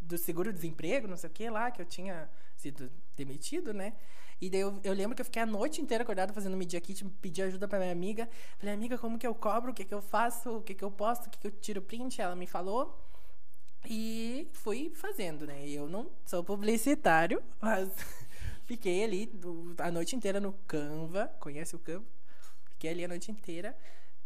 [0.00, 3.92] do seguro-desemprego, não sei o que lá, que eu tinha sido demitido, né?
[4.40, 7.04] E daí eu, eu lembro que eu fiquei a noite inteira acordada fazendo Media Kit,
[7.20, 8.28] pedi ajuda pra minha amiga.
[8.58, 9.70] Falei, amiga, como que eu cobro?
[9.70, 10.56] O que que eu faço?
[10.56, 11.26] O que que eu posto?
[11.26, 12.22] O que que eu tiro print?
[12.22, 12.98] Ela me falou.
[13.84, 15.68] E fui fazendo, né?
[15.68, 17.90] Eu não sou publicitário, mas
[18.70, 21.26] fiquei ali do- a noite inteira no Canva.
[21.40, 22.04] Conhece o Canva?
[22.70, 23.76] Fiquei ali a noite inteira.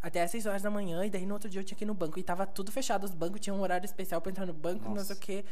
[0.03, 1.86] Até às 6 horas da manhã, e daí no outro dia eu tinha que ir
[1.86, 2.18] no banco.
[2.18, 4.97] E tava tudo fechado, os bancos tinham um horário especial pra entrar no banco, não
[4.97, 5.07] Nossa.
[5.07, 5.45] sei o quê.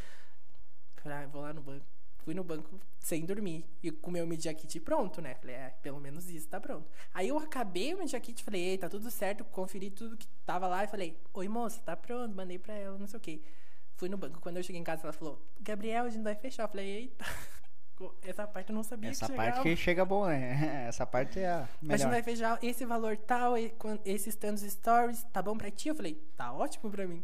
[0.96, 1.86] Falei, ah, vou lá no banco.
[2.18, 3.64] Fui no banco sem dormir.
[3.82, 5.34] E com o meu Media Kit pronto, né?
[5.36, 6.86] Falei, é, pelo menos isso tá pronto.
[7.14, 9.42] Aí eu acabei o Media Kit, falei, ei, tá tudo certo.
[9.44, 12.34] Conferi tudo que tava lá e falei, oi moça, tá pronto.
[12.36, 13.40] Mandei pra ela, não sei o quê.
[13.96, 14.38] Fui no banco.
[14.40, 16.64] Quando eu cheguei em casa, ela falou, Gabriel, a gente vai fechar.
[16.64, 17.24] Eu falei, eita.
[18.22, 19.62] Essa parte eu não sabia Essa que parte chegava.
[19.62, 20.86] que chega bom, né?
[20.88, 22.10] Essa parte é a A gente melhor.
[22.10, 23.54] vai fechar esse valor tal,
[24.04, 25.88] esses tantos stories, tá bom pra ti?
[25.88, 27.22] Eu falei, tá ótimo pra mim.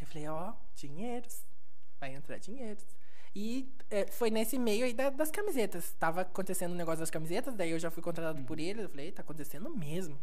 [0.00, 1.42] Eu falei, ó, dinheiros.
[2.00, 2.84] Vai entrar dinheiros.
[3.34, 5.92] E é, foi nesse meio aí da- das camisetas.
[5.98, 8.84] Tava acontecendo o negócio das camisetas, daí eu já fui contratado por eles.
[8.84, 10.18] Eu falei, tá acontecendo mesmo.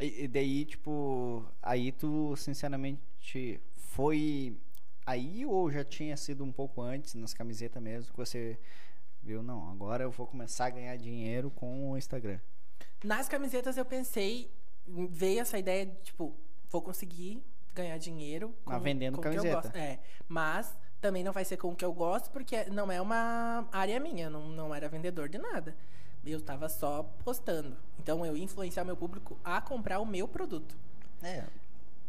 [0.00, 4.56] E, e daí, tipo, aí tu, sinceramente, foi
[5.08, 8.58] aí ou já tinha sido um pouco antes, nas camisetas mesmo, que você
[9.22, 12.38] viu, não, agora eu vou começar a ganhar dinheiro com o Instagram?
[13.02, 14.50] Nas camisetas eu pensei,
[14.86, 16.36] veio essa ideia de, tipo,
[16.70, 17.42] vou conseguir
[17.74, 19.62] ganhar dinheiro com, Ah, vendendo com o que eu camiseta.
[19.62, 19.76] gosto.
[19.76, 19.98] É,
[20.28, 23.98] mas também não vai ser com o que eu gosto, porque não é uma área
[24.00, 25.74] minha, não, não era vendedor de nada.
[26.26, 27.76] Eu tava só postando.
[27.98, 30.76] Então eu ia influenciar meu público a comprar o meu produto.
[31.22, 31.44] É.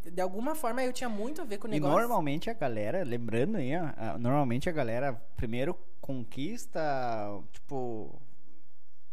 [0.04, 1.98] De alguma forma eu tinha muito a ver com o E negócio.
[2.00, 6.80] normalmente a galera, lembrando aí, ó, normalmente a galera primeiro conquista,
[7.52, 8.20] tipo,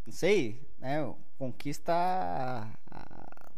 [0.06, 1.12] não sei, né?
[1.38, 3.50] Conquista a- a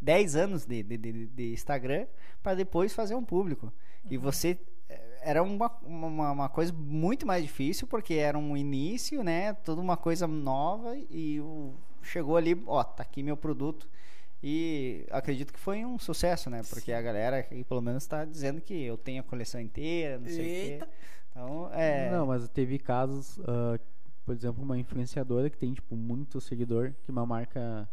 [0.00, 2.06] 10 anos de, de, de- de Instagram
[2.42, 3.72] para depois fazer um público.
[4.10, 9.22] E você eh, era uma, uma, uma coisa muito mais difícil porque era um início,
[9.24, 9.54] né?
[9.54, 13.88] Toda uma coisa nova e o, chegou ali, ó, tá aqui meu produto.
[14.46, 16.60] E acredito que foi um sucesso, né?
[16.68, 20.28] Porque a galera aqui, pelo menos, está dizendo que eu tenho a coleção inteira, não
[20.28, 20.84] sei o Eita.
[20.86, 20.92] quê.
[21.30, 22.10] Então, é.
[22.10, 23.80] Não, mas teve casos, ah,
[24.22, 27.88] por exemplo, uma influenciadora que tem, tipo, muito seguidor, que uma marca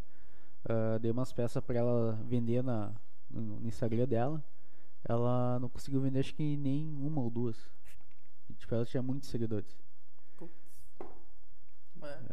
[0.68, 2.92] ah, deu umas peças pra ela vender na,
[3.30, 4.44] no, no Instagram dela.
[5.08, 7.56] Ela não conseguiu vender, acho que nem uma ou duas.
[8.50, 9.74] E, tipo, ela tinha muitos seguidores.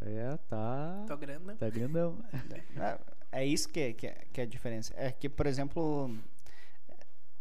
[0.01, 1.05] É, É, tá.
[1.07, 1.55] tô grande.
[1.55, 2.19] Tá grandão.
[3.31, 4.93] É, isso que, é- que, é- que é a diferença.
[4.97, 6.11] É que, por exemplo,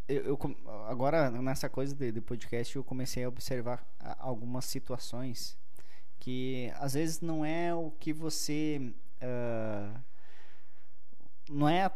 [0.08, 0.40] eu, eu
[0.88, 5.58] agora nessa coisa de, de podcast eu comecei a observar a- algumas situações
[6.20, 10.00] que às vezes não é o que você ah,
[11.50, 11.92] não é a,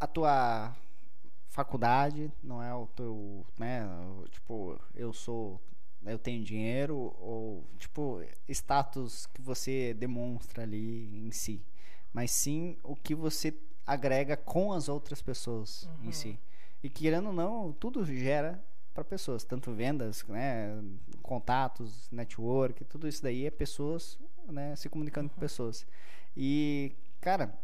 [0.00, 0.74] a tua
[1.48, 3.82] faculdade, não é o teu, né,
[4.30, 5.60] tipo, eu sou
[6.04, 11.60] eu tenho dinheiro ou tipo status que você demonstra ali em si,
[12.16, 13.54] mas sim o que você
[13.86, 16.38] agrega com as outras pessoas em si.
[16.82, 18.62] E querendo ou não, tudo gera
[18.94, 20.82] para pessoas, tanto vendas, né,
[21.22, 25.86] contatos, network, tudo isso daí é pessoas, né, se comunicando com pessoas.
[26.34, 27.54] E, cara,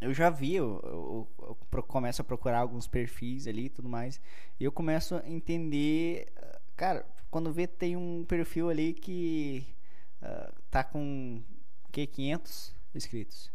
[0.00, 4.20] eu já vi, eu, eu- eu começo a procurar alguns perfis ali e tudo mais,
[4.58, 6.26] e eu começo a entender,
[6.76, 9.64] cara, quando vê tem um perfil ali que
[10.20, 11.40] ah, tá com
[11.92, 13.50] que 500 inscritos.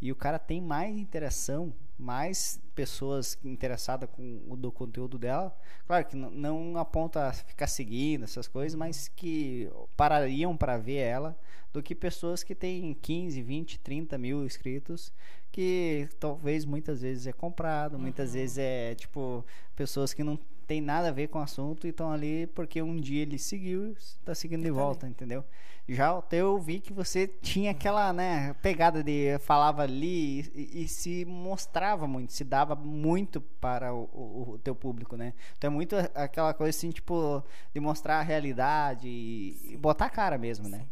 [0.00, 5.56] E o cara tem mais interação, mais pessoas interessadas com o do conteúdo dela.
[5.86, 11.38] Claro que não aponta a ficar seguindo essas coisas, mas que parariam para ver ela
[11.72, 15.12] do que pessoas que têm 15, 20, 30 mil inscritos,
[15.50, 19.44] que talvez muitas vezes é comprado, muitas vezes é tipo
[19.74, 20.38] pessoas que não
[20.68, 23.92] tem nada a ver com o assunto e estão ali porque um dia ele seguiu,
[23.94, 25.44] está seguindo de tá volta, entendeu?
[25.88, 30.82] Já o teu eu vi que você tinha aquela, né, pegada de falava ali e,
[30.84, 35.32] e se mostrava muito, se dava muito para o, o- o teu público, né?
[35.56, 37.42] Então é muito aquela coisa assim, tipo,
[37.72, 40.86] de mostrar a realidade e, e botar a cara mesmo, né?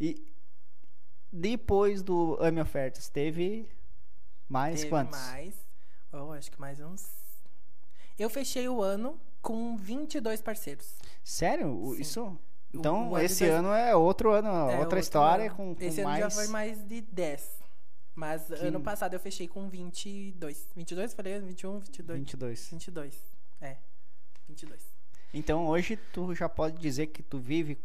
[0.00, 0.26] E
[1.32, 3.68] depois do Ame Ofertas, teve
[4.48, 5.18] mais Teve quantos?
[5.18, 5.54] mais.
[6.12, 7.27] Oh, acho que mais uns.
[8.18, 10.96] Eu fechei o ano com 22 parceiros.
[11.22, 11.92] Sério?
[11.94, 12.00] Sim.
[12.02, 12.38] Isso?
[12.74, 15.54] Então, ano esse dois- ano é outro ano, É, outra outro história ano.
[15.56, 16.22] com, com Esse mais...
[16.22, 17.58] ano já foi mais de 10.
[18.14, 20.66] Mas Que- ano passado eu fechei com 22.
[20.74, 21.38] 22, falei?
[21.40, 22.18] 21, 22.
[22.18, 22.68] 22.
[22.70, 23.14] 22.
[23.60, 23.76] É.
[24.48, 24.82] 22.
[25.32, 27.78] Então, hoje tu já pode dizer que tu vive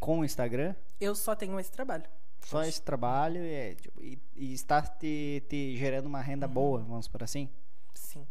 [0.00, 2.04] com o Instagram, Eu só tenho esse trabalho.
[2.40, 6.52] só esse trabalho e, é, tipo, e- e está te, te gerando uma renda Uhum.
[6.52, 7.48] boa, vamos por assim.
[7.94, 8.26] Sim.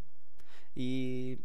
[0.76, 1.38] E...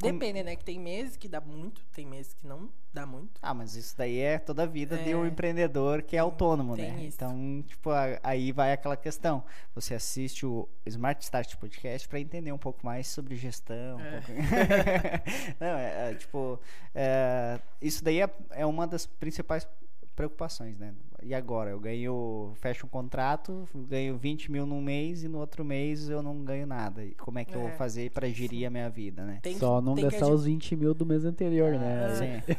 [0.00, 0.56] com- Depende, né?
[0.56, 3.32] Que tem meses que dá muito, tem meses que não dá muito.
[3.42, 5.28] Ah, mas isso daí é toda a vida de um É.
[5.28, 7.04] empreendedor que é autônomo, tem né?
[7.04, 7.16] isso.
[7.16, 7.90] Então, tipo,
[8.22, 9.44] aí vai aquela questão.
[9.74, 13.96] Você assiste o Smart Start Podcast para entender um pouco mais sobre gestão.
[13.96, 14.20] um É.
[14.20, 14.32] pouco-
[15.60, 16.60] Não, é, é, tipo,
[16.94, 19.66] é, isso daí é, é uma das principais
[20.14, 20.94] preocupações, né?
[21.22, 21.70] E agora?
[21.70, 26.22] Eu ganho, fecho um contrato, ganho 20 mil num mês e no outro mês eu
[26.22, 27.04] não ganho nada.
[27.04, 27.72] E como é que eu vou É.
[27.76, 29.38] fazer para gerir a minha vida, né?
[29.42, 32.06] Tem Só não gastar os 20 mil do mês anterior, né?
[32.06, 32.54] Ah, Sim.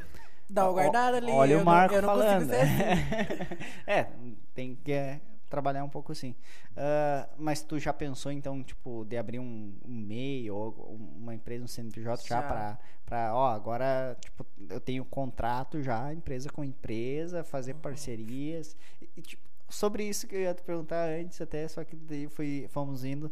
[0.49, 1.31] Dá uma guardada ali.
[1.31, 2.47] Olha eu o não- Marco eu não falando.
[2.47, 3.55] consigo ser assim.
[3.87, 4.07] é,
[4.53, 5.19] tem que é,
[5.49, 6.35] trabalhar um pouco assim.
[6.75, 10.71] Ah, mas tu já pensou então, tipo, de abrir um, um MEI ou
[11.17, 12.41] uma empresa, um CNPJ já, Já.
[12.41, 17.79] pra, pra, ó, agora, tipo, eu tenho contrato já, empresa com empresa, fazer Uhum.
[17.79, 18.75] parcerias.
[19.01, 22.27] E, e, tipo, sobre isso que eu ia te perguntar antes até, só que daí
[22.27, 23.31] foi, fomos indo.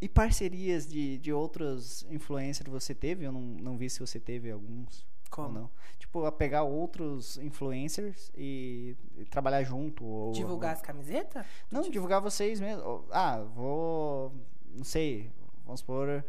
[0.00, 3.24] E parcerias de, de outros influencers você teve?
[3.24, 5.48] Eu não, não vi se você teve alguns Como?
[5.60, 5.70] não.
[5.98, 10.04] Tipo, a pegar outros influencers e, e trabalhar junto.
[10.04, 11.44] Ou, Divulgar ou- as camisetas?
[11.70, 13.04] Não, divulgar vocês mesmo.
[13.10, 14.32] Ah, vou.
[14.74, 15.30] Não sei.
[15.64, 16.24] Vamos supor.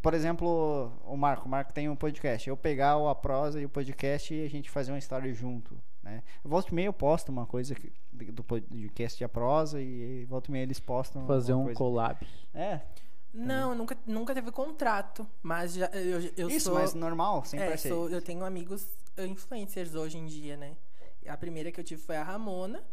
[0.00, 2.48] por exemplo, o Marco, o Marco tem um podcast.
[2.48, 5.76] Eu pegar o A Prosa e o podcast e a gente fazer uma história junto.
[6.02, 6.22] Né?
[6.44, 7.92] Volta e meia eu posto uma coisa que-
[8.32, 11.26] do podcast de A Prosa e volta e meia eles postam.
[11.26, 11.78] Fazer um coisa.
[11.78, 12.26] collab.
[12.54, 12.80] É,
[13.34, 16.74] Não, nunca, nunca teve contrato, mas já, eu, eu isso, sou...
[16.74, 18.86] mas normal, sem é, sou, eu tenho amigos
[19.18, 20.76] influencers hoje em dia, né?
[21.26, 22.84] A primeira que eu tive foi a Ramona.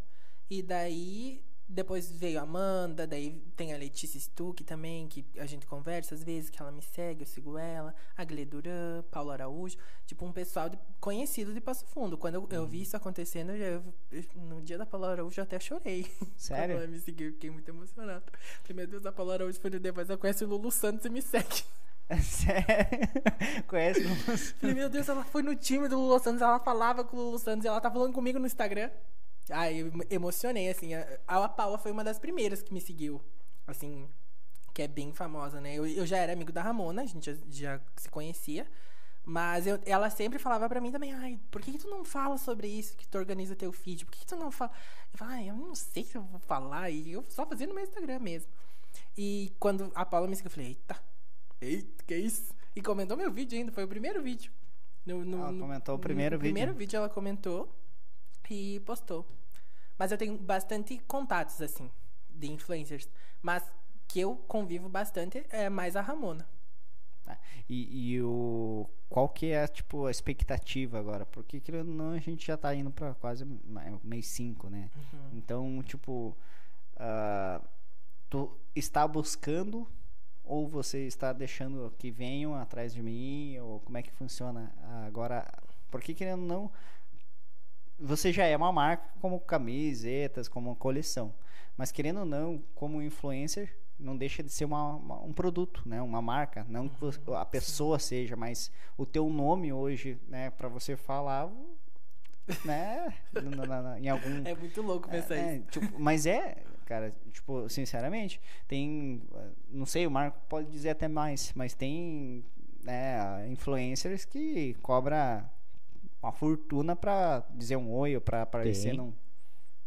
[0.49, 1.41] E daí,
[1.71, 3.07] depois veio a Amanda.
[3.07, 6.81] Daí tem a Letícia Stuck também, que a gente conversa às vezes, que ela me
[6.81, 7.93] segue, eu sigo ela.
[8.17, 9.77] A Gle Duran, Paulo Araújo.
[10.05, 12.17] Tipo, um pessoal de- conhecido de Passo Fundo.
[12.17, 15.59] Quando eu, eu vi isso acontecendo, eu eu- no dia da Paula Araújo eu até
[15.59, 16.05] chorei.
[16.37, 16.75] Sério?
[16.77, 18.23] Ela me seguiu, fiquei muito emocionado.
[18.63, 21.21] Falei, meu Deus, a Paula Araújo foi depois eu conheço o Lulu Santos e me
[21.21, 21.63] segue.
[22.21, 23.63] Sério?
[23.67, 24.15] Conhece como...
[24.15, 27.39] Falei, meu Deus, ela foi no time do Lulu Santos, ela falava com o Lulu
[27.39, 28.89] Santos e ela tá falando comigo no Instagram.
[29.51, 30.93] Ai, eu emocionei, assim.
[30.93, 33.21] A, a Paula foi uma das primeiras que me seguiu,
[33.67, 34.07] assim,
[34.73, 35.75] que é bem famosa, né?
[35.75, 38.65] Eu, eu já era amigo da Ramona, a gente já, já se conhecia.
[39.23, 42.37] Mas eu- ela sempre falava pra mim também, ai, por que, que tu não fala
[42.39, 44.03] sobre isso, que tu organiza teu feed?
[44.03, 44.71] Por que, que tu não fala?
[45.13, 47.75] Eu falo, ai, eu não sei se eu vou falar, e eu só fazia no
[47.75, 48.51] meu Instagram mesmo.
[49.15, 51.03] E quando a Paula me seguiu, eu falei, eita,
[51.61, 52.51] eita, que isso?
[52.75, 54.51] E comentou meu vídeo ainda, foi o primeiro vídeo.
[55.05, 56.53] No, no- Ela no- comentou o primeiro no vídeo.
[56.53, 57.71] primeiro vídeo ela comentou
[58.49, 59.23] e postou.
[59.97, 61.89] Mas eu tenho bastante contatos, assim,
[62.29, 63.09] de influencers.
[63.41, 63.63] Mas
[64.07, 66.47] que eu convivo bastante é mais a Ramona.
[67.23, 67.37] Tá.
[67.69, 71.25] E, e o qual que é tipo a expectativa agora?
[71.25, 73.45] Porque querendo ou não a gente já tá indo pra quase
[74.03, 74.89] mês 5, né?
[75.33, 76.35] Então, tipo,
[76.97, 77.61] ah,
[78.29, 79.87] tu está buscando
[80.43, 84.73] ou você está deixando que venham atrás de mim ou como é que funciona
[85.05, 85.45] agora?
[85.89, 86.71] Porque querendo ou não
[88.01, 91.33] você já é uma marca como camisetas, como coleção.
[91.77, 96.01] Mas querendo ou não, como influencer, não deixa de ser uma, uma- um produto, né?
[96.01, 100.67] Uma marca, não que você- a pessoa seja, mas o teu nome hoje, né, para
[100.67, 101.49] você falar,
[102.65, 105.67] né, na- na- na- em algum É muito louco pensar é, isso.
[105.69, 109.21] tipo, mas é, cara, tipo, sinceramente, tem,
[109.69, 112.43] não sei, o Marco pode dizer até mais, mas tem,
[112.83, 115.47] né, influencers que cobra
[116.21, 119.13] uma fortuna pra dizer um oi ou pra aparecer num,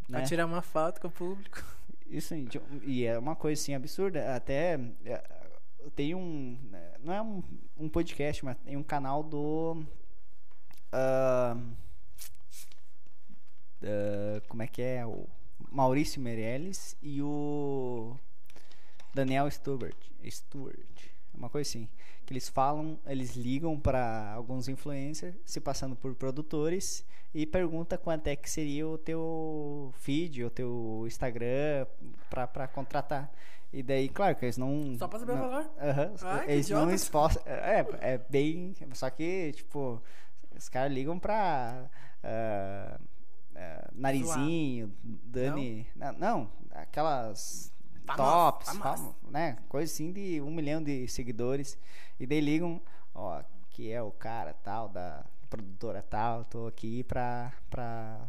[0.09, 0.25] Pra né?
[0.27, 1.63] tirar uma foto com o público.
[2.07, 2.47] Isso aí,
[2.83, 4.35] e é uma coisa assim absurda.
[4.37, 5.23] Até é,
[5.97, 6.59] tem um.
[6.71, 7.43] né, Não é um,
[7.77, 9.83] um podcast, mas tem um canal do.
[10.93, 11.57] ah,
[13.83, 15.05] ah, como é que é?
[15.07, 15.27] O
[15.71, 18.17] Maurício Meirelles e o
[19.15, 19.97] Daniel Stewart.
[20.29, 21.09] Stewart.
[21.37, 21.89] Uma coisa assim.
[22.25, 27.05] Que eles falam, eles ligam para alguns influencers, se passando por produtores,
[27.35, 31.87] e pergunta quanto é que seria o teu feed, o teu Instagram
[32.31, 33.31] pra, pra contratar.
[33.73, 34.97] E daí, claro que eles não.
[34.97, 35.71] Só pra saber o não- valor?
[35.81, 36.15] Aham.
[36.23, 37.43] Ai, que eles não expostam.
[37.45, 38.73] É, é bem.
[38.93, 40.01] Só que, tipo,
[40.57, 41.91] os caras ligam pra.
[42.23, 43.01] ah,
[43.57, 45.89] ah, narizinho, Dani.
[45.97, 47.74] Não, não, aquelas
[48.07, 48.97] tops, famosa.
[48.97, 49.59] famo- né?
[49.69, 51.79] Coisa assim de um milhão de seguidores.
[52.19, 52.81] E daí ligam,
[53.15, 58.21] ó, que é o cara tal, da produtora tal, tô aqui pra, pra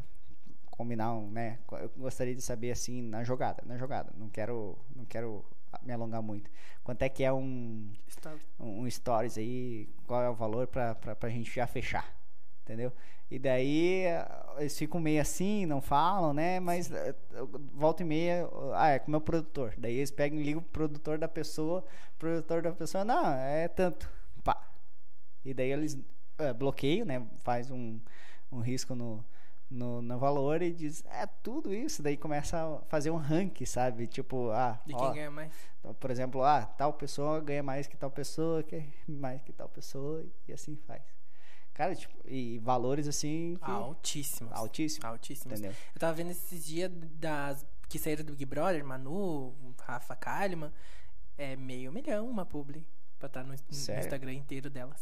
[0.72, 1.60] combinar um, né?
[1.72, 4.12] Eu gostaria de saber assim, na jogada, na jogada.
[4.18, 5.46] Não quero, não quero
[5.82, 6.50] me alongar muito.
[6.84, 8.40] Quanto é que é um, Story.
[8.60, 12.08] um um stories aí, qual é o valor pra, pra, pra gente já fechar,
[12.64, 12.92] entendeu?
[13.30, 14.04] E daí
[14.58, 16.60] eles ficam meio assim, não falam, né?
[16.60, 17.16] Mas eh,
[17.74, 19.74] volta e meia, ah, é com o meu produtor.
[19.78, 21.84] Daí eles pegam e ligam pro produtor da pessoa,
[22.16, 24.10] o produtor da pessoa, não, é tanto,
[24.44, 24.70] pá.
[25.44, 25.98] E daí eles
[26.38, 27.26] eh, bloqueiam, né?
[27.40, 28.00] Faz um,
[28.52, 29.26] um risco no,
[29.70, 32.04] no, no valor e diz, é tudo isso.
[32.04, 34.08] Daí começa a fazer um ranking, sabe?
[34.08, 35.52] Tipo, ah, De quem ó, ganha mais.
[36.00, 40.24] por exemplo, ah, tal pessoa ganha mais que tal pessoa, que mais que tal pessoa,
[40.48, 41.02] e assim faz.
[41.76, 44.52] Cara, tipo, e valores assim que- Altíssimos.
[44.54, 45.60] altíssimos, Altíssimos.
[45.60, 45.76] entendeu?
[45.94, 46.90] Eu tava vendo esses dias
[47.20, 49.54] das que saíram do Big Brother, Manu,
[49.84, 50.72] Rafa Kalimann.
[51.38, 52.88] É meio milhão uma publi
[53.20, 54.02] pra estar no, no Sério?
[54.04, 55.02] Instagram inteiro delas.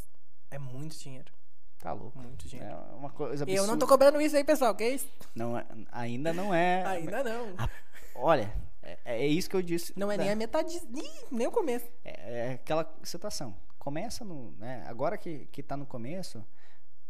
[0.49, 1.31] É muito dinheiro.
[1.79, 2.17] Tá louco.
[2.17, 2.73] Muito dinheiro.
[2.73, 3.51] É uma coisa absurda.
[3.51, 5.07] Eu não tô cobrando isso aí, pessoal, que isso?
[5.35, 6.83] Não é- ainda não é.
[6.87, 7.55] Ainda não.
[8.15, 8.51] Olha,
[8.81, 9.93] é, é isso que eu disse.
[9.95, 11.85] Não é nem a metade, nem, nem o começo.
[12.03, 13.55] É, é aquela situação.
[13.84, 16.45] Começa no, né, agora que que tá no começo,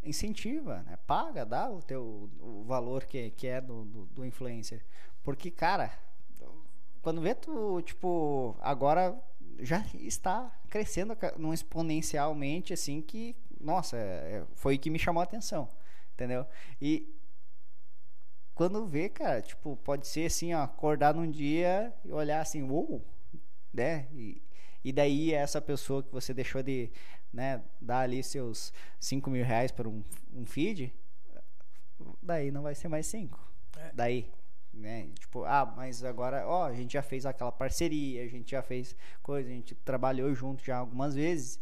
[0.03, 0.97] incentiva, né?
[1.07, 4.83] Paga, dá o teu o valor que, que é do, do, do influencer.
[5.23, 5.91] Porque, cara,
[7.01, 9.15] quando vê tu, tipo, agora
[9.59, 15.21] já está crescendo num exponencialmente assim que, nossa, é- é- foi o que me chamou
[15.21, 15.69] a atenção,
[16.13, 16.45] entendeu?
[16.81, 17.13] E
[18.55, 23.03] quando vê, cara, tipo, pode ser assim, ó, acordar num dia e olhar assim, uou,
[23.73, 24.07] né?
[24.13, 24.41] E,
[24.83, 26.91] E daí essa pessoa que você deixou de
[27.31, 30.03] né, dar ali seus 5 mil reais para um,
[30.33, 30.93] um feed,
[32.21, 33.39] daí não vai ser mais 5.
[33.77, 33.91] É.
[33.93, 34.31] Daí,
[34.73, 35.09] né?
[35.19, 38.95] Tipo, ah, mas agora, ó, a gente já fez aquela parceria, a gente já fez
[39.21, 41.59] coisa, a gente trabalhou junto já algumas vezes.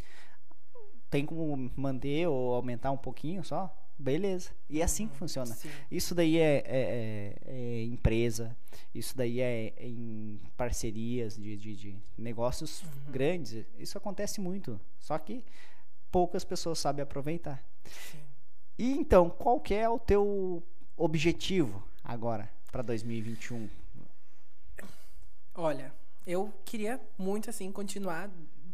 [1.10, 3.76] Tem como manter ou aumentar um pouquinho só?
[4.02, 4.50] Beleza.
[4.70, 5.54] E é assim que funciona.
[5.54, 5.70] Sim.
[5.90, 8.56] Isso daí é, é- é- é empresa,
[8.96, 13.66] isso daí é em parcerias de, de- de negócios grandes.
[13.78, 14.80] Isso acontece muito.
[15.00, 15.44] Só que
[16.12, 17.64] poucas pessoas sabem aproveitar.
[18.78, 20.64] E então, qual que é o teu
[20.98, 23.70] objetivo agora para 2021?
[25.54, 25.94] Olha,
[26.26, 28.30] eu queria muito, assim, continuar.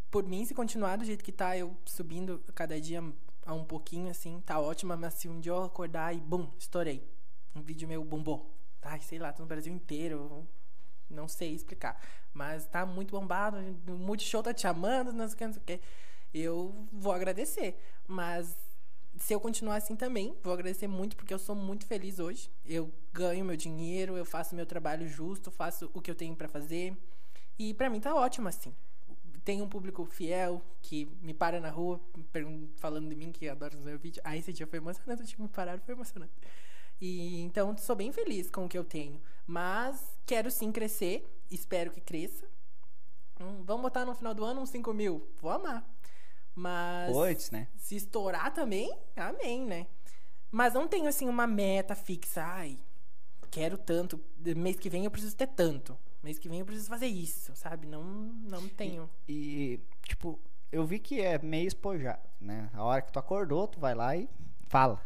[0.09, 3.03] Por mim, se continuar do jeito que tá, eu subindo cada dia
[3.47, 4.95] a um pouquinho, assim, tá ótimo.
[4.97, 7.09] Mas se um dia eu acordar e, bum, estourei.
[7.55, 8.53] Um vídeo meu bombou.
[8.83, 10.45] Ai, sei lá, tá no Brasil inteiro.
[11.09, 11.99] Não sei explicar.
[12.33, 13.57] Mas tá muito bombado.
[13.87, 15.81] O Multishow tá te chamando, não sei o que, não sei o que.
[16.33, 17.81] Eu vou agradecer.
[18.05, 18.55] Mas
[19.17, 22.51] se eu continuar assim também, vou agradecer muito porque eu sou muito feliz hoje.
[22.65, 26.47] Eu ganho meu dinheiro, eu faço meu trabalho justo, faço o que eu tenho pra
[26.47, 26.95] fazer.
[27.57, 28.75] E pra mim tá ótimo assim.
[29.47, 32.01] Tem um público fiel que me para na rua
[32.75, 34.21] falando de mim que adora os meus vídeos.
[34.25, 36.33] Ah, esse dia foi emocionante, o que me pararam foi emocionante.
[36.99, 41.91] E então sou bem feliz com o que eu tenho, mas quero sim crescer, espero
[41.91, 42.45] que cresça.
[43.39, 45.89] Hum, vamos botar no final do ano uns 5 mil, vou amar.
[46.53, 47.69] Mas Puts, né?
[47.77, 49.87] se estourar também, amém, né?
[50.51, 52.43] Mas não tenho assim uma meta fixa.
[52.43, 52.77] Ai,
[53.49, 54.19] quero tanto.
[54.57, 55.97] Mês que vem eu preciso ter tanto.
[56.23, 57.88] Mês que vem eu preciso fazer isso, sabe?
[57.88, 59.10] Não, não tenho.
[59.27, 60.39] E, tipo,
[60.72, 62.69] eu vi que é meio espojado, né?
[62.73, 64.27] A hora que tu acordou, tu vai lá e
[64.68, 65.02] fala,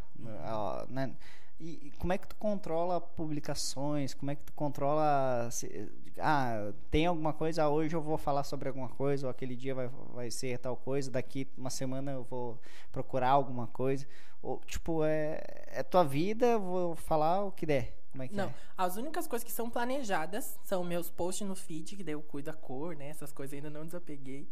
[0.45, 1.15] ó, né?
[1.59, 4.13] E e como é que tu controla publicações?
[4.15, 5.47] Como é que tu controla...
[5.51, 9.55] se- ah, tem alguma coisa, ah, hoje eu vou falar sobre alguma coisa, ou aquele
[9.55, 12.59] dia vai, vai ser tal coisa, daqui uma semana eu vou
[12.91, 14.07] procurar alguma coisa.
[14.41, 17.95] Ou, tipo, é, é tua vida, eu vou falar o que der.
[18.11, 18.53] Como é que Não, é?
[18.77, 22.51] as únicas coisas que são planejadas são meus posts no feed, que daí eu cuido
[22.51, 23.07] da cor, né?
[23.07, 24.49] Essas coisas ainda não desapeguei.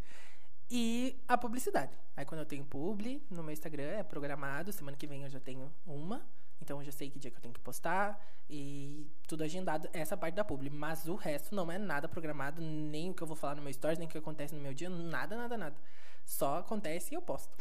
[0.71, 1.97] E a publicidade.
[2.15, 4.71] Aí quando eu tenho publi no meu Instagram, é programado.
[4.71, 6.25] Semana que vem eu já tenho uma.
[6.61, 8.23] Então eu já sei que dia que eu tenho que postar.
[8.49, 10.69] E tudo agendado, essa parte da publi.
[10.69, 13.73] Mas o resto não é nada programado, nem o que eu vou falar no meu
[13.73, 15.75] stories, nem o que acontece no meu dia, nada, nada, nada.
[16.23, 17.55] Só acontece e eu posto.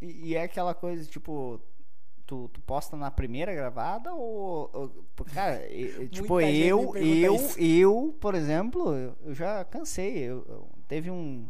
[0.00, 1.60] E, e é aquela coisa, tipo,
[2.32, 4.70] tu, tu posta na primeira gravada ou.
[4.72, 5.60] ou- cara,
[6.10, 7.60] tipo, eu, eu, isso.
[7.60, 10.16] eu, por exemplo, eu, já cansei.
[10.16, 11.46] Eu, eu- teve um.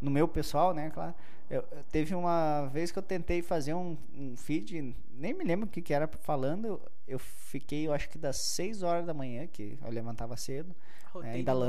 [0.00, 1.14] No meu pessoal, né, claro.
[1.50, 5.70] Eu, teve uma vez que eu tentei fazer um, um feed, nem me lembro o
[5.70, 6.80] que, que era falando.
[7.06, 10.74] Eu, fiquei, eu acho que das 6 horas da manhã, que eu levantava cedo.
[11.12, 11.60] Rodei ainda meu-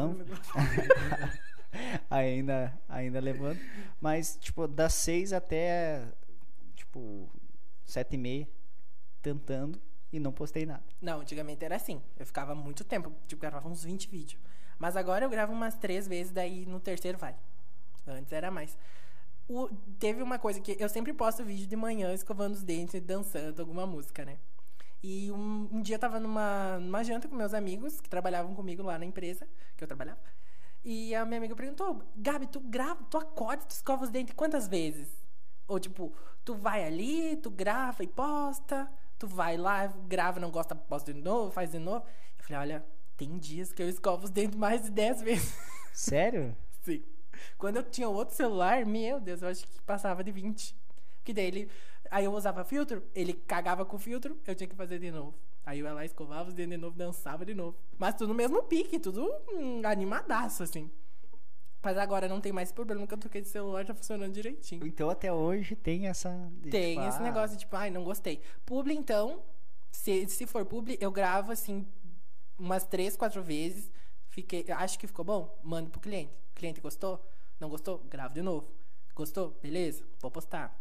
[2.09, 3.59] ainda, ainda levando.
[3.99, 6.03] Mas, tipo, das seis até,
[6.73, 7.29] tipo,
[7.85, 8.47] sete e meia,
[9.21, 9.81] tentando
[10.11, 10.83] e não postei nada.
[11.01, 12.01] Não, antigamente era assim.
[12.17, 14.41] Eu ficava muito tempo, tipo, gravava uns 20 vídeos.
[14.77, 17.35] Mas agora eu gravo umas três vezes, daí no terceiro vai.
[18.07, 18.77] Antes era mais.
[19.47, 22.99] O- teve uma coisa que eu sempre posto vídeo de manhã escovando os dentes e
[22.99, 24.37] dançando alguma música, né?
[25.03, 28.81] E um, um dia eu tava numa, numa janta com meus amigos que trabalhavam comigo
[28.83, 29.47] lá na empresa
[29.77, 30.19] que eu trabalhava.
[30.83, 34.67] E a minha amiga perguntou: Gabi, tu grava, tu acorda, tu escova os dentes quantas
[34.67, 35.07] vezes?
[35.67, 36.13] Ou tipo,
[36.43, 41.21] tu vai ali, tu grava e posta, tu vai lá, grava, não gosta, posta de
[41.21, 42.05] novo, faz de novo.
[42.37, 42.85] Eu falei, olha,
[43.17, 45.57] tem dias que eu escovo os dentes mais de 10 vezes.
[45.93, 46.55] Sério?
[46.81, 47.03] Sim.
[47.57, 50.75] Quando eu tinha outro celular, meu Deus, eu acho que passava de 20.
[51.17, 51.71] Porque daí ele.
[52.11, 55.33] Aí eu usava filtro, ele cagava com o filtro, eu tinha que fazer de novo.
[55.65, 57.75] Aí eu ia lá, escovava os dentes de novo, dançava de novo.
[57.97, 60.91] Mas tudo no mesmo pique, tudo hum, animadaço, assim.
[61.85, 64.87] Mas agora não tem mais problema que eu troquei de celular, tá funcionando direitinho.
[64.87, 66.31] Então até hoje tem essa.
[66.63, 68.41] Tem tipo, esse ah, negócio de tipo, ai, não gostei.
[68.65, 69.43] Publi, então,
[69.91, 71.85] se, se for publi, eu gravo assim
[72.57, 73.91] umas três, quatro vezes.
[74.29, 76.33] Fiquei, acho que ficou bom, mando pro cliente.
[76.51, 77.23] O cliente gostou?
[77.59, 77.99] Não gostou?
[78.09, 78.67] Gravo de novo.
[79.13, 79.51] Gostou?
[79.61, 80.75] Beleza, vou postar.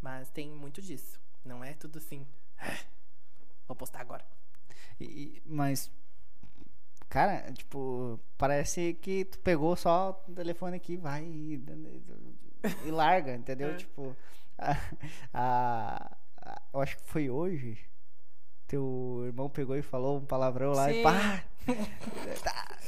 [0.00, 1.20] Mas tem muito disso.
[1.44, 2.26] Não é tudo assim.
[2.58, 2.74] "Ah,
[3.66, 4.24] Vou postar agora.
[4.98, 5.90] e- mas.
[7.08, 11.62] Cara, tipo, parece que tu pegou só o telefone aqui, vai e,
[12.84, 13.70] e larga, entendeu?
[13.70, 13.76] É.
[13.76, 14.14] Tipo,
[14.58, 14.72] a,
[15.32, 17.78] a- a- eu acho que foi hoje.
[18.68, 21.02] Teu irmão pegou e falou um palavrão lá e Sim.
[21.02, 21.44] pá!
[22.42, 22.78] Tá,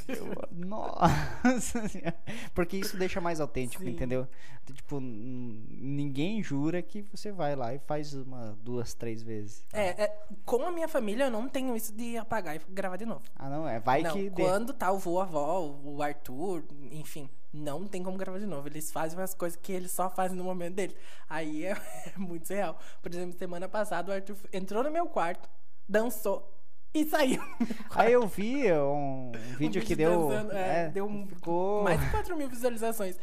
[0.51, 2.15] Nossa senhora.
[2.55, 3.91] Porque isso deixa mais autêntico, Sim.
[3.91, 4.27] entendeu?
[4.65, 9.63] Tipo, ninguém jura que você vai lá e faz uma, duas, três vezes.
[9.71, 13.05] É, é, com a minha família eu não tenho isso de apagar e gravar de
[13.05, 13.21] novo.
[13.35, 13.79] Ah, não, é.
[13.79, 14.29] Vai não, que.
[14.29, 14.43] dê.
[14.43, 18.67] quando tá o vô, a avó, o Arthur, enfim, não tem como gravar de novo.
[18.67, 20.95] Eles fazem umas coisas que eles só fazem no momento deles.
[21.29, 21.71] Aí é,
[22.15, 22.79] é muito real.
[23.01, 25.49] Por exemplo, semana passada o Arthur entrou no meu quarto,
[25.91, 26.49] dançou
[26.93, 27.41] e saiu.
[27.95, 30.27] Aí eu vi um, um vídeo que deu.
[30.29, 31.83] dançando, é, é, deu um- ficou.
[31.83, 33.17] mais de 4 mil visualizações.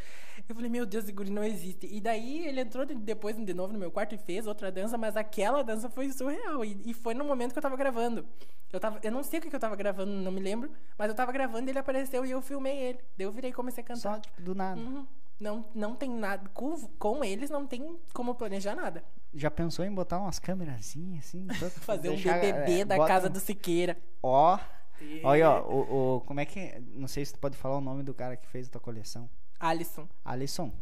[0.48, 1.86] Eu falei, meu Deus, esse guri não existe.
[1.90, 4.96] E daí ele entrou de- depois de novo no meu quarto e fez outra dança,
[4.96, 6.64] mas aquela dança foi surreal.
[6.64, 8.24] E, e foi no momento que eu tava gravando.
[8.72, 11.08] Eu, tava, eu não sei o que, que eu tava gravando, não me lembro, mas
[11.08, 12.98] eu tava gravando e ele apareceu e eu filmei ele.
[13.16, 14.00] Daí eu virei e comecei a cantar.
[14.14, 14.80] Só, tipo, do nada.
[14.80, 15.06] Uhum.
[15.40, 16.48] Não, não tem nada.
[16.54, 19.04] Com, com eles não tem como planejar nada.
[19.34, 21.46] Já pensou em botar umas câmerazinhas assim?
[21.80, 23.96] Fazer deixar, um BBB é, da bota casa do Siqueira.
[24.22, 24.58] Ó.
[25.00, 26.78] E- Olha, ó, o, o- como é que.
[26.94, 29.28] Não sei se tu pode falar o nome do cara que fez a tua coleção.
[29.60, 30.08] Alisson.
[30.24, 30.72] Alisson.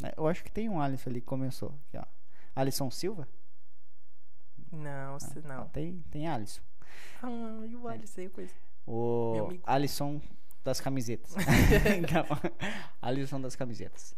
[0.00, 0.12] né?
[0.16, 1.74] Eu acho que tem um Alisson ali que começou.
[1.88, 2.04] Aqui, ó.
[2.56, 3.28] Alisson Silva?
[4.72, 5.68] Não, se Ah, não.
[5.68, 6.60] tem, tem Alisson.
[7.22, 8.54] Ah, e o Alisson, eu conheço.
[8.86, 9.58] Meu O.
[9.64, 10.20] Alisson
[10.64, 11.34] das camisetas.
[11.98, 12.24] então,
[13.00, 14.14] Alisson das camisetas.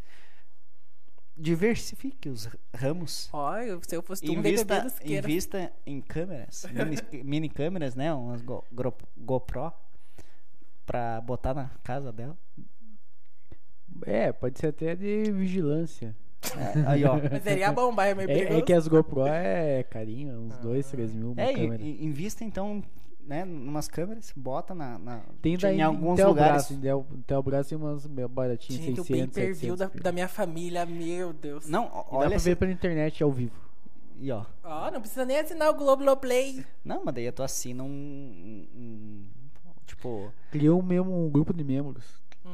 [1.37, 3.31] Diversifique os ramos.
[3.69, 5.27] Eu- se eu fosse tu, um Invista, Siqueira.
[5.29, 6.65] invista em câmeras,
[7.13, 8.13] mini, mini câmeras, né?
[8.15, 8.65] Umas Go-
[9.19, 9.73] GoPro
[10.87, 12.37] pra botar na casa dela.
[14.07, 16.15] É, pode ser até de vigilância.
[16.57, 17.17] É, aí, ó.
[17.31, 18.59] Mas seria bom, vai, é meio É, perigoso.
[18.59, 21.83] é que as GoPro é carinho, uns 2, 3 mil uma É, câmera.
[21.83, 22.83] invista então,
[23.27, 26.71] né, numas câmeras, bota na, na Tem daí em alguns lugares.
[26.71, 29.79] em Del- Telbras tem umas baratinhas, Gente, o 600, pay-per-view 700.
[29.97, 31.67] da, da minha família, meu Deus.
[31.69, 33.55] Não, E dá olha pra essa, ver pela internet ao vivo.
[34.19, 34.45] e ó.
[34.63, 36.65] Ó, não precisa nem assinar o Globoplay.
[36.85, 39.27] Não, mas daí tu assina um, um- um-
[39.87, 42.05] tipo, Criou mesmo um grupo de membros.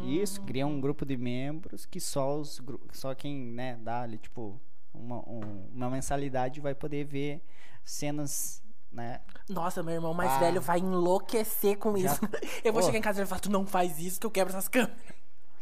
[0.06, 2.60] isso, cria um grupo de membros que só os
[2.92, 4.58] só quem, né, dá ali tipo
[4.94, 7.42] uma, um- uma mensalidade vai poder ver
[7.84, 8.62] cenas,
[8.92, 9.20] né?
[9.48, 10.38] Nossa, meu irmão mais Ah.
[10.38, 12.20] velho vai enlouquecer com Já- isso.
[12.64, 12.84] Eu vou Ô.
[12.86, 14.96] chegar em casa e ele falar, tu não faz isso que eu quebro essas câmeras.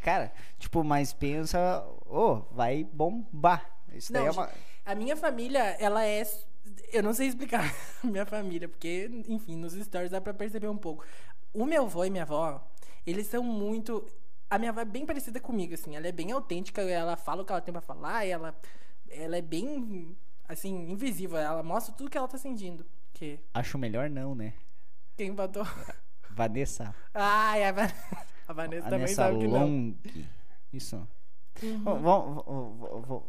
[0.03, 3.65] Cara, tipo, mas pensa, ô, vai bombar.
[3.93, 4.49] Isso daí Não, é uma
[4.85, 6.23] A minha família, ela é.
[6.91, 7.61] Eu não sei explicar
[8.03, 11.05] a minha família, porque, enfim, nos stories dá pra perceber um pouco.
[11.53, 12.65] O meu avô e minha avó,
[13.05, 14.05] eles são muito.
[14.49, 15.95] A minha avó é bem parecida comigo, assim.
[15.95, 18.55] Ela é bem autêntica, ela fala o que ela tem pra falar, ela,
[19.09, 20.15] ela é bem,
[20.49, 21.37] assim, invisível.
[21.37, 22.85] Ela mostra tudo que ela tá sentindo.
[23.21, 24.51] Que acho melhor não, né?
[25.15, 25.63] quem botou.
[26.31, 27.87] Vanessa Ai, a, Van...
[28.47, 29.59] a Vanessa também Vanessa sabe que não.
[29.59, 29.93] Long.
[30.73, 31.07] Isso.
[31.83, 33.23] Bom, vamos- vamos- vamos- vamos-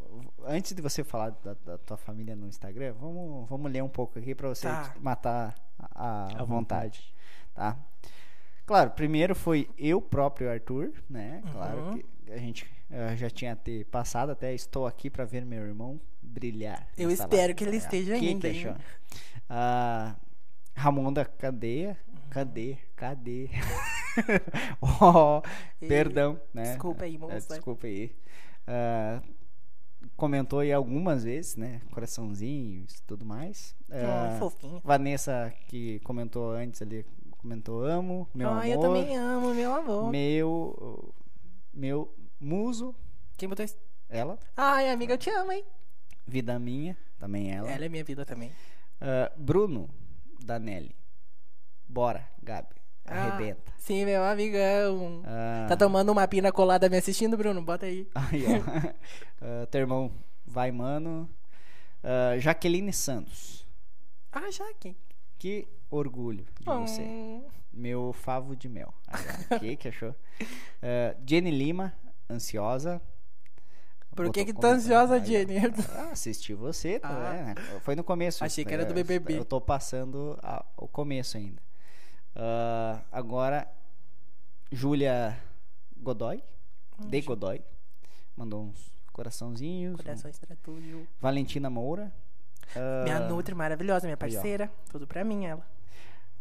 [0.46, 4.18] antes de você falar da, da tua família no Instagram, vamos, vamos ler um pouco
[4.18, 4.94] aqui pra você Tá.
[4.98, 7.14] matar a, a À vontade,
[7.52, 7.76] tá?
[8.64, 11.42] Claro, primeiro foi eu próprio, Arthur, né?
[11.52, 11.98] Claro Uhum.
[11.98, 16.00] que a gente eh, já tinha ter passado até estou aqui pra ver meu irmão
[16.22, 16.88] brilhar.
[16.96, 18.74] Eu espero que ele esteja que ainda, que
[19.52, 19.58] achou?
[19.58, 20.16] Ah,
[20.74, 21.96] Ramonda Cadeia.
[22.30, 22.78] Cadê?
[22.96, 23.50] Cadê?
[24.80, 25.42] oh,
[25.80, 26.62] Ei, perdão, né?
[26.62, 27.48] desculpa aí, É, moça.
[27.54, 28.14] desculpa aí.
[28.66, 29.20] Ah,
[30.16, 31.80] comentou aí algumas vezes, né?
[31.92, 33.74] Coraçãozinhos e tudo mais.
[33.90, 34.80] Ai, Ah, fofinho.
[34.82, 37.04] Vanessa, que comentou antes ali,
[37.38, 38.84] comentou amo, meu Ai, amor.
[38.84, 40.08] eu também amo meu avô.
[40.10, 41.14] Meu,
[41.72, 42.94] meu muso,
[43.36, 43.76] Quem botou isso?
[44.08, 44.38] ela.
[44.56, 45.64] Ai, amiga, eu te amo, hein?
[46.26, 47.70] Vida minha, também ela.
[47.70, 48.50] Ela é minha vida também.
[49.04, 49.88] Ah, Bruno,
[50.44, 50.94] da Nelly.
[51.88, 52.76] Bora, Gabi.
[53.04, 53.72] Ah, Arrebenta.
[53.78, 55.22] sim, meu amigão.
[55.26, 57.60] Ah, Tá tomando uma pina colada me assistindo, Bruno?
[57.60, 58.08] Bota aí.
[58.14, 58.92] Aí, ó.
[59.44, 60.12] Ah, teu irmão,
[60.46, 61.28] vai, mano.
[62.02, 63.66] Ah, Jaqueline Santos.
[64.30, 64.96] Ah, Jaque.
[65.36, 67.02] Que orgulho de você.
[67.02, 67.44] Hum.
[67.72, 68.94] Meu favo de mel.
[69.50, 69.58] Ó.
[69.58, 70.14] que que achou?
[70.80, 71.92] Ah, Jenny Lima,
[72.30, 73.02] ansiosa.
[74.14, 75.24] Por que que tá ansiosa, Aí.
[75.24, 75.54] Jenny?
[75.96, 77.32] Ah, assisti você, tá, Ah.
[77.32, 77.54] né?
[77.80, 78.44] Foi no começo.
[78.44, 78.88] Achei que era né?
[78.88, 79.38] do BBB.
[79.38, 81.62] Eu tô passando a- o começo ainda.
[82.36, 83.66] Ah, agora,
[84.70, 85.38] Júlia
[85.96, 86.42] Godoy,
[86.98, 87.62] de Godoy,
[88.36, 89.94] mandou uns coraçãozinhos.
[89.94, 91.06] um- Corações pra tudo.
[91.20, 92.12] Valentina Moura.
[92.76, 94.70] ah, Minha Nutri maravilhosa, minha aí, parceira.
[94.90, 95.66] Tudo pra mim, ela.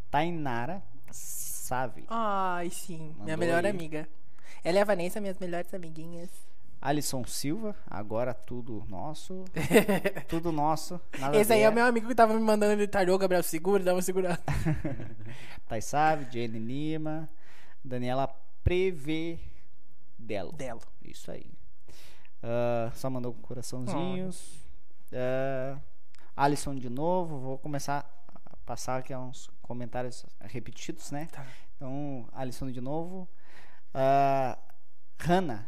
[0.09, 2.05] Tainara Save.
[2.09, 2.97] Ai, sim.
[3.15, 3.71] minha Mandou melhor aí.
[3.71, 4.07] amiga.
[4.63, 6.29] Ela e a Vanessa, minhas melhores amiguinhas.
[6.81, 9.45] Alisson Silva, agora tudo nosso.
[10.27, 10.99] tudo nosso.
[11.33, 13.83] Esse a aí é o meu amigo que tava me mandando ele tardou, Gabriel, segura,
[13.83, 14.41] dá uma segurada.
[15.69, 17.29] Thais Save, Jenny Lima.
[17.83, 18.27] Daniela
[18.63, 20.51] Prevedelo.
[20.53, 20.81] Dela.
[21.03, 21.51] Isso aí.
[22.41, 24.59] Ah, só mandou coraçãozinhos.
[25.13, 25.77] Ah,
[26.35, 27.37] Alisson de novo.
[27.37, 28.09] Vou começar
[28.65, 31.27] passar aqui uns comentários repetidos, né?
[31.31, 31.45] Tá.
[31.75, 33.27] Então, Alisson de novo.
[33.93, 34.57] Ah,
[35.19, 35.67] Hanna.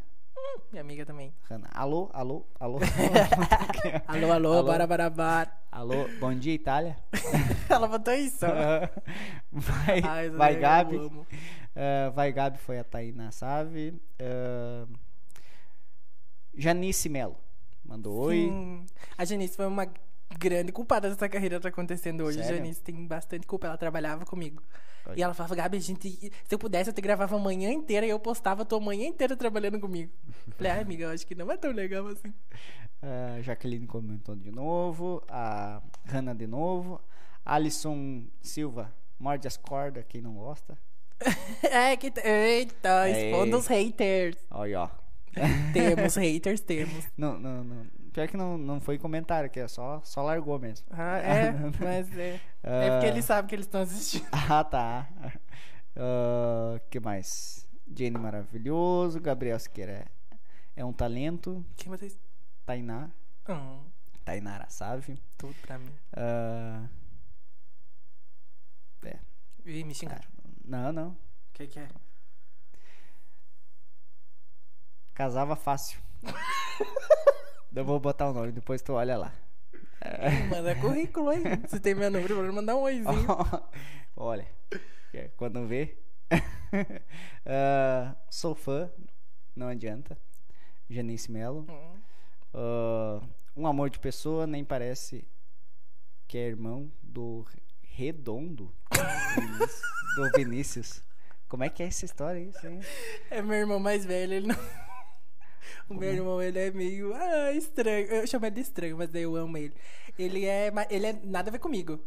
[0.71, 1.33] Minha amiga também.
[1.49, 1.69] Hanna.
[1.73, 2.79] Alô, alô, alô.
[4.07, 4.63] Alô, alô, Alô.
[4.63, 5.51] bora, bora, bora.
[5.71, 6.97] alô, bom dia, Itália.
[7.69, 8.45] Ela botou isso.
[9.51, 10.99] vai, Ai, vai Gabi.
[11.75, 14.01] Ah, vai Gabi foi a Tainá Save.
[14.19, 14.87] Ah,
[16.55, 17.37] Janice Melo.
[17.85, 18.35] Mandou oi.
[18.35, 18.85] Sim.
[19.17, 19.87] A Janice foi uma
[20.37, 22.39] grande culpada dessa carreira tá acontecendo hoje.
[22.39, 22.57] Sério?
[22.57, 23.67] Janice tem bastante culpa.
[23.67, 24.61] Ela trabalhava comigo.
[25.07, 25.15] Oi.
[25.17, 28.05] E ela falava, Gabi, a gente, se eu pudesse, eu te gravava a manhã inteira
[28.05, 30.11] e eu postava a tua manhã inteira trabalhando comigo.
[30.55, 32.33] Falei, ai, amiga, eu acho que não é tão legal assim.
[33.01, 35.21] A Jaqueline comentou de novo.
[35.27, 37.01] A Hanna de novo.
[37.45, 38.93] Alisson Silva.
[39.19, 40.77] Morde as cordas, quem não gosta.
[41.63, 42.11] é que.
[42.23, 43.29] Eita, Ei.
[43.29, 44.37] expondo os haters.
[44.49, 44.89] Olha, ó.
[45.73, 47.05] Temos haters, temos.
[47.17, 47.85] Não, não, não.
[48.13, 50.85] Pior que não, não foi comentário, que é só, só largou mesmo.
[50.91, 52.39] Ah, é, mas é.
[52.61, 54.27] É porque eles sabem que eles estão assistindo.
[54.31, 55.09] Ah, tá.
[55.95, 57.67] Ah, que mais?
[57.95, 59.19] Jenny maravilhoso.
[59.19, 60.05] Gabriel Siqueira é,
[60.75, 61.65] é um talento.
[61.75, 62.17] Quem vocês.
[62.65, 63.09] Tainá.
[63.49, 63.83] Hum,
[64.23, 65.19] Tainara Save.
[65.37, 65.91] tudo pra mim.
[66.15, 66.87] Ah,
[69.65, 70.27] Ih, me xingaram.
[70.65, 71.07] não, não.
[71.09, 71.17] O
[71.53, 71.87] que, que é?
[75.13, 76.01] Casava fácil.
[77.75, 79.33] Eu vou botar o nome, depois tu olha lá.
[80.49, 81.41] Manda currículo aí.
[81.67, 83.27] Se tem meu número, pode mandar um oizinho.
[84.15, 84.47] olha,
[85.13, 85.97] é, quando vê.
[87.45, 88.89] Ah, sou fã,
[89.55, 90.17] não adianta.
[90.89, 91.67] Janice Melo.
[91.69, 91.99] Hum.
[92.53, 93.21] Ah,
[93.55, 95.27] um amor de pessoa, nem parece
[96.27, 97.45] que é irmão do
[97.81, 98.73] Redondo.
[100.15, 101.03] Do Vinícius.
[101.49, 102.39] Como é que é essa história?
[102.39, 102.79] Isso aí?
[103.29, 104.55] É meu irmão mais velho, ele não.
[105.89, 108.07] O meu irmão, ele é meio ah, estranho.
[108.07, 109.73] Eu chamo ele de estranho, mas eu amo ele.
[110.17, 111.99] Ele é, ele é nada a ver comigo.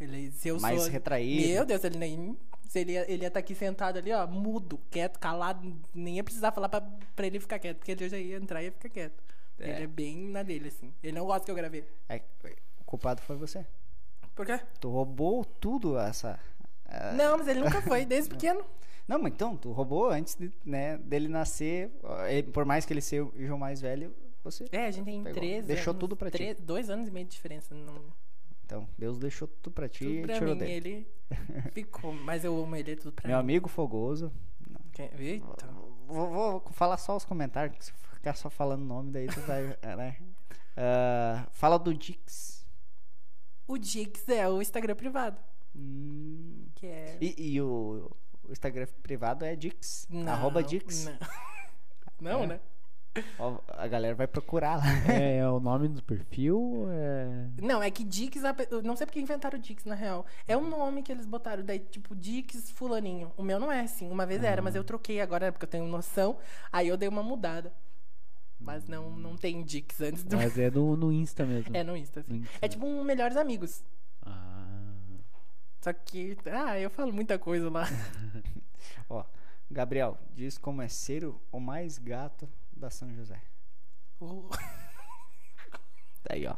[0.00, 0.90] Ele, se eu Mais sou...
[0.90, 1.48] retraído.
[1.48, 2.36] Meu Deus, ele nem.
[2.68, 5.74] Se ele, ia- ele ia estar aqui sentado ali, ó, mudo, quieto, calado.
[5.94, 6.80] Nem ia precisar falar pra,
[7.16, 9.22] pra ele ficar quieto, porque ele já ia entrar e ia ficar quieto.
[9.58, 9.70] É.
[9.70, 10.92] Ele é bem na dele, assim.
[11.02, 11.84] Ele não gosta que eu gravei.
[12.08, 12.20] É,
[12.80, 13.66] o culpado foi você.
[14.34, 14.60] Por quê?
[14.80, 16.38] Tu roubou tudo essa.
[16.86, 18.64] ah, Não, mas ele nunca foi, desde pequeno.
[19.08, 21.90] Não, mas então, tu roubou antes de, né, dele nascer.
[22.28, 23.24] ele- por mais que ele seja
[23.54, 24.14] o mais velho,
[24.44, 24.66] você.
[24.70, 25.40] É, a gente tem Pegou.
[25.40, 26.36] 13 Deixou anos, tudo pra ti.
[26.36, 27.74] tre- Dois anos e meio de diferença.
[27.74, 28.04] Não,
[28.66, 30.88] Então, Deus deixou tudo pra ti tudo e pra tirou mim, dele.
[30.90, 31.06] ele
[31.72, 32.12] ficou.
[32.12, 33.42] Mas eu amo ele, é tudo pra Meu mim.
[33.42, 34.30] amigo fogoso.
[34.92, 35.66] Quem- Eita.
[36.06, 39.40] Vou, vou falar só os comentários, que se ficar só falando o nome, daí tu
[39.40, 39.62] vai.
[39.96, 40.16] né?
[40.76, 42.66] Ah, fala do Dix.
[43.66, 45.40] O Dix é o Instagram privado.
[45.74, 47.18] Hum, Que é.
[47.20, 48.10] e e o,
[48.48, 50.06] o Instagram privado é Dix.
[50.10, 51.04] Não, arroba Dix.
[51.04, 51.18] Não,
[52.20, 52.46] não É.
[52.46, 52.60] né?
[53.38, 54.84] Ó, a galera vai procurar lá.
[55.12, 57.48] É, o nome do perfil é.
[57.60, 58.40] Não, é que Dix.
[58.84, 60.24] Não sei porque inventaram Dix, na real.
[60.46, 61.64] É um nome que eles botaram.
[61.64, 63.32] Daí, tipo, Dix Fulaninho.
[63.36, 64.08] O meu não é assim.
[64.10, 66.38] Uma vez era, mas eu troquei agora, porque eu tenho noção.
[66.70, 67.72] Aí eu dei uma mudada.
[68.60, 70.36] Mas não, não tem Dix antes do.
[70.36, 71.76] Mas é no, no Insta mesmo.
[71.76, 72.32] É no Insta, assim.
[72.32, 72.58] No Insta.
[72.60, 73.82] É tipo um Melhores Amigos.
[74.24, 74.57] Ah.
[75.88, 76.36] Só que.
[76.46, 77.84] Ah, eu falo muita coisa lá.
[79.08, 79.24] Ó,
[79.70, 83.40] Gabriel, diz como é ser o- mais gato da São José.
[84.20, 84.50] Uh.
[86.28, 86.56] Daí, ó.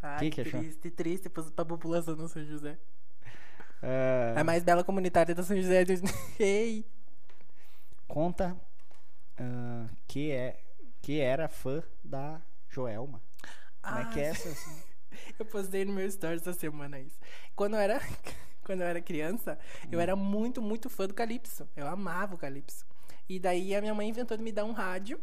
[0.00, 0.60] Ai, que achou?
[0.60, 2.78] triste, triste pra, população do São José.
[3.82, 5.84] Ah, A mais bela comunitária da São José.
[5.84, 5.92] do-
[6.38, 6.86] Ei!
[8.06, 8.54] conta
[9.38, 10.62] ah, que é
[11.00, 13.20] que era fã da Joelma.
[13.82, 14.48] Como é que é Ah, essa?
[14.48, 14.82] assim?
[15.38, 17.18] Eu postei no meu story essa semana isso.
[17.54, 18.00] Quando eu era,
[18.64, 19.58] quando eu era criança,
[19.90, 21.68] eu era muito, muito fã do Calypso.
[21.76, 22.84] Eu amava o Calypso.
[23.28, 25.20] E daí a minha mãe inventou de me dar um rádio,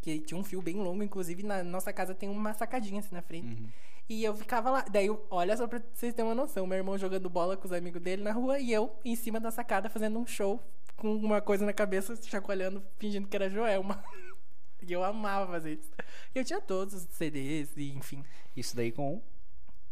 [0.00, 3.22] que tinha um fio bem longo, inclusive na nossa casa tem uma sacadinha assim na
[3.22, 3.60] frente.
[3.60, 3.68] Uhum.
[4.08, 4.82] E eu ficava lá.
[4.90, 7.72] Daí, eu- olha só pra vocês terem uma noção: meu irmão jogando bola com os
[7.72, 10.62] amigos dele na rua e eu em cima da sacada fazendo um show
[10.96, 14.02] com uma coisa na cabeça, chacoalhando, fingindo que era Joelma.
[14.82, 15.90] E eu amava fazer isso.
[16.34, 18.24] Eu tinha todos os CDs, e enfim.
[18.56, 19.22] Isso daí com.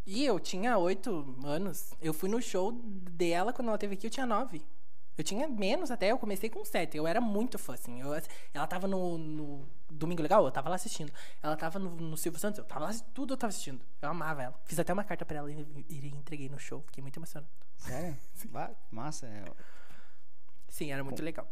[0.06, 1.92] E eu tinha oito anos.
[2.00, 4.64] Eu fui no show dela quando ela teve aqui, eu tinha nove.
[5.16, 6.96] Eu tinha menos até, eu comecei com sete.
[6.96, 8.00] Eu era muito fã, assim.
[8.00, 8.12] Eu-
[8.52, 11.12] ela tava no, no Domingo Legal, eu tava lá assistindo.
[11.42, 13.80] Ela tava no, no Silvio Santos, eu tava lá, tudo eu tava assistindo.
[14.02, 14.60] Eu amava ela.
[14.64, 16.82] Fiz até uma carta pra ela e, e entreguei no show.
[16.82, 17.48] Fiquei muito emocionado.
[17.78, 18.16] Sério?
[18.50, 19.26] Bah, massa.
[19.26, 19.44] é.
[20.68, 21.48] Sim, era muito legal.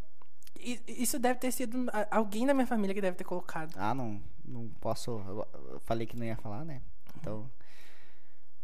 [0.87, 3.75] Isso deve ter sido alguém da minha família que deve ter colocado.
[3.77, 5.11] Ah, não, não posso.
[5.27, 6.81] Eu eu falei que não ia falar, né?
[7.17, 7.51] Então.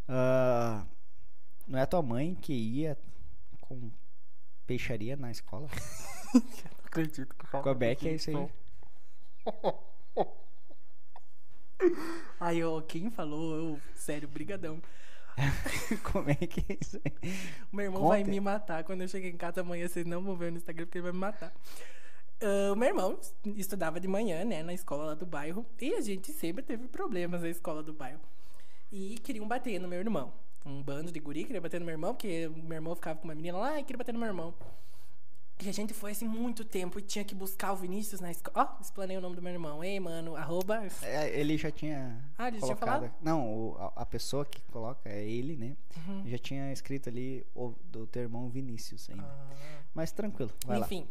[0.07, 0.85] ah,
[1.67, 2.97] não é tua mãe que ia
[3.61, 3.91] com
[4.65, 5.67] peixaria na escola?
[6.33, 6.41] Não
[6.85, 8.49] acredito que Como é que é isso aí?
[12.39, 14.81] Aí, ó, quem falou, eu, sério, brigadão.
[16.11, 17.33] Como é que é isso aí?
[17.71, 18.31] Meu irmão vai Conta.
[18.31, 18.83] me matar.
[18.83, 21.11] Quando eu cheguei em casa amanhã, vocês não vão ver no Instagram porque ele vai
[21.11, 21.53] me matar.
[22.71, 23.19] O meu irmão
[23.57, 25.65] estudava de manhã, né, na escola lá do bairro.
[25.79, 28.21] E a gente sempre teve problemas na escola do bairro.
[28.91, 30.31] E queriam bater no meu irmão.
[30.65, 33.35] Um bando de guri queria bater no meu irmão, porque meu irmão ficava com uma
[33.35, 34.53] menina lá e queria bater no meu irmão.
[35.61, 38.77] E a gente foi assim muito tempo e tinha que buscar o Vinícius na escola.
[38.77, 39.83] Ó, explanei o nome do meu irmão.
[39.83, 40.87] Ei, mano, arroba.
[41.01, 42.17] É, ele já tinha.
[42.37, 43.13] Ah, ele já tinha colocado- falado?
[43.21, 45.75] Não, o- a, a pessoa que coloca é ele, né?
[46.07, 46.23] Uhum.
[46.27, 49.23] Já tinha escrito ali o, do teu irmão Vinícius ainda.
[49.23, 49.49] Ah.
[49.93, 51.05] Mas tranquilo, vai Enfim.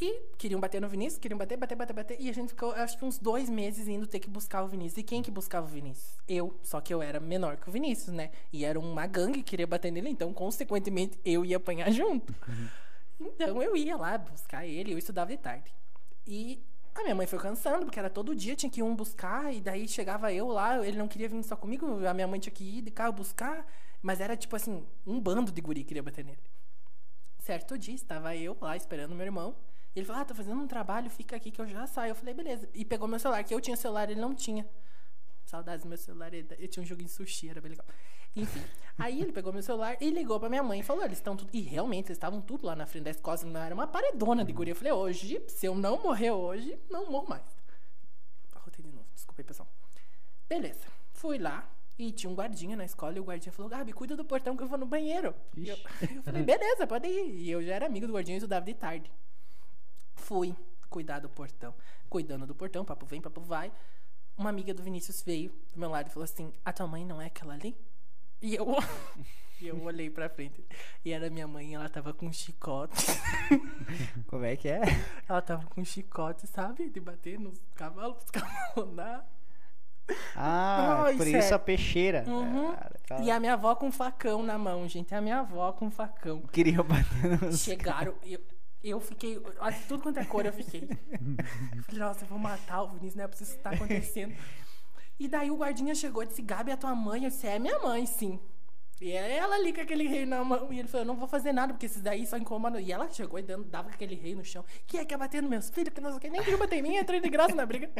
[0.00, 2.20] E queriam bater no Vinícius, queriam bater, bater, bater, bater.
[2.20, 4.98] E a gente ficou, acho que uns dois meses indo ter que buscar o Vinícius.
[4.98, 6.16] E quem que buscava o Vinícius?
[6.26, 6.58] Eu.
[6.64, 8.32] Só que eu era menor que o Vinícius, né?
[8.52, 10.08] E era uma gangue que queria bater nele.
[10.08, 12.34] Então, consequentemente, eu ia apanhar junto.
[13.28, 14.92] Então, eu ia lá buscar ele.
[14.92, 15.72] Eu estudava de tarde.
[16.26, 16.62] E
[16.94, 19.52] a minha mãe foi cansando, porque era todo dia, tinha que ir um buscar.
[19.52, 22.06] E daí chegava eu lá, ele não queria vir só comigo.
[22.06, 23.66] A minha mãe tinha que ir de carro buscar.
[24.02, 26.42] Mas era tipo assim, um bando de guri que queria bater nele.
[27.38, 29.56] Certo dia, estava eu lá esperando meu irmão.
[29.94, 32.10] E ele falou: Ah, tô fazendo um trabalho, fica aqui que eu já saio.
[32.10, 32.68] Eu falei: Beleza.
[32.74, 34.68] E pegou meu celular, que eu tinha celular, ele não tinha.
[35.44, 37.86] Saudades do meu celular, eu tinha um joguinho de sushi, era bem legal.
[38.34, 38.62] Enfim,
[38.98, 41.50] aí ele pegou meu celular e ligou pra minha mãe e falou: Eles estão tudo.
[41.52, 44.52] E realmente, eles estavam tudo lá na frente da escola, não era uma paredona de
[44.52, 44.72] guria.
[44.72, 47.42] Eu falei: Hoje, se eu não morrer hoje, não morro mais.
[48.54, 49.68] Arrotei de novo, desculpa aí, pessoal.
[50.48, 51.68] Beleza, fui lá.
[51.98, 54.62] E tinha um guardinha na escola e o guardinha falou: Gabi, cuida do portão que
[54.62, 55.34] eu vou no banheiro.
[55.56, 55.76] E eu,
[56.16, 57.34] eu falei: beleza, pode ir.
[57.34, 59.12] E eu já era amigo do guardinha e estudava de tarde.
[60.14, 60.56] Fui
[60.88, 61.74] cuidar do portão.
[62.08, 63.72] Cuidando do portão, papo vem, papo vai.
[64.36, 67.20] Uma amiga do Vinícius veio do meu lado e falou assim: A tua mãe não
[67.20, 67.76] é aquela ali?
[68.42, 68.66] E eu,
[69.60, 70.62] e eu olhei pra frente.
[71.04, 73.06] E era minha mãe, ela tava com um chicote.
[74.26, 74.82] Como é que é?
[75.28, 76.90] Ela tava com um chicote, sabe?
[76.90, 79.28] De bater nos cavalos, os cavalos andar.
[80.34, 81.38] Ah, Ai, por sério.
[81.38, 82.24] isso a peixeira.
[82.26, 82.72] Uhum.
[82.74, 85.14] Cara, aquela- E a minha avó com um facão na mão, gente.
[85.14, 86.40] A minha avó com um facão.
[86.52, 87.60] Queria bater nos...
[87.62, 88.40] Chegaram, eu,
[88.82, 89.40] eu fiquei.
[89.60, 90.88] Olha, tudo quanto é cor eu fiquei.
[91.76, 94.34] Eu falei, nossa, eu vou matar o Vinícius, não é possível isso tá acontecendo.
[95.24, 97.22] E daí o guardinha chegou e disse: Gabi, é tua mãe?
[97.24, 98.40] Eu disse: É minha mãe, sim.
[99.00, 100.72] E é ela ali com aquele rei na mão.
[100.72, 102.80] E ele falou: Eu não vou fazer nada, porque esses daí só incomodam.
[102.80, 104.64] E ela chegou e dando, dava aquele rei no chão.
[104.86, 105.92] Quem é que quer bater nos meus filhos?
[105.94, 106.30] Que não sei o que.
[106.30, 107.90] Nem queria bater em mim, entrei de graça na briga.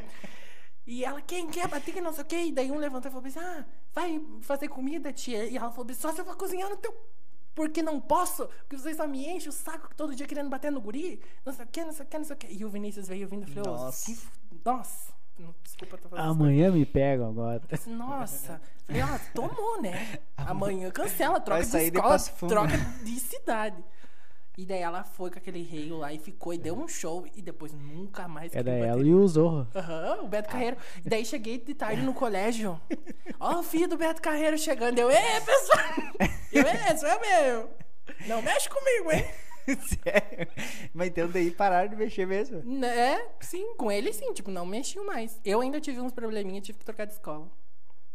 [0.84, 2.36] E ela, quem quer bater, que não sei o quê.
[2.46, 5.44] E daí um levantou e falou assim, ah, vai fazer comida, tia.
[5.46, 6.92] E ela falou assim, só se eu for cozinhar no teu...
[7.54, 10.80] Porque não posso, porque vocês só me enchem o saco todo dia querendo bater no
[10.80, 11.20] guri.
[11.44, 12.46] Não sei o que, não sei o que, não sei o que.
[12.46, 13.92] E o Vinícius veio vindo e falou, Nossa.
[14.06, 14.28] "Se f-
[14.64, 15.12] nossa.
[15.42, 17.60] Não, Desculpa, tô falando Amanhã me pegam agora.
[17.86, 18.60] Nossa.
[18.86, 20.18] Falei, ah, tomou, né?
[20.36, 22.50] Amanhã cancela, troca Vai de sair de escola, Fundo.
[22.50, 23.82] troca de cidade.
[24.56, 27.26] E daí ela foi com aquele rei lá e ficou e deu um show.
[27.34, 29.66] E depois nunca mais Era queria bater ela e o Zorro.
[29.74, 30.76] Aham, o Beto Carreiro.
[31.04, 32.80] E daí cheguei de tarde no colégio.
[33.40, 34.98] Ó, o filho do Beto Carreiro chegando.
[34.98, 36.30] Eu, ê, pessoal!
[36.52, 37.70] Eu, ê, sou eu mesmo.
[38.26, 39.24] Não mexe comigo, hein?
[40.02, 40.48] Sério?
[40.92, 42.62] Mas então daí pararam de mexer mesmo.
[42.84, 45.40] É, sim, com ele sim, tipo, não mexiam mais.
[45.44, 47.48] Eu ainda tive uns probleminhas, tive que trocar de escola.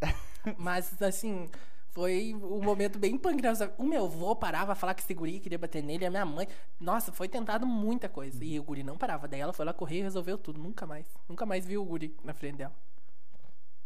[0.58, 1.50] Mas, assim,
[1.92, 3.42] foi um momento bem punk.
[3.42, 3.50] né?
[3.78, 6.48] O meu avô parava a falar que esse guri queria bater nele, a minha mãe.
[6.80, 8.44] Nossa, foi tentado muita coisa.
[8.44, 9.28] E o guri não parava.
[9.28, 10.60] Daí ela foi lá correr e resolveu tudo.
[10.62, 11.06] Nunca mais.
[11.28, 12.76] Nunca mais viu o guri na frente dela.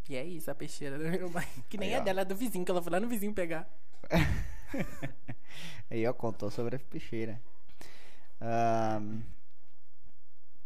[0.09, 1.47] E é isso, a peixeira da minha mãe.
[1.69, 2.03] Que nem Aí, é ó.
[2.03, 3.69] dela, é do vizinho, que ela foi lá no vizinho pegar.
[5.89, 7.41] Aí, ó, contou sobre a peixeira.
[8.41, 9.23] Ahn,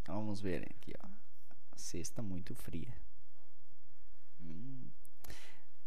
[0.07, 1.07] vamos ver aqui, ó.
[1.75, 2.93] Cesta muito fria.
[4.41, 4.89] Hum.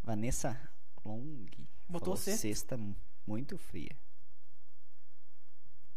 [0.02, 0.58] Vanessa
[1.04, 1.46] Long.
[1.88, 2.94] Botou cesta mu-
[3.26, 3.96] muito fria.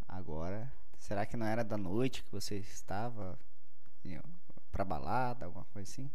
[0.08, 3.38] Agora, será que não era da noite que você estava
[4.04, 4.24] indo
[4.72, 6.10] pra balada, alguma coisa assim?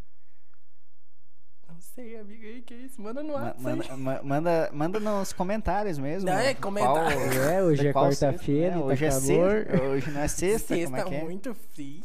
[1.69, 3.01] Não sei, amiga, aí que é isso?
[3.03, 3.63] Manda no Ma- WhatsApp.
[3.63, 6.29] manda, ma- manda, manda nos comentários mesmo.
[6.31, 7.21] Não, é qual- comentário.
[7.43, 8.81] É, hoje é quarta-feira, né?
[8.81, 9.23] tá Hoje é calor.
[9.23, 11.25] sexta, hoje não é sexta, como Sexta é que é?
[11.25, 12.03] muito fria.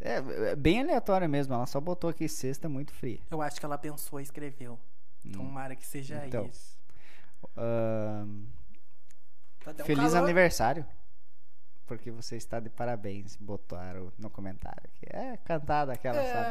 [0.00, 0.16] É,
[0.52, 3.18] é bem aleatório mesmo, ela só botou aqui sexta muito fria.
[3.30, 4.78] Eu acho que ela pensou e escreveu.
[5.32, 6.46] Tomara que seja Então.
[6.46, 6.78] isso.
[9.64, 10.24] Tá dando feliz calor.
[10.24, 10.86] aniversário.
[11.88, 14.90] Porque você está de parabéns, botaram no comentário.
[15.06, 16.46] É cantada aquela, sabe?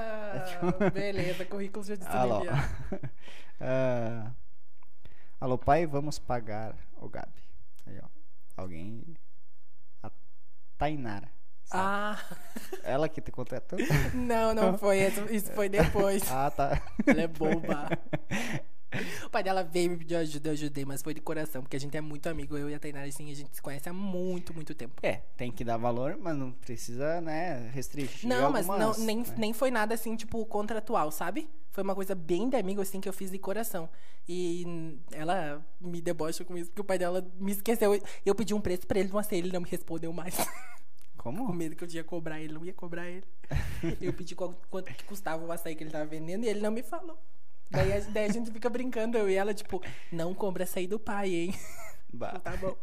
[0.86, 2.42] Ah, beleza, currículo já disse Alô.
[3.62, 4.32] Ah,
[5.40, 7.42] alô, pai, vamos pagar o Gabi.
[7.88, 8.08] Aí, ó.
[8.56, 9.16] Alguém.
[10.04, 10.12] A
[10.78, 11.28] Tainara.
[11.66, 11.84] sabe?
[11.84, 12.38] Ah,
[12.84, 13.80] Ela que te contratou?
[14.14, 15.00] não, não foi.
[15.00, 16.32] Isso, isso foi depois.
[16.32, 16.82] ah, tá.
[17.06, 17.90] Ela é boba.
[19.26, 21.80] O pai dela veio me pedir ajuda, eu ajudei, mas foi de coração, porque a
[21.80, 24.54] gente é muito amigo, eu e a Tainara, assim, a gente se conhece há muito,
[24.54, 24.96] muito tempo.
[25.04, 29.20] É, tem que dar valor, mas não precisa, né, restringir Não, mas não, algumas, nem,
[29.20, 29.36] né?
[29.38, 31.50] nem foi nada assim, tipo, contratual, sabe?
[31.72, 33.90] Foi uma coisa bem de amigo, assim, que eu fiz de coração.
[34.28, 38.02] E ela me debocha com isso, porque o pai dela me esqueceu.
[38.26, 40.36] Eu pedi um preço pra ele, não ele não me respondeu mais.
[41.18, 41.54] com Como?
[41.54, 43.26] medo que eu ia cobrar ele, não ia cobrar ele.
[44.02, 46.84] Eu pedi quanto que custava o açaí que ele tava vendendo e ele não me
[46.84, 47.20] falou.
[47.70, 49.82] Daí a, daí a gente fica brincando, eu e ela, tipo,
[50.12, 51.54] não compra açaí do pai, hein?
[52.14, 52.40] Bah.
[52.40, 52.76] Tá bom.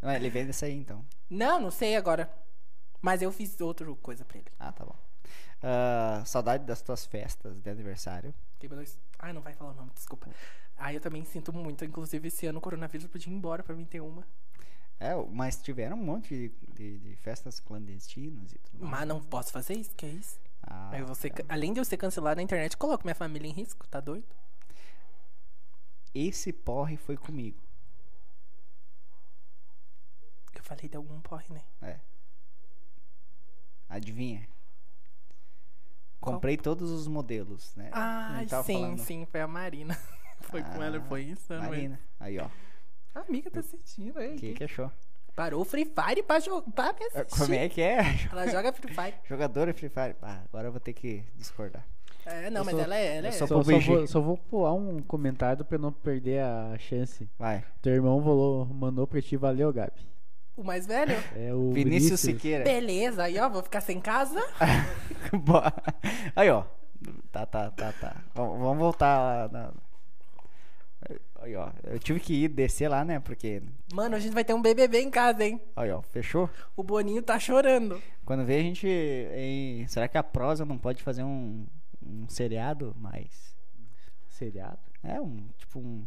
[0.00, 1.04] Não, ele vende isso aí, então.
[1.28, 2.30] Não, não sei agora.
[3.02, 4.46] Mas eu fiz outra coisa pra ele.
[4.58, 4.96] Ah, tá bom.
[5.62, 8.34] Ah, saudade das tuas festas de aniversário.
[8.62, 8.98] Mandou isso?
[9.18, 10.28] Ah, não vai falar o nome, desculpa.
[10.76, 11.84] Ah, eu também sinto muito.
[11.84, 14.26] Inclusive, esse ano o coronavírus podia ir embora pra mim ter uma.
[14.98, 18.90] É, mas tiveram um monte de, de- de festas clandestinas e tudo mais.
[19.00, 20.38] Mas não posso fazer isso, que é isso?
[20.66, 21.44] Ah, Aí você, tá.
[21.48, 24.26] além de eu ser cancelado na internet, eu coloco minha família em risco, tá doido?
[26.14, 27.58] Esse porre foi comigo.
[30.54, 31.62] Eu falei de algum porre, né?
[31.82, 32.00] É.
[33.88, 34.48] Adivinha?
[36.20, 36.34] Qual?
[36.34, 37.90] Comprei todos os modelos, né?
[37.92, 38.98] Ah, sim, falando.
[38.98, 39.94] sim, foi a Marina.
[40.40, 41.68] foi com ela, Ah, foi isso, não é?
[41.68, 42.00] Marina.
[42.18, 42.48] Aí, ó.
[43.14, 44.34] A amiga tá assistindo aí.
[44.34, 44.90] O que, que achou?
[45.36, 47.38] Parou o Free Fire pra, jo- pra me Ah, assistir.
[47.38, 47.98] Como é que é?
[48.32, 49.14] Ela joga Free Fire.
[49.28, 50.16] Jogadora Free Fire.
[50.22, 51.84] Ah, agora eu vou ter que discordar.
[52.24, 53.16] É, não, Eu mas sou- ela é.
[53.18, 53.32] Ela eu é.
[53.32, 57.28] Só, só, vou, só vou pular um comentário pra não perder a chance.
[57.38, 57.62] Vai.
[57.82, 59.92] Teu irmão falou, mandou pra ti, valeu, Gabi.
[60.56, 61.12] O mais velho?
[61.36, 62.20] É o Vinícius, Vinícius.
[62.20, 62.64] Siqueira.
[62.64, 64.42] Beleza, aí ó, vou ficar sem casa.
[65.44, 65.70] Boa.
[66.34, 66.64] Aí, ó.
[67.30, 68.16] Tá, tá, tá, tá.
[68.34, 69.48] Vamos vamos voltar lá.
[69.52, 69.72] Na...
[71.40, 71.70] Aí, ó.
[71.84, 73.20] Eu tive que ir descer lá, né?
[73.20, 73.62] Porque.
[73.92, 75.60] Mano, a gente vai ter um BBB em casa, hein?
[75.76, 76.02] Aí, ó.
[76.02, 76.50] Fechou?
[76.76, 78.00] O Boninho tá chorando.
[78.24, 78.86] Quando vê a gente.
[78.88, 81.66] em- Será que a prosa não pode fazer um,
[82.04, 83.54] um seriado mais.
[84.28, 84.78] Seriado?
[85.02, 85.36] É, um.
[85.58, 86.06] Tipo, um.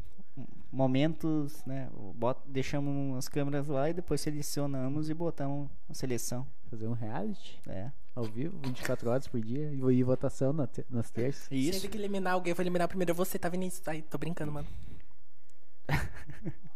[0.72, 1.90] Momentos, né?
[2.16, 6.46] Bota, deixamos as câmeras lá e depois selecionamos e botamos a seleção.
[6.70, 7.60] Fazer um reality?
[7.68, 7.92] É.
[8.16, 9.72] Ao vivo, 24 horas por dia.
[9.72, 11.48] E votação na te- nas terças.
[11.52, 11.82] Isso.
[11.82, 12.52] Tem que eliminar alguém.
[12.52, 13.88] Eu vou eliminar primeiro você, tá Vinícius?
[13.88, 14.68] Aí, tô brincando, mano.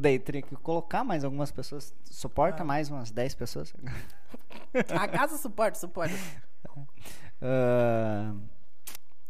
[0.00, 1.94] Daí teria que colocar mais algumas pessoas.
[2.04, 2.66] Suporta Ah.
[2.66, 3.74] mais umas 10 pessoas.
[4.98, 6.14] A casa suporta, suporta.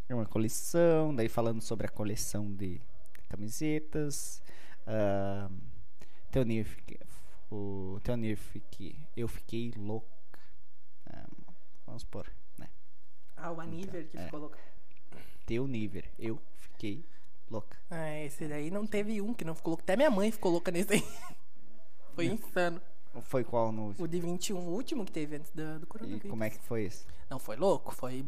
[0.09, 2.80] É uma coleção, daí falando sobre a coleção de
[3.36, 4.42] camisetas.
[4.86, 5.52] Uh,
[6.30, 7.00] Teonir, fique-
[7.50, 10.06] o Teonir fique, eu fiquei louca.
[11.06, 11.26] Ah,
[11.86, 12.26] vamos pôr,
[12.59, 12.68] né?
[13.36, 14.24] Ah, o Aniver que É.
[14.24, 14.56] ficou louco.
[15.46, 17.04] Teonir, eu fiquei
[17.50, 17.76] louca.
[17.90, 19.82] Ah, esse daí não teve um que não ficou louco.
[19.82, 21.02] Até minha mãe ficou louca nesse aí.
[22.14, 22.80] Foi insano.
[23.22, 23.94] Foi qual no.
[23.98, 26.30] O de 21, o último que teve antes do, do E coronavírus.
[26.30, 27.06] como é que foi isso?
[27.28, 27.94] Não, foi louco.
[27.94, 28.24] Foi.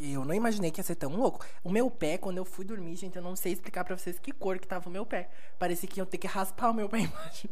[0.00, 1.44] Eu não imaginei que ia ser tão louco.
[1.62, 4.32] O meu pé, quando eu fui dormir, gente, eu não sei explicar pra vocês que
[4.32, 5.30] cor que tava o meu pé.
[5.58, 7.48] Parecia que iam ter que raspar o meu pé embaixo.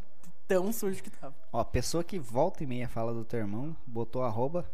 [0.48, 1.34] Tão sujo que tava.
[1.52, 4.70] Ó, pessoa que volta e meia fala do teu irmão, botou arroba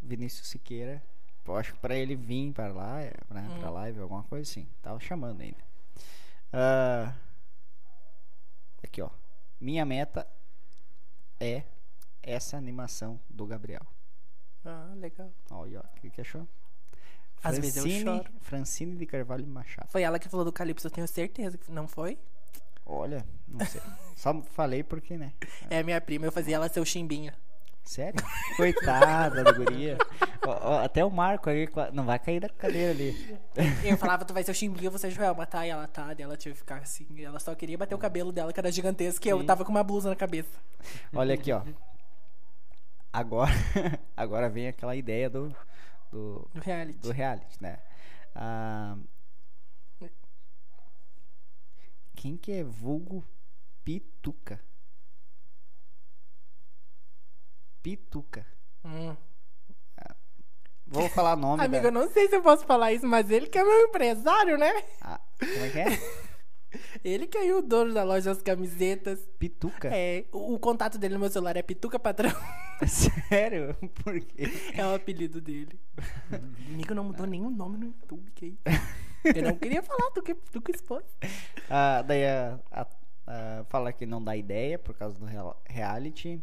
[0.00, 1.02] Vinícius Siqueira.
[1.44, 3.58] Eu acho que pra ele vir pra lá, é, pra, Hum.
[3.60, 4.68] pra live, alguma coisa assim.
[4.82, 5.64] Tava chamando ainda.
[6.52, 7.14] Ah,
[8.82, 9.10] aqui, ó.
[9.60, 10.26] Minha meta
[11.40, 11.62] é
[12.22, 13.86] essa animação do Gabriel.
[14.64, 15.30] Ah, legal.
[15.50, 15.64] Ó.
[15.64, 16.46] O que, que achou?
[17.42, 18.30] Às vezes eu choro.
[18.40, 19.88] Francine de Carvalho Machado.
[19.88, 22.18] Foi ela que falou do Calypso, eu tenho certeza que não foi?
[22.84, 23.80] Olha, não sei.
[24.16, 25.32] Só falei porque, né?
[25.68, 27.32] É minha prima, eu fazia ela ser o chimbinho.
[27.86, 28.20] Sério?
[28.56, 29.96] Coitada da guria.
[30.44, 33.38] Ó, ó, até o Marco aí não vai cair da cadeira ali.
[33.84, 35.64] Eu falava, tu vai ser o chimbinho, você é Joelma, tá?
[35.64, 37.06] E ela tá, daí ela tinha que ficar assim.
[37.16, 39.46] Ela só queria bater o cabelo dela, que era gigantesco, e eu Sim.
[39.46, 40.50] tava com uma blusa na cabeça.
[41.14, 41.62] Olha aqui, ó.
[43.12, 43.52] Agora,
[44.16, 45.54] agora vem aquela ideia do,
[46.10, 46.98] do, No reality.
[46.98, 47.78] do reality, né?
[48.34, 48.96] Ah,
[52.14, 53.24] quem que é vulgo
[53.84, 54.60] Pituca?
[57.82, 58.46] Pituca.
[58.84, 59.16] Hum.
[60.86, 61.88] Vou falar nome Amigo, da...
[61.88, 64.72] eu não sei se eu posso falar isso, mas ele que é meu empresário, né?
[65.00, 65.86] Ah, como é que é?
[67.04, 69.18] Ele que é o dono da loja das camisetas.
[69.38, 69.88] Pituca?
[69.92, 72.30] É, o, o contato dele no meu celular é Pituca Patrão.
[72.86, 73.74] Sério?
[74.04, 74.44] Por quê?
[74.74, 75.78] É o apelido dele.
[76.68, 78.58] Amigo, não mudou nenhum nome no YouTube, que?
[79.24, 81.04] Eu não queria falar, tu que, tu que expôs.
[81.68, 82.86] Ah, daí a, a-
[83.26, 86.40] a- fala que não dá ideia por causa do real- reality.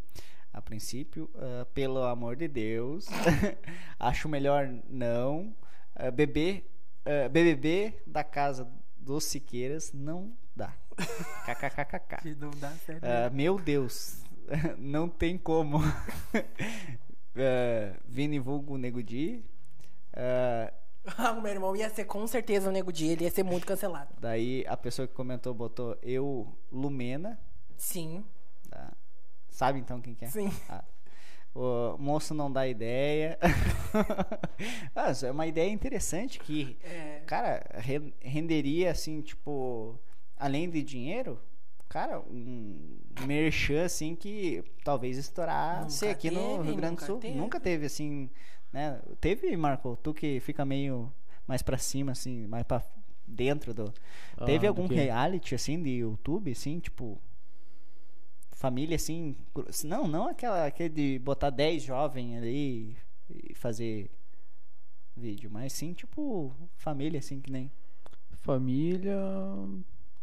[0.52, 3.08] A princípio, Ah, pelo amor de Deus,
[4.00, 5.56] acho melhor não.
[5.96, 6.64] Ah, bebê,
[7.06, 8.68] ah, BBB da casa
[9.04, 10.74] dos Siqueiras não dá.
[11.46, 12.36] KKKKK.
[12.40, 13.04] Não dá certo.
[13.04, 14.24] Ah, meu Deus,
[14.78, 15.80] não tem como.
[17.36, 19.44] Ah, Vini Vulgo Nego Di.
[20.16, 20.72] ah,
[21.18, 23.66] Ah, o meu irmão ia ser com certeza o nego dia, ele ia ser muito
[23.66, 24.14] cancelado.
[24.20, 27.40] Daí a pessoa que comentou botou eu, Lumena.
[27.76, 28.24] Sim?
[29.50, 30.28] Sabe então quem que é?
[30.30, 30.50] sim.
[30.70, 30.84] Ah,
[31.56, 33.38] o moço não dá ideia.
[34.96, 40.00] Ah, isso é uma ideia interessante que, É, cara, re- renderia assim, tipo,
[40.38, 41.40] além de dinheiro,
[41.90, 47.20] cara, um merchan assim que talvez estourasse aqui no teve, Rio Grande do nunca Sul.
[47.20, 47.38] teve.
[47.38, 48.30] Nunca teve assim,
[48.72, 49.02] né?
[49.20, 51.12] Teve, Marco, tu que fica meio
[51.48, 52.82] mais pra cima assim, mais pra
[53.28, 53.94] dentro do
[54.38, 54.96] Ah, Teve do algum quê?
[54.96, 57.20] reality assim de YouTube assim, tipo
[58.64, 59.36] família assim,
[59.84, 62.98] não, não aquela aquele de botar 10 jovens ali
[63.30, 64.10] e fazer
[65.18, 67.70] vídeo, mas sim tipo família assim que nem
[68.44, 69.18] Família.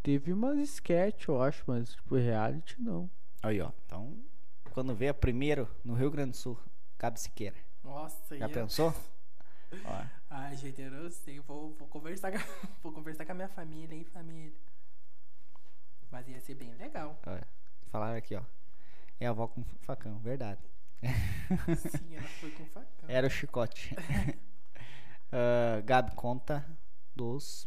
[0.03, 3.09] Teve umas sketch, eu acho, mas tipo, reality não.
[3.41, 3.71] Aí, ó.
[3.85, 4.15] Então,
[4.71, 6.59] quando vê a primeiro no Rio Grande do Sul,
[6.99, 7.57] Cabo Siqueira.
[7.83, 8.53] Nossa, Já ia...
[8.53, 8.93] pensou?
[9.85, 11.39] Ó, Ai, gente, eu não sei.
[11.39, 12.37] Vou, vou, conversar com,
[12.83, 14.53] vou conversar com a minha família, hein, família.
[16.11, 17.19] Mas ia ser bem legal.
[17.25, 17.60] ó,
[17.91, 18.41] falaram aqui, ó.
[19.19, 20.59] É a avó com facão, verdade.
[21.77, 23.09] Sim, ela foi com facão.
[23.09, 23.95] Era o chicote.
[25.33, 26.65] Ah, Gabi conta
[27.15, 27.65] dos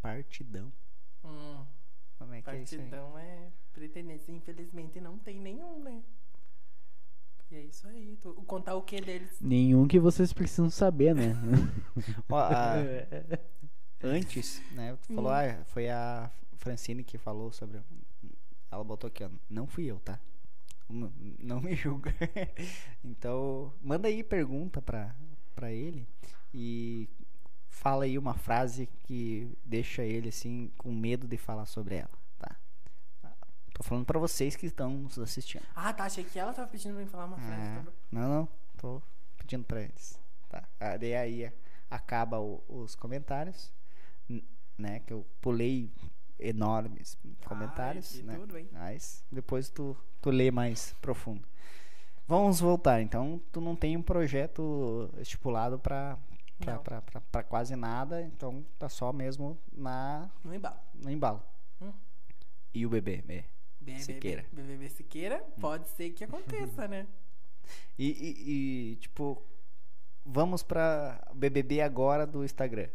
[0.00, 0.72] partidão.
[1.22, 1.64] Hum,
[2.18, 2.80] Como é que é isso aí?
[2.80, 4.32] partidão é pretendência.
[4.32, 6.02] Infelizmente não tem nenhum, né?
[7.50, 8.16] E é isso aí.
[8.22, 9.36] Tu- contar o que deles?
[9.40, 11.34] Nenhum que vocês precisam saber, né?
[12.30, 12.76] Ó, a-
[14.02, 14.96] antes, né?
[15.06, 15.34] Tu falou, Hum.
[15.34, 17.82] ah, foi a Francine que falou sobre.
[18.74, 19.30] Ela botou aqui, ó.
[19.48, 20.18] Não fui eu, tá?
[21.38, 22.12] Não me julga.
[23.02, 25.14] então, manda aí pergunta pra,
[25.54, 26.06] pra ele
[26.52, 27.08] e
[27.68, 32.56] fala aí uma frase que deixa ele assim com medo de falar sobre ela, tá?
[33.72, 35.64] Tô falando pra vocês que estão nos assistindo.
[35.74, 36.04] Ah, tá.
[36.04, 37.62] Achei que ela tava pedindo pra mim falar uma frase.
[37.62, 39.02] É, tá não, não, tô
[39.38, 40.18] pedindo pra eles.
[40.48, 40.62] Tá?
[40.78, 41.52] Ah, Daí aí
[41.90, 43.72] acaba o- os comentários,
[44.78, 45.00] né?
[45.00, 45.90] Que eu pulei
[46.38, 48.34] enormes comentários, Ai, né?
[48.36, 48.54] tudo?
[48.72, 51.46] Mas depois tu, tu lê mais profundo.
[52.26, 56.18] Vamos voltar, então tu não tem um projeto estipulado pra,
[57.30, 60.76] pra quase nada, então tá só mesmo na, No embalo.
[60.94, 61.42] no embalo.
[61.82, 61.92] Hum.
[62.72, 62.88] E o.
[62.88, 63.44] BBB,
[63.98, 64.46] Siqueira.
[64.50, 67.06] BBB Siqueira, pode ser que aconteça, né?
[67.98, 68.50] E, e-
[68.92, 69.42] e, tipo,
[70.24, 72.88] vamos pra BBB agora do Instagram.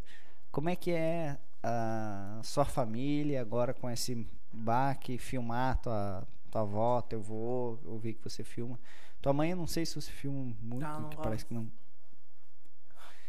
[0.52, 7.02] Como é que é a sua família agora com esse baque, filmar tua, tua avó,
[7.02, 8.80] teu avô, eu vi que você filma.
[9.22, 11.69] Tua mãe, eu não sei se você filma muito, Não, não que parece que não.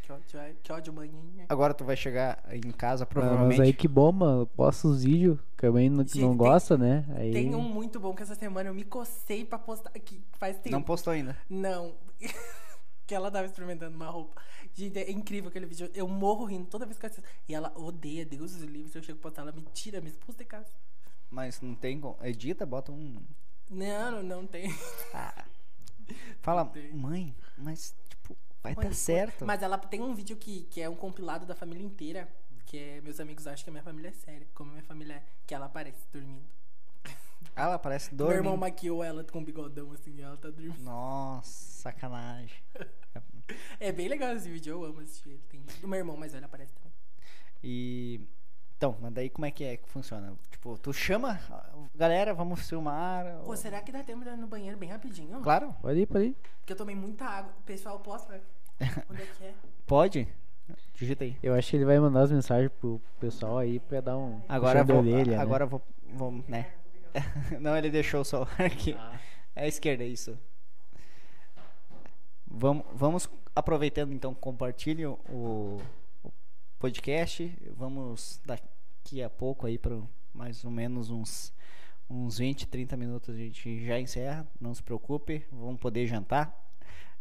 [0.02, 1.46] Que ódio, ai, que ódio manhinha.
[1.48, 3.58] Agora tu vai chegar em casa, provavelmente.
[3.58, 4.46] mas aí que bom, mano.
[4.46, 7.04] Posta os vídeos, que a mãe não, Gente, não tem- gosta, né?
[7.16, 7.32] Aí...
[7.32, 9.90] Tem um muito bom que essa semana eu me cocei pra postar.
[9.90, 10.70] Que faz tempo.
[10.70, 11.36] Não postou ainda.
[11.48, 11.94] Não.
[13.10, 14.40] que ela tava experimentando uma roupa.
[14.72, 15.90] Gente, é incrível aquele vídeo.
[15.92, 17.28] Eu morro rindo toda vez que eu assisto.
[17.48, 18.94] E ela odeia Deus os livros.
[18.94, 20.70] Eu chego a postar, ela me tira, me expulsa de casa.
[21.28, 21.98] Mas não tem.
[22.00, 23.20] como- Edita, bota um.
[23.68, 24.70] Não, não, tem.
[25.12, 25.44] Ah.
[26.40, 26.92] Fala, tem.
[26.92, 29.44] mãe, mas, tipo, vai dar certo.
[29.44, 32.28] Mas ela tem um vídeo que, que é um compilado da família inteira.
[32.64, 34.46] Que é, meus amigos acham que a minha família é séria.
[34.54, 35.22] Como a minha família é.
[35.48, 36.44] Que ela aparece dormindo.
[37.60, 38.60] Ah, ela parece Meu irmão dormindo.
[38.60, 40.82] maquiou ela com um bigodão assim e ela tá dormindo.
[40.82, 42.56] Nossa, sacanagem.
[43.80, 45.42] É bem legal esse vídeo, eu amo assistir ele.
[45.48, 45.60] Tem...
[45.82, 46.92] O meu irmão mais velho aparece também.
[47.64, 48.20] E.
[48.76, 50.34] Então, mas daí como é que é que funciona?
[50.52, 51.40] Tipo, tu chama,
[51.94, 53.24] galera, vamos filmar.
[53.42, 55.40] Pô, ou- será que dá tempo de ir no banheiro bem rapidinho?
[55.40, 56.36] Claro, Pode ir, pode ir.
[56.60, 57.52] Porque eu tomei muita água.
[57.66, 58.30] Pessoal, posso?
[58.30, 58.40] né?
[59.10, 59.54] Onde é que é?
[59.84, 60.28] pode?
[60.94, 61.36] Digita aí.
[61.42, 64.40] Eu acho que ele vai mandar as mensagens pro pessoal aí pra dar um.
[64.48, 65.42] Agora vou, orelha, né?
[65.42, 65.82] agora vou,
[66.14, 66.72] vou, né?
[67.60, 68.94] Não, ele deixou o celular aqui.
[68.98, 69.18] Ah.
[69.54, 70.38] É a esquerda, isso.
[72.46, 75.80] Vamos, vamos aproveitando então, compartilhe o, o
[76.78, 77.52] podcast.
[77.76, 80.00] Vamos daqui a pouco aí para
[80.34, 81.52] mais ou menos uns
[82.08, 84.46] uns 20, 30 minutos a gente já encerra.
[84.60, 86.56] Não se preocupe, vamos poder jantar.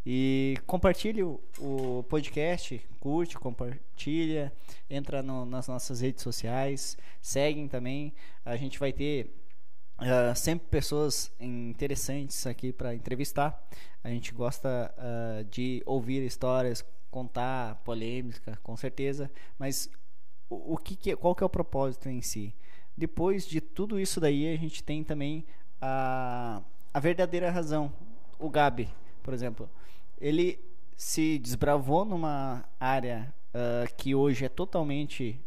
[0.03, 4.51] E compartilhe o, o podcast, curte, compartilha,
[4.89, 8.13] entra no- nas nossas redes sociais, seguem também.
[8.43, 9.31] A gente vai ter
[10.01, 13.61] ah, sempre pessoas interessantes aqui para entrevistar.
[14.03, 19.29] A gente gosta ah, de ouvir histórias, contar polêmica, com certeza.
[19.57, 19.89] Mas
[20.49, 22.55] o, o que, que é- qual que é o propósito em si?
[22.97, 25.45] Depois de tudo isso daí, a gente tem também
[25.81, 26.61] a,
[26.93, 27.91] a verdadeira razão.
[28.37, 28.89] O Gabi,
[29.23, 29.69] por exemplo,
[30.19, 30.59] ele
[30.95, 35.39] se desbravou numa área ah, que hoje é totalmente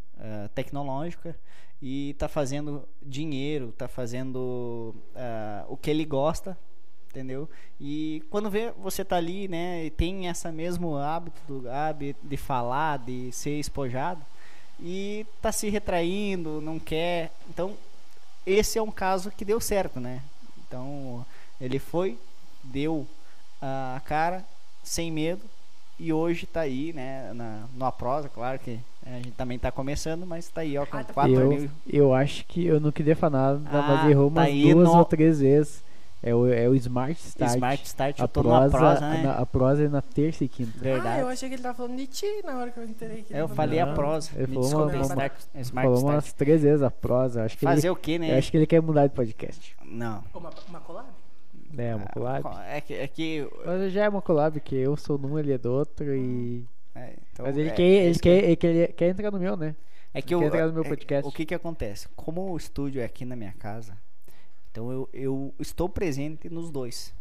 [0.54, 1.36] tecnológica
[1.82, 6.56] e está fazendo dinheiro, está fazendo ah, o que ele gosta,
[7.10, 7.50] entendeu?
[7.80, 12.36] E quando vê, você tá ali, né, e tem essa mesmo hábito do Gabi de
[12.36, 14.24] falar, de ser espojado,
[14.78, 17.32] e tá se retraindo, não quer.
[17.50, 17.76] Então,
[18.46, 20.22] esse é um caso que deu certo, né?
[20.66, 21.26] Então,
[21.60, 22.16] ele foi,
[22.62, 23.06] deu
[23.60, 24.44] a cara,
[24.84, 25.42] sem medo,
[25.98, 30.26] e hoje tá aí, né, na, no prosa, claro que a gente também tá começando,
[30.26, 31.70] mas tá aí, ó, com Ah, tá 4 Eu, mil.
[31.88, 34.88] eu acho que eu não queria falar nada, Ah, mas errou tá umas aí duas
[34.88, 35.82] no- ou três vezes.
[36.24, 37.54] É o, é o Smart Start.
[37.54, 39.22] Smart Start, a eu tô prosa, prosa, né?
[39.24, 40.78] na- a prosa é na terça e quinta.
[40.78, 41.08] Verdade.
[41.08, 43.34] Ah, eu achei que ele tava falando de ti na hora que eu entrei aqui.
[43.34, 44.30] É, eu falei a Não, prosa.
[44.36, 46.14] ele Me falou uma- Start, Smart Falou Start.
[46.14, 47.42] umas três vezes a prosa.
[47.42, 48.38] Acho que Fazer ele, o quê, eu né?
[48.38, 49.74] acho que ele quer mudar de podcast.
[49.84, 50.22] Não.
[50.32, 51.08] Uma, uma collab?
[51.76, 52.48] É, uma collab.
[52.68, 55.58] É que, é que Mas já é uma collab, que eu sou num, ele é
[55.58, 56.64] do outro e...
[56.94, 59.38] é, então, Mas ele, é, quer, é ele, quer, ele, quer, ele quer entrar no
[59.38, 59.74] meu, né?
[60.14, 61.26] É que Quer eu, entrar no meu é- podcast.
[61.28, 62.06] o que que acontece?
[62.14, 63.96] Como o estúdio é aqui na minha casa,
[64.70, 67.14] então eu, eu estou presente nos dois.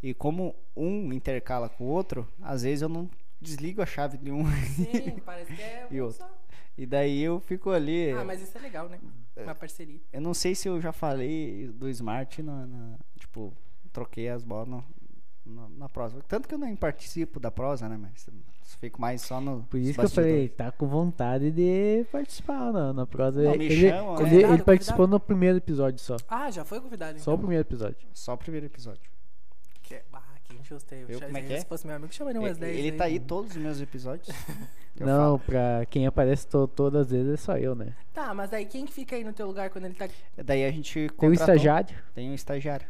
[0.00, 4.30] E como um intercala com o outro, às vezes eu não desligo a chave de
[4.30, 4.44] um.
[4.76, 6.18] Sim, parece que é E um outro.
[6.18, 6.30] só.
[6.76, 8.12] e daí eu fico ali.
[8.12, 9.00] Ah, mas isso é legal, né?
[9.36, 10.00] Uma parceria.
[10.12, 12.66] Eu não sei se eu já falei do Smart na.
[12.66, 13.52] na- tipo,
[13.92, 14.84] troquei as bolas no-
[15.48, 16.20] na, na prosa.
[16.28, 17.96] Tanto que eu nem participo da prosa, né?
[17.96, 18.28] Mas
[18.80, 19.62] fico mais só no.
[19.64, 23.42] Por isso que eu falei, tá com vontade de participar na, na prosa.
[23.42, 24.20] Não, me ele, chamam, né?
[24.20, 26.16] ele, Convidado, ele participou no primeiro episódio só.
[26.28, 27.38] Ah, já foi convidado, Só o então.
[27.38, 27.96] primeiro episódio.
[28.12, 29.10] Só o primeiro episódio.
[29.82, 30.00] Que...
[30.12, 30.94] Ah, que injusto.
[30.94, 31.60] Eu como é que é?
[31.60, 34.28] Se fosse meu amigo, chamaria umas Ele, 10 ele tá aí todos os meus episódios.
[35.00, 35.38] Não, falo.
[35.40, 37.94] pra quem aparece to- todas as vezes é só eu, né?
[38.12, 40.08] Tá, mas aí quem que fica aí no teu lugar quando ele tá...
[40.44, 42.86] Daí a gente Tem o contratou- estagiário, Tem um estagiário.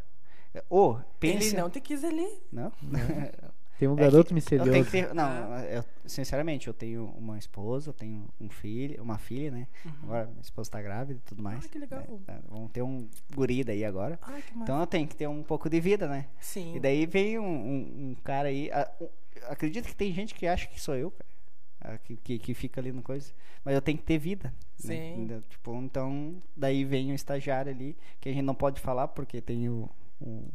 [0.68, 1.48] Ô, pense...
[1.48, 2.26] Ele não te quis ali.
[2.52, 2.72] Não?
[3.78, 4.84] tem um É garoto que Eu misterioso.
[4.84, 5.14] que ter...
[5.14, 9.68] Não, eu, sinceramente, eu tenho uma esposa, eu tenho um filho, uma filha, né?
[10.02, 11.64] Agora, minha esposa tá grávida e tudo mais.
[11.64, 12.00] Ah, que legal.
[12.00, 12.18] né?
[12.26, 14.18] Tá, Vamos ter um guri daí agora.
[14.22, 14.58] Ai, que.
[14.58, 16.26] Então eu tenho que ter um pouco de vida, né?
[16.40, 16.74] Sim.
[16.76, 18.70] E daí vem um, um- um cara aí.
[18.72, 19.08] a- um-
[19.48, 21.98] acredito que tem gente que acha que sou eu, cara.
[21.98, 23.32] Que, que, que fica ali no coisa.
[23.64, 24.48] Mas eu tenho que ter vida.
[24.48, 24.54] né?
[24.76, 25.12] Sim.
[25.12, 25.42] Entendeu?
[25.48, 29.68] Tipo, então, daí vem um estagiário ali, que a gente não pode falar porque tem
[29.68, 29.88] o.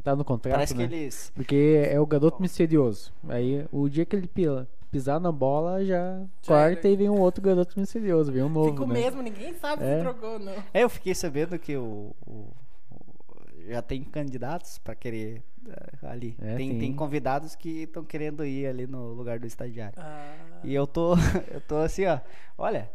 [0.02, 0.86] Tá no contrato, Parece né?
[0.86, 1.32] que eles.
[1.34, 3.12] Porque é o garoto misterioso.
[3.28, 6.88] Aí o dia que ele pila- pisar na bola, já, Já corta era.
[6.88, 8.70] e vem um outro garoto misterioso, vem um novo.
[8.70, 8.92] Fico né?
[9.00, 9.96] mesmo, ninguém sabe É.
[9.96, 10.52] se trocou ou não.
[10.72, 12.14] É, eu fiquei sabendo que o.
[12.26, 12.52] o-
[12.90, 16.36] o- já tem candidatos pra querer eh, ali.
[16.42, 16.78] É, tem, tem.
[16.80, 19.94] tem convidados que estão querendo ir ali no lugar do estagiário.
[19.98, 21.14] Ah, E eu tô,
[21.50, 22.20] eu tô assim, ó.
[22.58, 22.90] Olha,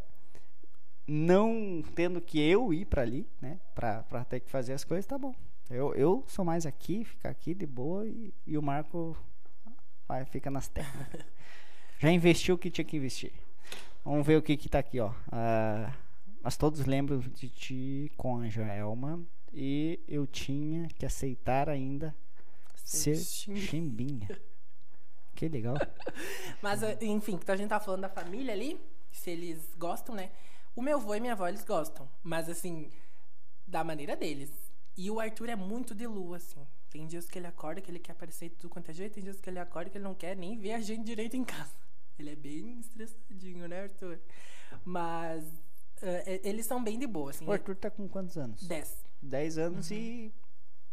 [1.07, 3.59] não tendo que eu ir pra ali, né?
[3.73, 5.33] Pra, pra ter que fazer as coisas, tá bom.
[5.69, 9.15] Eu, eu sou mais aqui, ficar aqui de boa e, e o Marco
[10.07, 11.07] vai, fica nas terras.
[11.99, 13.33] Já investiu o que tinha que investir.
[14.03, 15.13] Vamos ver o que que tá aqui, ó.
[15.31, 15.93] Ah,
[16.41, 19.19] mas todos lembram de ti com a Joelma
[19.53, 22.15] e eu tinha que aceitar ainda
[22.89, 24.27] ser Ser chimbinha.
[25.35, 25.75] Que legal.
[26.61, 28.79] Mas, eh, enfim, que a gente tá falando da família ali,
[29.11, 30.31] se eles gostam, né?
[30.75, 32.09] O meu avô e minha avó, eles gostam.
[32.23, 32.89] Mas, assim,
[33.65, 34.51] da maneira deles.
[34.97, 36.65] E o Arthur é muito de lua, assim.
[36.89, 39.13] Tem dias que ele acorda, que ele quer aparecer de tudo quanto é jeito.
[39.13, 41.43] Tem dias que ele acorda que ele não quer nem ver a gente direito em
[41.43, 41.71] casa.
[42.17, 44.19] Ele é bem estressadinho, né, Arthur?
[44.83, 45.45] Mas
[46.01, 47.45] eh, eles são bem de boa, assim.
[47.45, 48.63] O Arthur tá com quantos anos?
[48.67, 48.97] 10.
[49.21, 50.33] 10 anos e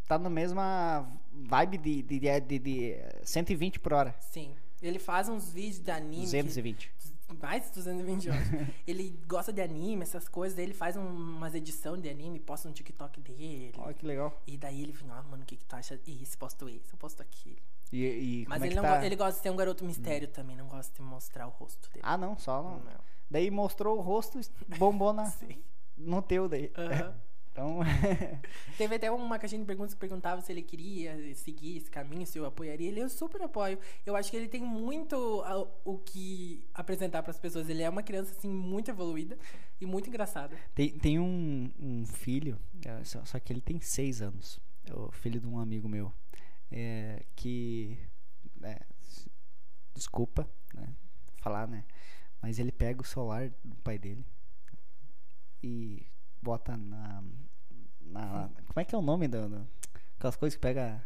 [0.06, 4.14] tá na mesma vibe de, de, de, de, de 120 por hora.
[4.20, 4.54] Sim.
[4.82, 6.16] Ele faz uns vídeos de anime.
[6.16, 6.92] que- 220.
[7.42, 8.46] Mais de 220 horas.
[8.86, 10.56] ele gosta de anime, essas coisas.
[10.56, 13.72] Daí ele faz um- umas edições de anime, posta no TikTok dele.
[13.78, 14.40] Olha que legal.
[14.46, 16.00] E daí ele vem, ah, mano, o que que tu acha?
[16.06, 17.60] Esse, posto esse, eu posto aquele.
[17.92, 18.04] E,
[18.42, 19.04] e Mas é ele, não tá?
[19.04, 22.02] ele gosta de ser um garoto mistério também, não gosta de mostrar o rosto dele.
[22.04, 22.78] Ah, não, só não.
[22.80, 23.00] Não.
[23.30, 24.40] Daí mostrou o rosto,
[24.78, 25.32] bombou na,
[25.96, 26.72] no teu daí.
[26.76, 27.14] Aham.
[27.56, 27.78] Então,
[28.76, 32.38] Teve até uma caixinha de perguntas que perguntava se ele queria seguir esse caminho, se
[32.38, 32.88] eu apoiaria.
[32.88, 33.78] Ele, eu super apoio.
[34.04, 35.16] Eu acho que ele tem muito
[35.82, 37.70] o que apresentar para as pessoas.
[37.70, 39.38] Ele é uma criança, assim, muito evoluída
[39.80, 40.54] e muito engraçada.
[40.74, 44.60] tem, tem um, um filho, é, só, só que ele tem 6 anos.
[44.84, 46.12] É o filho de um amigo meu.
[46.70, 47.98] é, que.
[48.62, 48.82] é,
[49.94, 50.94] desculpa né,
[51.38, 51.86] falar, né?
[52.42, 54.26] Mas ele pega o celular do pai dele
[55.62, 56.06] e
[56.46, 57.22] bota na.
[58.00, 59.48] na como é que é o nome da.
[59.48, 59.62] da-
[60.16, 61.02] aquelas coisas que pega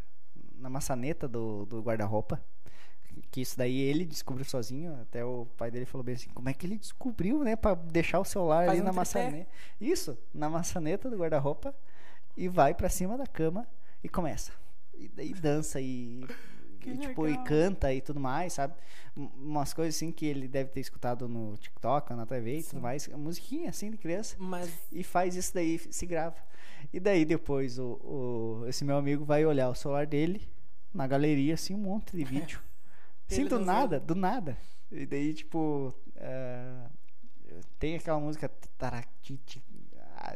[0.55, 2.41] na maçaneta do, do guarda-roupa.
[3.31, 5.01] Que isso daí ele descobriu sozinho.
[5.01, 7.57] Até o pai dele falou bem assim: como é que ele descobriu, né?
[7.57, 9.51] Pra deixar o celular Faz ali um na maçaneta.
[9.81, 11.75] Isso, na maçaneta do guarda-roupa.
[12.37, 13.67] E vai pra cima da cama
[14.05, 14.53] e começa.
[14.95, 16.25] E daí dança e.
[16.81, 17.45] Que e, tipo, e legal.
[17.45, 18.75] canta e tudo mais, sabe?
[19.17, 22.71] Um- Umas coisas assim que ele deve ter escutado no TikTok, na TV e Sim.
[22.71, 23.07] tudo mais.
[23.09, 26.37] Musiquinha assim de criança Mas e faz isso daí, se grava.
[26.93, 30.49] E daí depois o, o- esse meu amigo vai olhar o celular dele
[30.93, 32.61] na galeria, assim, um monte de vídeo.
[33.31, 34.59] Assim, do nada, do nada.
[34.91, 36.87] E daí, tipo, eh,
[37.79, 39.63] tem aquela música taratiti,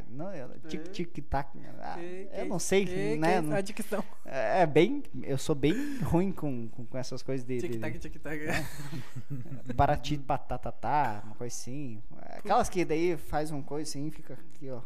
[0.08, 1.50] não, é, tic tic tac,
[1.80, 3.40] ah, Que- eu não sei, que- né?
[3.40, 4.02] que- não- A dicção.
[4.24, 7.98] é é bem, eu sou bem ruim com, com, com essas coisas de, de, Tic-tac,
[7.98, 8.40] tic-tac.
[9.74, 12.02] Barati batatatá, uma coisa assim.
[12.36, 14.80] Aquelas que daí faz uma coisa assim, fica aqui, ó.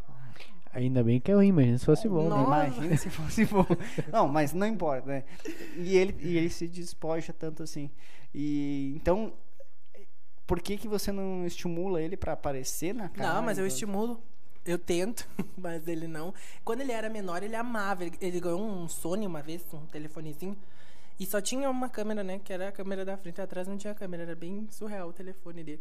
[0.73, 2.43] Ainda bem que é ruim, imagina se fosse bom, né?
[2.45, 3.65] Imagina se fosse bom.
[4.13, 5.25] Não, mas não importa, né?
[5.77, 7.91] E ele, e ele se despoja tanto assim.
[8.35, 9.33] E então,
[10.47, 13.35] por que que você não estimula ele pra aparecer na cara?
[13.35, 14.23] Não, mas eu estimulo.
[14.69, 15.27] Eu tento,
[15.57, 16.35] mas ele não.
[16.65, 18.05] Quando ele era menor, ele amava.
[18.05, 20.57] Ele, ele ganhou um Sony uma vez, um telefonezinho.
[21.19, 22.39] E só tinha uma câmera, né?
[22.39, 23.41] Que era a câmera da frente.
[23.41, 24.23] Atrás não tinha câmera.
[24.25, 25.81] Era bem surreal o telefone dele.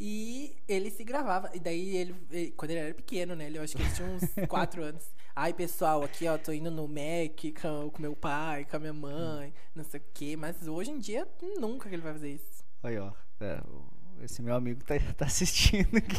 [0.00, 1.50] E ele se gravava.
[1.52, 3.46] E daí ele, ele- quando ele era pequeno, né?
[3.46, 5.04] Ele, eu acho que ele tinha uns 4 anos.
[5.34, 8.92] Ai, pessoal, aqui, ó, tô indo no Mac com, com meu pai, com a minha
[8.92, 10.36] mãe, não sei o quê.
[10.36, 11.26] Mas hoje em dia,
[11.60, 12.64] nunca que ele vai fazer isso.
[12.82, 13.12] Aí, ó.
[13.40, 16.18] é, o- esse meu amigo tá, tá assistindo aqui.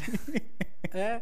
[0.92, 1.20] É.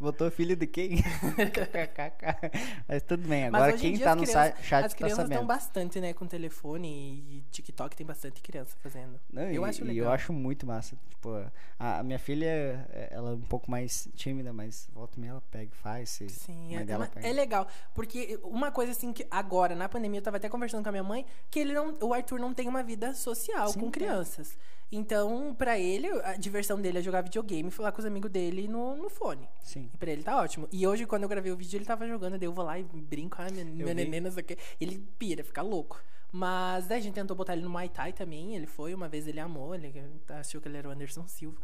[0.00, 0.96] Botou filho de quem?
[2.88, 6.00] mas tudo bem, agora quem tá as no crianças- chat As tá crianças estão bastante,
[6.00, 9.20] né, com telefone e TikTok tem bastante criança fazendo.
[9.32, 10.06] Não, eu e, acho e legal.
[10.06, 10.96] eu acho muito massa.
[11.10, 11.30] Tipo,
[11.78, 15.30] a, a minha filha, é- ela é um pouco mais tímida, mas volta e meia
[15.30, 16.10] ela pega e faz.
[16.10, 17.66] Se Sim, é, dela é legal.
[17.94, 21.04] Porque uma coisa assim que agora, na pandemia, eu tava até conversando com a minha
[21.04, 24.56] mãe, que ele não, o Arthur não tem uma vida social Sim, com é.
[24.96, 28.68] Então, pra ele, a diversão dele é jogar videogame e falar com os amigos dele
[28.68, 29.48] no, no fone.
[29.60, 29.90] Sim.
[29.92, 30.68] E pra ele tá ótimo.
[30.70, 32.84] E hoje, quando eu gravei o vídeo, ele tava jogando, daí eu vou lá e
[32.84, 33.94] brinco, ai, minha, minha vi.
[33.94, 34.56] neném, não sei o quê.
[34.80, 36.00] Ele pira, fica louco.
[36.30, 39.26] Mas daí a gente tentou botar ele no Muay Thai também, ele foi, uma vez
[39.26, 39.92] ele amou, ele
[40.28, 41.60] achou que ele era o Anderson Silva.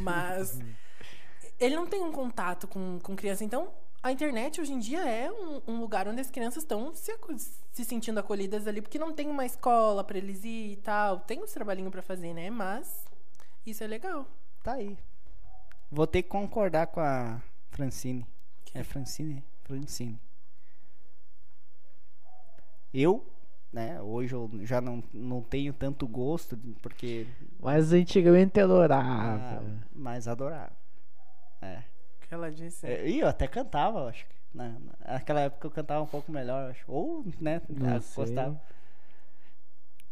[0.00, 0.58] Mas
[1.58, 3.72] ele não tem um contato com, com criança, então
[4.02, 7.12] a internet hoje em dia é um, um lugar onde as crianças estão se,
[7.72, 11.42] se sentindo acolhidas ali, porque não tem uma escola pra eles ir e tal, tem
[11.42, 12.48] uns trabalhinhos pra fazer, né?
[12.50, 13.04] Mas
[13.66, 14.26] isso é legal.
[14.62, 14.96] Tá aí.
[15.90, 18.26] Vou ter que concordar com a Francine.
[18.74, 19.42] É Francine?
[19.64, 20.20] Francine.
[22.92, 23.26] Eu,
[23.72, 27.26] né, hoje eu já não, não tenho tanto gosto, porque.
[27.60, 29.64] Mas antigamente Ah, adorava.
[29.92, 30.72] mas adorava.
[31.60, 31.82] É.
[32.30, 32.86] Ela disse.
[32.86, 34.24] É, E eu até cantava, eu acho.
[34.26, 34.38] que.
[34.54, 34.74] Na,
[35.06, 36.84] naquela época eu cantava um pouco melhor, acho.
[36.88, 38.60] Ou, né, Não ah, gostava.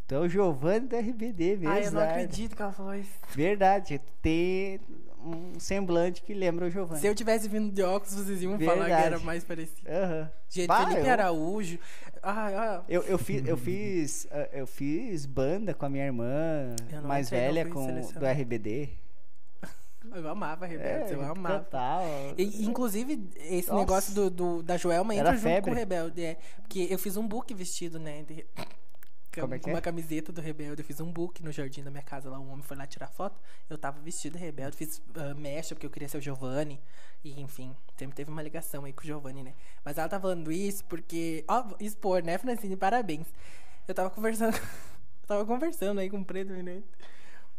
[0.05, 1.69] Então o Giovanni do RBD mesmo.
[1.69, 3.11] Ai, eu não acredito que ela falou isso.
[3.35, 4.81] Verdade, ter
[5.25, 7.01] um semblante que lembra o Giovanni.
[7.01, 9.07] Se eu tivesse vindo de óculos, vocês iam falar que Verdade.
[9.07, 9.91] era mais parecido.
[9.91, 10.31] Aham.
[10.49, 11.79] Gente, Bah, Felipe eu- Araújo.
[12.23, 16.75] Ai, ai, Eu, eu, fiz, eu, fiz, eh, eu fiz banda com a minha irmã
[17.03, 18.27] mais velha com, do.
[18.27, 18.91] RBD.
[20.15, 21.59] Eu amava Rebelde, eu É, amava.
[21.61, 22.05] cantava.
[22.37, 23.81] E, inclusive, esse Nossa.
[23.81, 25.62] negócio do, do- da Joelma Era entra junto febre.
[25.62, 26.24] com o Rebelde.
[26.24, 28.23] É, porque eu fiz um book vestido, né?
[28.23, 28.47] De,
[29.45, 29.73] é com é?
[29.74, 30.81] uma camiseta do Rebelde.
[30.83, 32.39] Eu fiz um book no jardim da minha casa lá.
[32.39, 33.39] Um homem foi lá tirar foto.
[33.69, 34.77] Eu tava vestido de Rebelde.
[34.77, 36.81] Fiz ah, mecha porque eu queria ser o Giovanni.
[37.23, 39.55] E, enfim, sempre teve uma ligação aí com o Giovanni, né?
[39.85, 41.45] Mas ela tá falando isso porque.
[41.49, 42.77] Ó, expor, né, Francine?
[42.77, 43.27] Parabéns.
[43.87, 44.55] Eu tava conversando.
[45.23, 46.83] eu tava conversando aí com o Preto, né?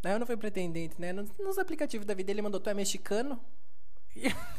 [0.02, 1.12] Não, eu não fui pretendente, né?
[1.12, 3.40] Nos, nos aplicativos da vida ele mandou, tu é mexicano?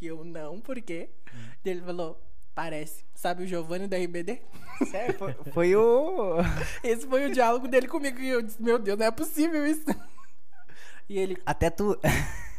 [0.00, 1.10] E eu, não, por quê?
[1.64, 2.20] E ele falou,
[2.52, 3.04] parece.
[3.14, 4.42] Sabe o Giovanni da RBD?
[4.90, 6.38] Sério, foi, foi o.
[6.82, 8.18] Esse foi o diálogo dele comigo.
[8.18, 9.84] E eu disse, meu Deus, não é possível isso.
[11.08, 11.96] E ele, Até tu.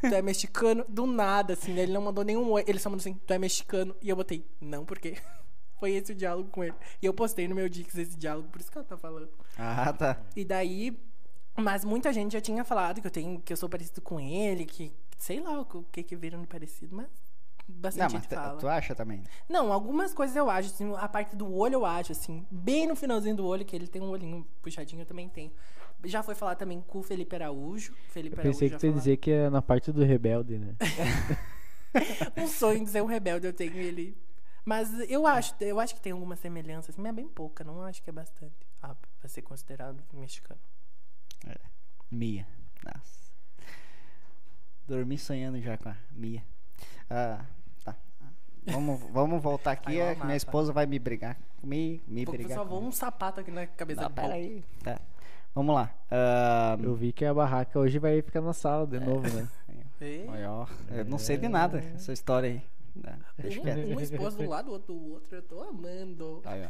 [0.02, 0.86] tu é mexicano?
[0.88, 1.82] Do nada, assim, né?
[1.82, 2.64] Ele não mandou nenhum oi.
[2.68, 3.96] Ele só mandou assim, tu é mexicano?
[4.02, 5.18] E eu botei, não, por quê?
[5.80, 6.76] Foi esse o diálogo com ele.
[7.02, 9.30] E eu postei no meu Dix esse diálogo, por isso que ela tá falando.
[9.58, 10.22] Ah, tá.
[10.36, 10.98] E daí,
[11.56, 14.66] mas muita gente já tinha falado que eu tenho, que eu sou parecido com ele,
[14.66, 17.08] que sei lá o que que viram de parecido, mas
[17.68, 18.58] Não, bastante mas gente tu, fala.
[18.60, 19.24] tu acha também?
[19.48, 22.96] Não, algumas coisas eu acho, assim, a parte do olho eu acho, assim, bem no
[22.96, 25.52] finalzinho do olho, que ele tem um olhinho puxadinho, eu também tenho.
[26.06, 27.94] Já foi falar também com o Felipe Araújo.
[28.10, 30.58] Felipe Eu Araújo pensei que já tu ia dizer que é na parte do rebelde,
[30.58, 30.76] né?
[32.36, 34.18] Um sonho de ser um rebelde, eu tenho ele.
[34.66, 37.84] Mas eu acho, eu acho que tem alguma semelhança, assim, mas é bem pouca, não
[37.84, 38.56] acho que é bastante.
[38.82, 40.60] Ah, pra ser considerado mexicano.
[42.12, 42.46] Mia.
[42.86, 43.32] Nossa.
[44.88, 46.44] Dormi sonhando já com a Mia.
[47.10, 47.46] Ah,
[47.84, 47.96] tá.
[48.66, 51.38] Vamos, vamos voltar aqui, é que minha esposa vai me brigar.
[51.64, 52.58] Me, me Pô, brigar.
[52.58, 54.40] só vou um sapato aqui na cabeça Não, do pera povo.
[54.40, 54.64] aí.
[54.84, 55.00] Tá.
[55.56, 55.94] Vamos lá.
[56.12, 59.48] Ah, Eu vi que a barraca hoje vai ficar na sala de novo, né?
[60.50, 62.62] Ó, eu não sei de nada essa história aí.
[62.94, 63.88] Não, deixa quieto.
[63.88, 66.42] Um, um esposo do lado, outro do outro, eu tô amando.
[66.44, 66.70] Aí, ó.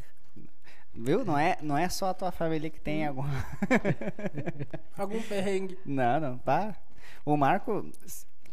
[0.96, 1.26] Viu?
[1.26, 3.30] Não é, não é só a tua família que tem alguma.
[4.98, 5.78] Algum perrengue.
[5.86, 6.76] Não, não, pá.
[7.26, 7.90] O Marco,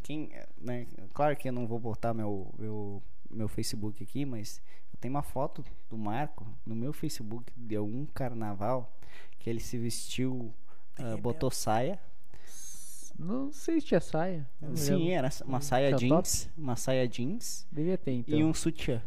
[0.02, 4.60] quem, né, claro que eu não vou botar meu, meu, meu Facebook aqui, mas
[4.92, 8.90] eu tenho uma foto do Marco no meu Facebook de algum carnaval
[9.38, 10.52] que ele se vestiu,
[10.96, 11.20] Rebelde.
[11.20, 11.98] botou saia.
[13.18, 14.48] Não sei se tinha saia.
[14.74, 15.12] Sim, lembro.
[15.12, 16.22] era uma saia Tinha top?
[16.26, 18.38] jeans, uma saia jeans Devia ter, então.
[18.38, 19.02] e um sutiã.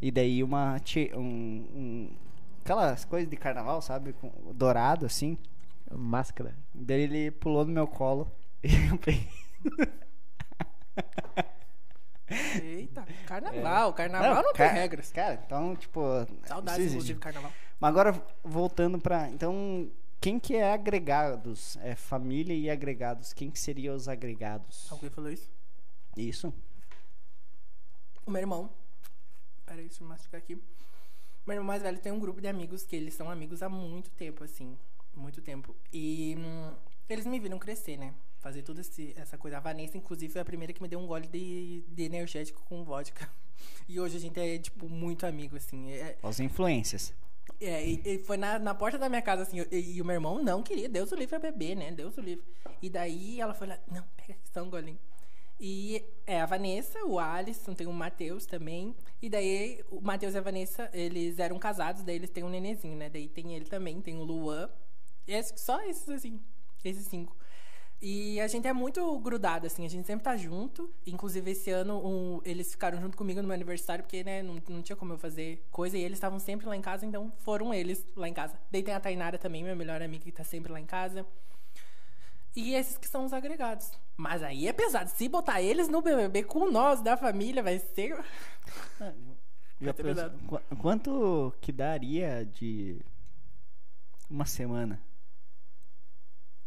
[0.00, 0.76] E daí uma
[1.14, 2.16] um, um-
[2.62, 5.38] aquelas coisas de carnaval, sabe, com dourado assim.
[5.90, 6.54] Máscara.
[6.74, 8.30] Daí ele pulou no meu colo
[8.62, 9.28] e eu peguei.
[12.60, 13.92] Eita, carnaval.
[13.92, 15.12] Carnaval não, Não, tem ca- regras.
[15.12, 16.00] Cara, então, tipo,
[16.44, 17.52] Saudades, inclusive, carnaval.
[17.78, 19.28] Mas agora voltando pra.
[19.30, 19.88] Então,
[20.20, 21.76] quem que é agregados?
[21.82, 23.32] É família e agregados.
[23.32, 24.88] Quem que seriam os agregados?
[24.90, 25.50] Alguém falou isso?
[26.16, 26.52] Isso?
[28.26, 28.70] O meu irmão.
[29.66, 30.54] Peraí, deixa eu mastigar aqui.
[31.46, 34.10] Meu irmão mais velho tem um grupo de amigos que eles são amigos há muito
[34.10, 34.76] tempo, assim.
[35.14, 35.74] Muito tempo.
[35.92, 36.72] E hum,
[37.08, 38.14] eles me viram crescer, né?
[38.38, 39.56] Fazer toda essa coisa.
[39.56, 42.84] A Vanessa, inclusive, foi a primeira que me deu um gole de, de energético com
[42.84, 43.28] vodka.
[43.88, 45.90] E hoje a gente é, tipo, muito amigo, assim.
[45.90, 47.14] É, As influências.
[47.60, 50.14] é, e, e foi na, na porta da minha casa, assim, e, e o meu
[50.14, 51.90] irmão não queria, Deus o livre a beber, né?
[51.90, 52.44] Deus o livre.
[52.82, 54.98] E daí ela foi lá, não, pega aqui só um golinho.
[55.58, 58.94] E é a Vanessa, o Alisson, tem o Matheus também.
[59.22, 62.96] E daí o Matheus e a Vanessa, eles eram casados, daí eles têm um nenenzinho,
[62.96, 63.08] né?
[63.08, 64.68] Daí tem ele também, tem o Luan.
[65.26, 66.40] E é só esses, assim,
[66.84, 67.36] esses cinco.
[68.00, 70.92] E a gente é muito grudado, assim, a gente sempre tá junto.
[71.06, 74.82] Inclusive, esse ano, um, eles ficaram junto comigo no meu aniversário, porque, né, não, não
[74.82, 75.96] tinha como eu fazer coisa.
[75.96, 78.58] E eles estavam sempre lá em casa, então foram eles lá em casa.
[78.70, 81.26] Daí tem a Tainara também, minha melhor amiga, que tá sempre lá em casa.
[82.56, 83.92] E esses que são os agregados.
[84.16, 85.10] Mas aí é pesado.
[85.10, 88.16] Se botar eles no BBB com nós da família, vai ser.
[88.98, 90.38] Já Vai pensou- pesado.
[90.48, 92.98] qu- quanto que daria de
[94.30, 94.98] uma semana?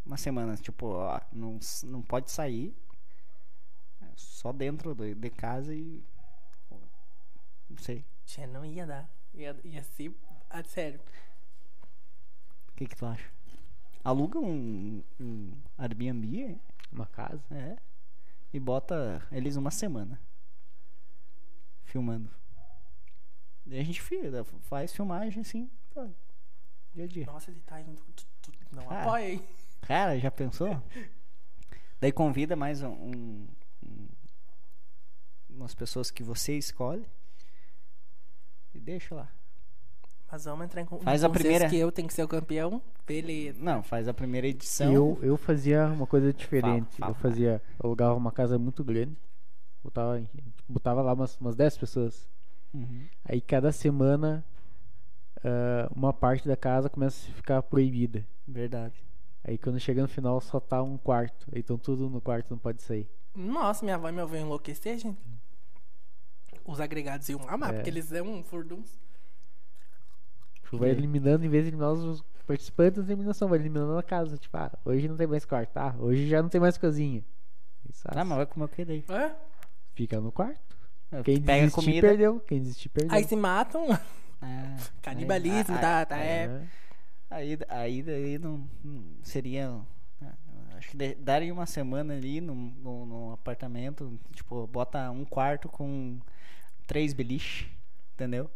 [0.06, 2.76] Uma semana, tipo, ó, não, não pode sair.
[4.02, 6.04] é Só dentro de, de casa e.
[7.68, 8.06] Não sei.
[8.26, 9.10] Tchê, não ia dar.
[9.34, 10.16] Ia, ia ser.
[10.50, 11.00] ah, sério.
[12.70, 13.28] O que, que tu acha?
[14.04, 16.58] Aluga um, um Airbnb,
[16.92, 17.44] Uma casa.
[17.52, 17.78] é,
[18.54, 20.20] e bota eles uma semana
[21.84, 22.30] filmando.
[23.68, 24.22] E a gente fi-
[24.62, 26.08] faz filmagem assim, tá,
[26.94, 27.26] dia a dia.
[27.26, 28.02] Nossa, ele tá indo.
[28.16, 29.02] tu- tu- Não Cara.
[29.04, 29.48] apoia, hein?
[29.82, 30.82] Cara, já pensou?
[32.00, 33.48] Daí convida mais um-
[33.84, 34.08] um-
[35.50, 37.06] umas pessoas que você escolhe
[38.74, 39.32] e deixa lá.
[40.32, 41.68] Mas vamos entrar em Faz a primeira.
[41.70, 42.82] que eu tenho que ser o campeão.
[43.08, 43.58] Beleza.
[43.62, 44.92] Não, faz a primeira edição.
[44.94, 46.98] Eu, eu fazia uma coisa diferente.
[46.98, 47.62] fala, eu fazia.
[47.82, 49.18] Eu alugava uma casa muito grande.
[49.84, 50.30] Botava, em-
[50.68, 52.28] botava lá umas, umas 10 pessoas.
[52.74, 53.06] Uhum.
[53.26, 54.46] Aí cada semana
[55.44, 58.24] ah, uma parte da casa começa a ficar proibida.
[58.48, 59.04] Verdade.
[59.44, 61.48] Aí quando chega no final só tá um quarto.
[61.52, 63.10] Aí então tudo no quarto não pode sair.
[63.34, 65.18] Nossa, minha avó e meu avô enlouquecer, gente.
[66.66, 67.74] Os agregados iam amar, É.
[67.78, 69.00] porque eles são um furduns.
[70.70, 74.38] Tipo, vai eliminando, em vez de eliminar os participantes da eliminação, vai eliminando a casa.
[74.38, 75.96] Tipo, ah, hoje não tem mais quarto, tá?
[75.98, 77.24] Hoje já não tem mais cozinha.
[77.90, 79.04] Isso, Ah, mas vai comer o que daí?
[79.10, 79.32] É?
[79.96, 80.60] Fica no quarto.
[81.12, 82.08] Ah, Quem Pega desistir, comida.
[82.08, 82.40] perdeu.
[82.42, 83.16] Quem desistir, perdeu.
[83.18, 83.88] Aí se matam.
[84.42, 86.06] Ah, Canibalismo, aí- tá?
[86.06, 86.44] tá É.
[86.46, 86.62] é.
[87.32, 89.70] Aí, aí daí não, não seria.
[90.22, 90.34] ah,
[90.78, 95.68] Acho que de- daria uma semana ali no, no, no apartamento, tipo, bota um quarto
[95.68, 96.20] com
[96.88, 97.70] três beliche,
[98.14, 98.50] entendeu?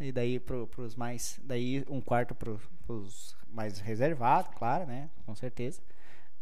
[0.00, 1.38] E daí pro, pros mais.
[1.44, 5.10] Daí um quarto pro, pros mais reservados, claro, né?
[5.26, 5.80] Com certeza.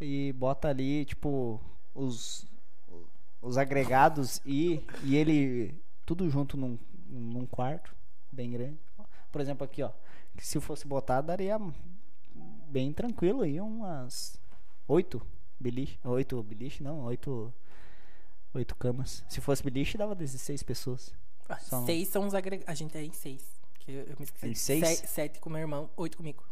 [0.01, 1.61] E bota ali, tipo,
[1.93, 2.47] os,
[3.43, 5.75] os agregados e, e ele
[6.07, 6.79] tudo junto num,
[7.09, 7.95] num quarto
[8.31, 8.79] bem grande.
[9.33, 9.91] Por exemplo, aqui, ó.
[10.37, 11.61] Que se fosse botar, daria
[12.69, 14.41] bem tranquilo aí, umas
[14.87, 15.21] oito
[15.59, 15.99] beliche.
[16.05, 17.53] Oito beliche, não, oito.
[18.55, 19.25] Oito camas.
[19.29, 21.13] Se fosse beliche, dava 16 pessoas.
[21.61, 22.69] Só não- Seis são os agregados.
[22.69, 23.43] A gente é em seis.
[23.81, 24.49] Que eu, eu me esqueci.
[24.49, 24.87] Em seis?
[24.99, 26.45] Se- sete com meu irmão, oito comigo.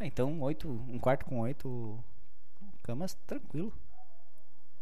[0.00, 1.98] Ah, Então, oito, um quarto com oito
[2.82, 3.72] camas, tranquilo.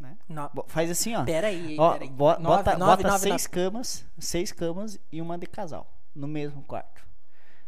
[0.00, 0.16] Né?
[0.28, 0.50] No...
[0.66, 1.24] Faz assim, ó.
[1.24, 2.10] Pera aí, Ó, pera aí.
[2.10, 3.48] bo- Nove, bota nove, bota nove, seis nove.
[3.48, 7.02] camas, seis camas e uma de casal no mesmo quarto.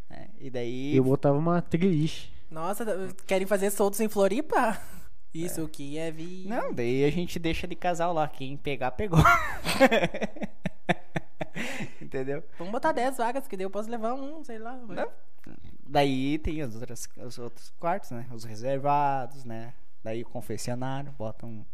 [0.09, 0.29] né?
[0.39, 2.31] E daí Eu botava uma triliche.
[2.51, 2.85] Nossa,
[3.25, 4.79] querem fazer soltos em Floripa?
[5.33, 6.45] Isso que é vi.
[6.47, 8.27] Não, daí a gente deixa de casal lá.
[8.27, 9.19] Quem pegar, pegou.
[12.01, 12.43] Entendeu?
[12.57, 14.75] Vamos botar 10 vagas, que daí eu posso levar um, sei lá.
[14.75, 15.11] Não.
[15.87, 18.27] Daí tem as outras, os outros quartos, né?
[18.31, 19.73] Os reservados, né?
[20.03, 21.65] Daí o confessionário, bota um.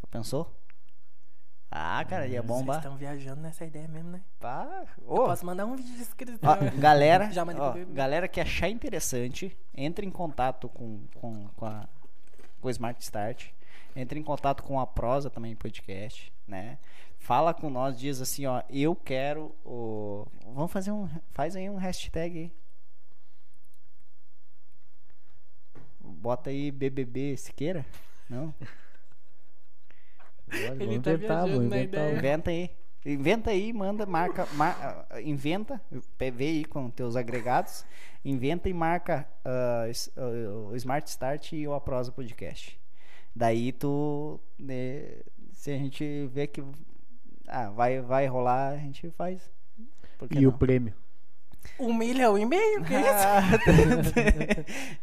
[0.00, 0.54] Já pensou?
[1.70, 2.76] Ah, cara, ia Vocês bombar.
[2.76, 4.20] estão viajando nessa ideia mesmo, né?
[4.38, 4.84] Pá.
[5.04, 6.38] Ô, Eu posso mandar um vídeo escrito.
[6.40, 7.28] Ó, galera,
[7.58, 11.88] ó, galera que achar interessante, entre em contato com, com, com, a,
[12.60, 13.48] com o Smart Start.
[13.96, 16.78] Entre em contato com a Prosa também podcast, né?
[17.24, 20.26] Fala com nós, diz assim, ó, eu quero o.
[20.44, 21.08] Vamos fazer um.
[21.32, 22.52] Faz aí um hashtag aí.
[26.00, 27.84] Bota aí BBB Siqueira?
[28.28, 28.54] Não?
[30.52, 32.18] Olha, Ele vamos tá inventar, viajando vamos na inventar ideia.
[32.18, 32.70] Inventa aí.
[33.06, 35.80] Inventa aí, manda, marca, mar- ah, inventa,
[36.18, 37.84] vê aí com teus agregados,
[38.24, 39.84] inventa e marca ah,
[40.70, 42.80] o Smart Start e o Aprosa Podcast.
[43.36, 45.18] Daí tu, né,
[45.52, 46.62] se a gente vê que
[47.48, 49.40] ah, vai, vai rolar, a gente faz.
[50.30, 50.58] E o não?
[50.58, 50.94] prêmio?
[51.78, 52.84] Um milhão e meio?
[52.84, 53.08] Que isso?
[53.08, 53.42] Ah,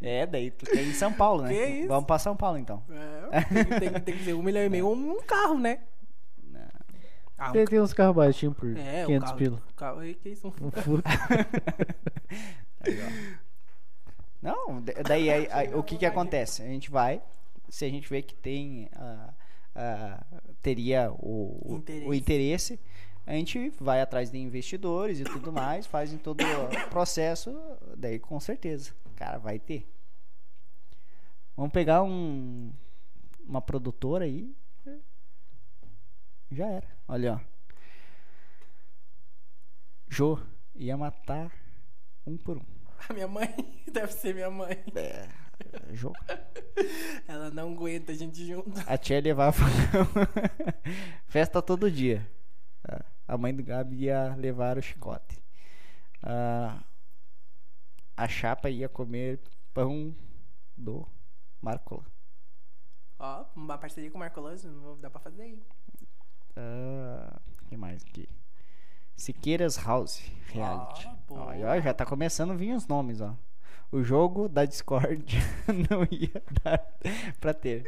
[0.00, 1.50] é, daí tu ir em São Paulo, né?
[1.52, 1.88] Que isso?
[1.88, 2.82] Vamos pra São Paulo então.
[3.30, 5.80] É, tem, tem- tem que ser um milhão e meio um, um carro, né?
[7.36, 9.62] Ah, um Tem, tem uns carros baixinhos por É, 500 o carro, pila.
[9.70, 10.48] o carro aí, que isso?
[10.48, 11.02] Um Um.
[14.40, 16.62] Não, da- daí aí- aí, o que que acontece?
[16.62, 17.22] A gente vai,
[17.68, 19.32] se a gente vê que tem ah,
[19.74, 20.24] ah,
[20.60, 22.06] teria o, o- Interesse.
[22.08, 22.80] o interesse,
[23.26, 27.54] a gente vai atrás de investidores e tudo mais, faz em todo o processo,
[27.96, 29.88] daí com certeza, cara, vai ter.
[31.56, 32.72] Vamos pegar um
[33.46, 34.54] uma produtora aí,
[36.50, 36.86] já era.
[37.08, 37.40] Olha, ó.
[40.08, 40.38] Jô
[40.74, 41.50] ia matar
[42.26, 42.64] um por um.
[43.08, 43.48] A minha mãe,
[43.90, 44.78] deve ser minha mãe.
[44.94, 45.28] É,
[45.92, 46.12] Jô.
[47.28, 48.72] Ela não aguenta a gente junto.
[48.86, 49.58] A tia levava
[51.28, 52.26] festa todo dia.
[52.88, 55.42] Ah, A mãe do Gabi ia levar o chicote.
[56.22, 56.82] Ah,
[58.16, 59.40] a chapa ia comer
[59.74, 60.14] pão
[60.76, 61.06] do
[61.60, 62.04] Marcola.
[63.18, 65.62] Ó, uma parceria com o Marcoloso, dá pra fazer aí.
[66.56, 68.28] Ah, que mais aqui?
[69.16, 70.18] Siqueiras House
[70.48, 71.08] Reality.
[71.36, 73.36] Ah, e ó, já tá começando a vir os nomes, ó.
[73.92, 75.22] O jogo da Discord
[75.90, 76.82] não ia dar
[77.38, 77.84] pra ter.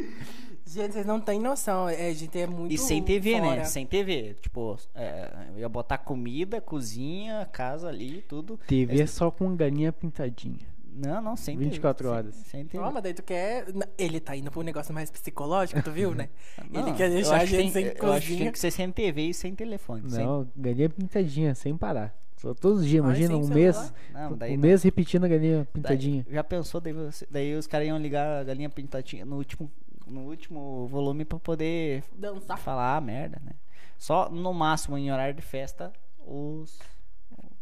[0.67, 1.89] Gente, vocês não têm noção.
[1.89, 2.73] É, a gente é muito.
[2.73, 3.49] E sem TV, né?
[3.49, 3.65] fora.
[3.65, 4.35] Sem TV.
[4.41, 8.59] Tipo, é, eu ia botar comida, cozinha, casa ali, tudo.
[8.67, 10.73] TV é só com galinha pintadinha.
[10.97, 12.17] Não, não, sem 24 TV.
[12.17, 12.35] horas.
[12.37, 12.85] Sem, sem TV.
[12.93, 13.67] Mas daí tu quer.
[13.99, 16.29] Ele tá indo pra um negócio mais psicológico, tu viu, né?
[16.71, 18.53] Não, Ele quer eu deixar a gente tem- sem Eu acho que tem cozinha.
[18.53, 20.09] que ser sem TV e sem telefone.
[20.11, 22.15] sem- Não, galinha pintadinha, sem parar.
[22.55, 23.55] Todos os dias, Mas imagina, um celular?
[23.55, 23.95] mês.
[24.13, 24.61] Não, daí um não.
[24.63, 26.27] mês repetindo a galinha Daí- pintadinha.
[26.29, 29.71] já pensou, daí, você- daí os caras iam ligar a galinha pintadinha no último,
[30.07, 32.59] no último volume pra poder Dançar.
[32.59, 33.53] falar merda, né?
[33.97, 36.79] Só no máximo em horário de festa, os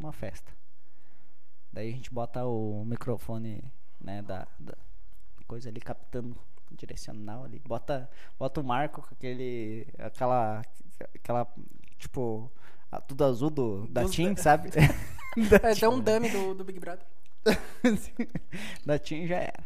[0.00, 0.50] uma festa.
[1.72, 3.62] Daí a gente bota o microfone,
[4.00, 4.74] né, da, da
[5.46, 6.36] coisa ali captando
[6.72, 7.60] direcional ali.
[7.66, 10.62] Bota bota o Marco com aquele aquela
[11.14, 11.46] aquela
[11.98, 12.61] tipo a-
[13.00, 14.70] tudo azul do da Dos- Tim, sabe?
[15.62, 17.06] É até um dummy do, do Big Brother.
[18.84, 19.60] da Tim já era.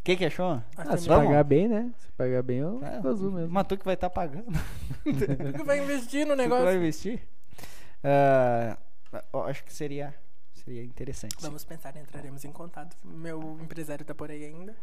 [0.00, 0.62] O que que achou?
[0.76, 1.26] Ah, se Vamos?
[1.28, 1.92] pagar bem, né?
[1.98, 3.52] Se pagar bem, eu É, fico azul mesmo.
[3.52, 4.46] Mas tu que vai estar pagando.
[5.56, 6.64] Tu vai investir no Tu que negócio.
[6.64, 7.22] vai investir?
[8.02, 8.76] Ah,
[9.32, 10.14] eu acho que seria,
[10.54, 11.34] seria interessante.
[11.34, 11.42] sim.
[11.42, 12.96] Vamos pensar, entraremos em contato.
[13.04, 14.74] Meu empresário tá por aí ainda.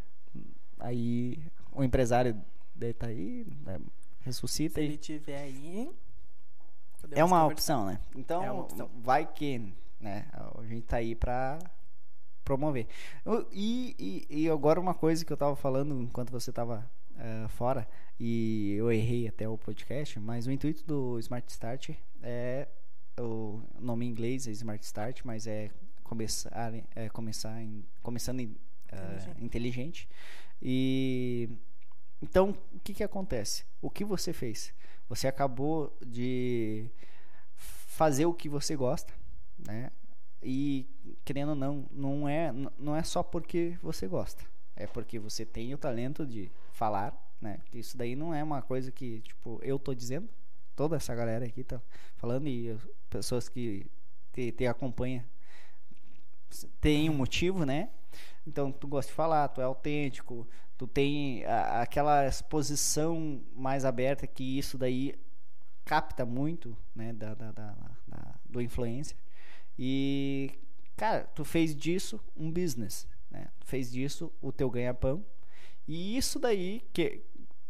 [0.80, 1.40] Aí
[1.72, 2.40] o empresário
[2.76, 3.80] dele tá aí, né,
[4.22, 5.90] ressuscita Se ele tiver aí.
[7.11, 7.99] É uma opção, né?
[8.15, 8.90] Então É opção.
[9.02, 10.27] vai que, né?
[10.34, 11.60] A gente tá aí pra
[12.44, 12.88] promover.
[13.52, 13.95] E,
[14.30, 17.88] e, e agora uma coisa que eu tava falando enquanto você tava eh, fora
[18.19, 21.90] e eu errei até o podcast, mas o intuito do Smart Start
[22.22, 22.68] é
[23.19, 25.72] o nome em inglês é Smart Start, mas é
[26.03, 26.52] começar,
[26.95, 28.56] é começar em, começando em,
[28.91, 28.95] eh,
[29.40, 29.44] Inteligente.
[29.44, 30.10] inteligente.
[30.61, 31.49] E
[32.21, 33.65] então o que que acontece?
[33.81, 34.73] O que você fez?
[35.07, 36.89] Você acabou de
[37.55, 39.13] fazer o que você gosta,
[39.57, 39.91] né?
[40.41, 40.87] E
[41.23, 44.43] querendo ou não, não é não é só porque você gosta,
[44.75, 47.59] é porque você tem o talento de falar, né?
[47.73, 50.29] Isso daí não é uma coisa que tipo eu tô dizendo,
[50.75, 51.81] toda essa galera aqui tá
[52.17, 53.85] falando e as pessoas que
[54.33, 55.23] te, te acompanham
[56.79, 57.89] tem um motivo, né?
[58.45, 60.47] Então tu gosta de falar, tu é autêntico,
[60.77, 65.15] tu tem a- aquela exposição mais aberta que isso daí
[65.85, 67.76] capta muito, né, da, da, da-
[68.07, 69.15] da- do influencer.
[69.77, 70.52] E
[70.95, 73.47] cara, tu fez disso um business, né?
[73.60, 75.23] Tu fez disso o teu ganha-pão.
[75.88, 77.22] E isso daí que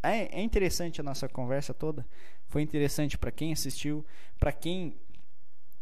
[0.04, 2.06] é, é interessante a nossa conversa toda.
[2.48, 4.06] Foi interessante para quem assistiu,
[4.40, 4.96] para quem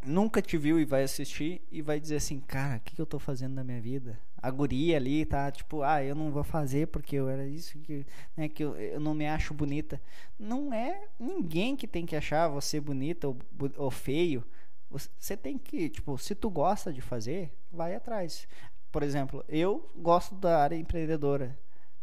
[0.05, 3.05] nunca te viu e vai assistir e vai dizer assim, cara, o que, que eu
[3.05, 4.19] tô fazendo na minha vida?
[4.43, 8.05] A guria ali tá tipo, ah, eu não vou fazer porque eu era isso que,
[8.37, 10.01] né, que eu, eu não me acho bonita.
[10.39, 13.37] Não é ninguém que tem que achar você bonita ou,
[13.77, 14.43] ou feio.
[14.89, 18.47] Você- tem que, tipo, se tu gosta de fazer, vai atrás.
[18.91, 21.57] Por exemplo, eu gosto da área empreendedora.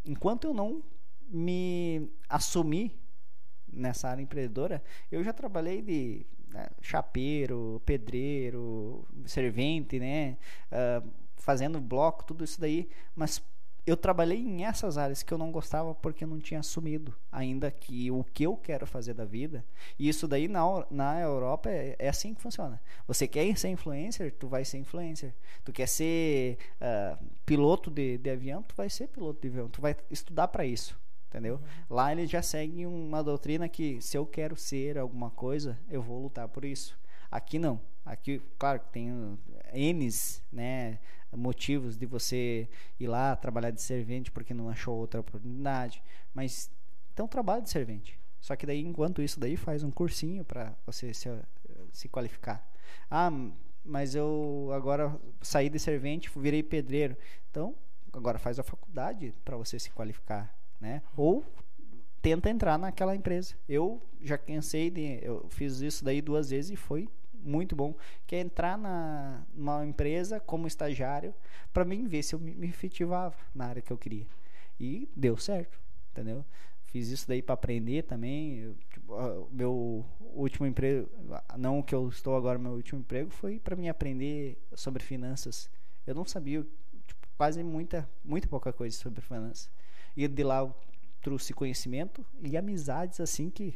[0.05, 0.83] Enquanto eu não
[1.29, 2.99] me assumir
[3.71, 10.37] nessa área empreendedora, eu já trabalhei de né, chapeiro, pedreiro, servente, né?
[10.71, 11.09] Uh,
[11.41, 13.41] fazendo bloco, tudo isso daí, mas
[13.85, 17.71] eu trabalhei em essas áreas que eu não gostava porque eu não tinha assumido ainda
[17.71, 19.65] que o que eu quero fazer da vida.
[19.97, 20.61] E isso daí na,
[20.91, 22.79] na Europa é, é assim que funciona.
[23.07, 25.33] Você quer ser influencer, tu vai ser influencer.
[25.65, 29.67] Tu quer ser uh, piloto de, de avião, tu vai ser piloto de avião.
[29.67, 30.99] Tu vai estudar para isso.
[31.27, 31.55] Entendeu?
[31.55, 31.95] Uhum.
[31.95, 36.21] Lá eles já seguem uma doutrina que se eu quero ser alguma coisa, eu vou
[36.21, 36.99] lutar por isso.
[37.31, 37.79] Aqui não.
[38.05, 39.39] Aqui, claro tem
[39.73, 40.99] N's, né?
[41.35, 42.67] motivos de você
[42.99, 46.03] ir lá trabalhar de servente porque não achou outra oportunidade.
[46.33, 46.69] Mas
[47.13, 48.19] então trabalha de servente.
[48.39, 51.29] Só que daí, enquanto isso daí, faz um cursinho para você se,
[51.91, 52.67] se qualificar.
[53.09, 53.31] Ah,
[53.83, 57.15] mas eu agora saí de servente, virei pedreiro.
[57.49, 57.75] Então,
[58.11, 61.03] agora faz a faculdade para você se qualificar, né?
[61.15, 61.45] Ou
[62.21, 63.55] tenta entrar naquela empresa.
[63.69, 67.07] Eu já cansei de, eu fiz isso daí duas vezes e foi
[67.43, 67.95] muito bom,
[68.25, 71.33] que é entrar na, numa empresa como estagiário
[71.73, 74.27] para mim ver se eu me, me efetivava na área que eu queria.
[74.79, 75.79] E deu certo,
[76.11, 76.45] entendeu?
[76.85, 78.57] Fiz isso daí para aprender também.
[78.57, 81.09] Eu, tipo, meu último emprego,
[81.57, 85.69] não o que eu estou agora, meu último emprego foi para mim aprender sobre finanças.
[86.05, 86.65] Eu não sabia
[87.07, 89.69] tipo, quase muita, muito pouca coisa sobre finanças.
[90.17, 90.75] E de lá eu
[91.21, 93.75] trouxe conhecimento e amizades assim que,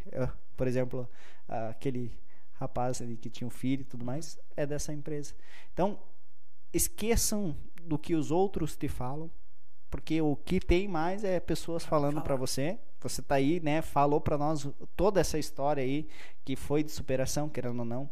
[0.57, 1.09] por exemplo,
[1.47, 2.11] aquele
[2.55, 5.33] rapaz ali que tinha um filho e tudo mais, é dessa empresa.
[5.73, 5.99] Então,
[6.73, 9.29] esqueçam do que os outros te falam,
[9.89, 12.79] porque o que tem mais é pessoas falando para você.
[13.01, 13.81] Você tá aí, né?
[13.81, 16.07] Falou para nós toda essa história aí
[16.43, 18.09] que foi de superação, querendo ou não.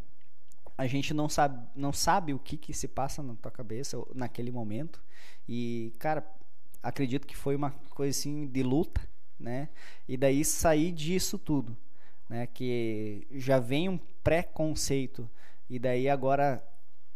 [0.77, 4.51] A gente não sabe, não sabe o que que se passa na tua cabeça naquele
[4.51, 5.03] momento.
[5.47, 6.25] E, cara,
[6.81, 9.01] acredito que foi uma coisa assim de luta,
[9.39, 9.69] né?
[10.07, 11.75] E daí sair disso tudo
[12.29, 15.29] né, que já vem um preconceito
[15.69, 16.63] e daí agora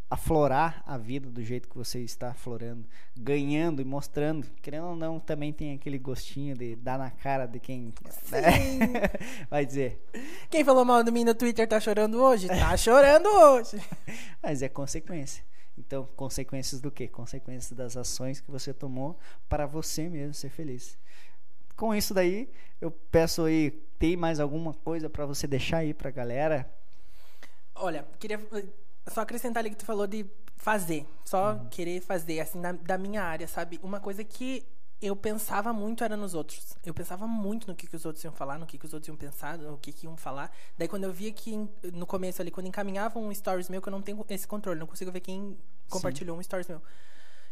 [0.09, 2.85] aflorar a vida do jeito que você está aflorando,
[3.15, 7.59] ganhando e mostrando, querendo ou não, também tem aquele gostinho de dar na cara de
[7.59, 7.93] quem
[8.31, 9.01] né?
[9.49, 10.01] vai dizer.
[10.49, 12.47] Quem falou mal de mim no Twitter tá chorando hoje?
[12.47, 13.81] Tá chorando hoje.
[14.41, 15.43] Mas é consequência.
[15.77, 17.07] Então, consequências do quê?
[17.07, 20.97] Consequências das ações que você tomou para você mesmo ser feliz.
[21.77, 22.49] Com isso daí,
[22.81, 26.67] eu peço aí, tem mais alguma coisa para você deixar aí pra galera?
[27.75, 28.65] Olha, queria eh,
[29.07, 30.25] só acrescentar ali que tu falou de
[30.55, 31.69] fazer, só uhum.
[31.69, 33.79] querer fazer, assim, na, da minha área, sabe?
[33.83, 34.65] Uma coisa que
[34.99, 36.75] eu pensava muito era nos outros.
[36.83, 39.07] Eu pensava muito no que, que os outros iam falar, no que, que os outros
[39.07, 40.51] iam pensar, no que, que iam falar.
[40.75, 41.55] Daí quando eu via que
[41.93, 44.87] no começo ali, quando encaminhavam um stories meu, que eu não tenho esse controle, não
[44.87, 45.55] consigo ver quem
[45.87, 46.39] compartilhou Sim.
[46.39, 46.81] um stories meu.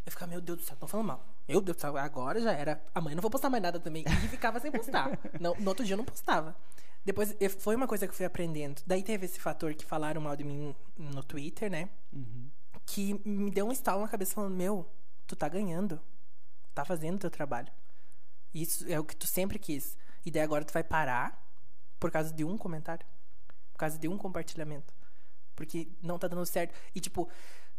[0.03, 1.34] Eu ficava, meu Deus do céu, estão falando mal.
[1.47, 2.83] Meu Deus agora já era.
[2.93, 4.03] Amanhã não vou postar mais nada também.
[4.23, 5.19] E ficava sem postar.
[5.39, 6.55] não, no outro dia eu não postava.
[7.03, 8.81] Depois, foi uma coisa que eu fui aprendendo.
[8.85, 11.89] Daí teve esse fator que falaram mal de mim no Twitter, né?
[12.11, 12.49] Uhum.
[12.83, 14.89] Que me deu um estalo na cabeça falando, meu,
[15.27, 16.01] tu tá ganhando.
[16.73, 17.71] Tá fazendo o teu trabalho.
[18.53, 19.95] Isso é o que tu sempre quis.
[20.25, 21.45] E daí agora tu vai parar
[21.99, 23.05] por causa de um comentário.
[23.71, 24.91] Por causa de um compartilhamento.
[25.55, 26.73] Porque não tá dando certo.
[26.95, 27.29] E tipo,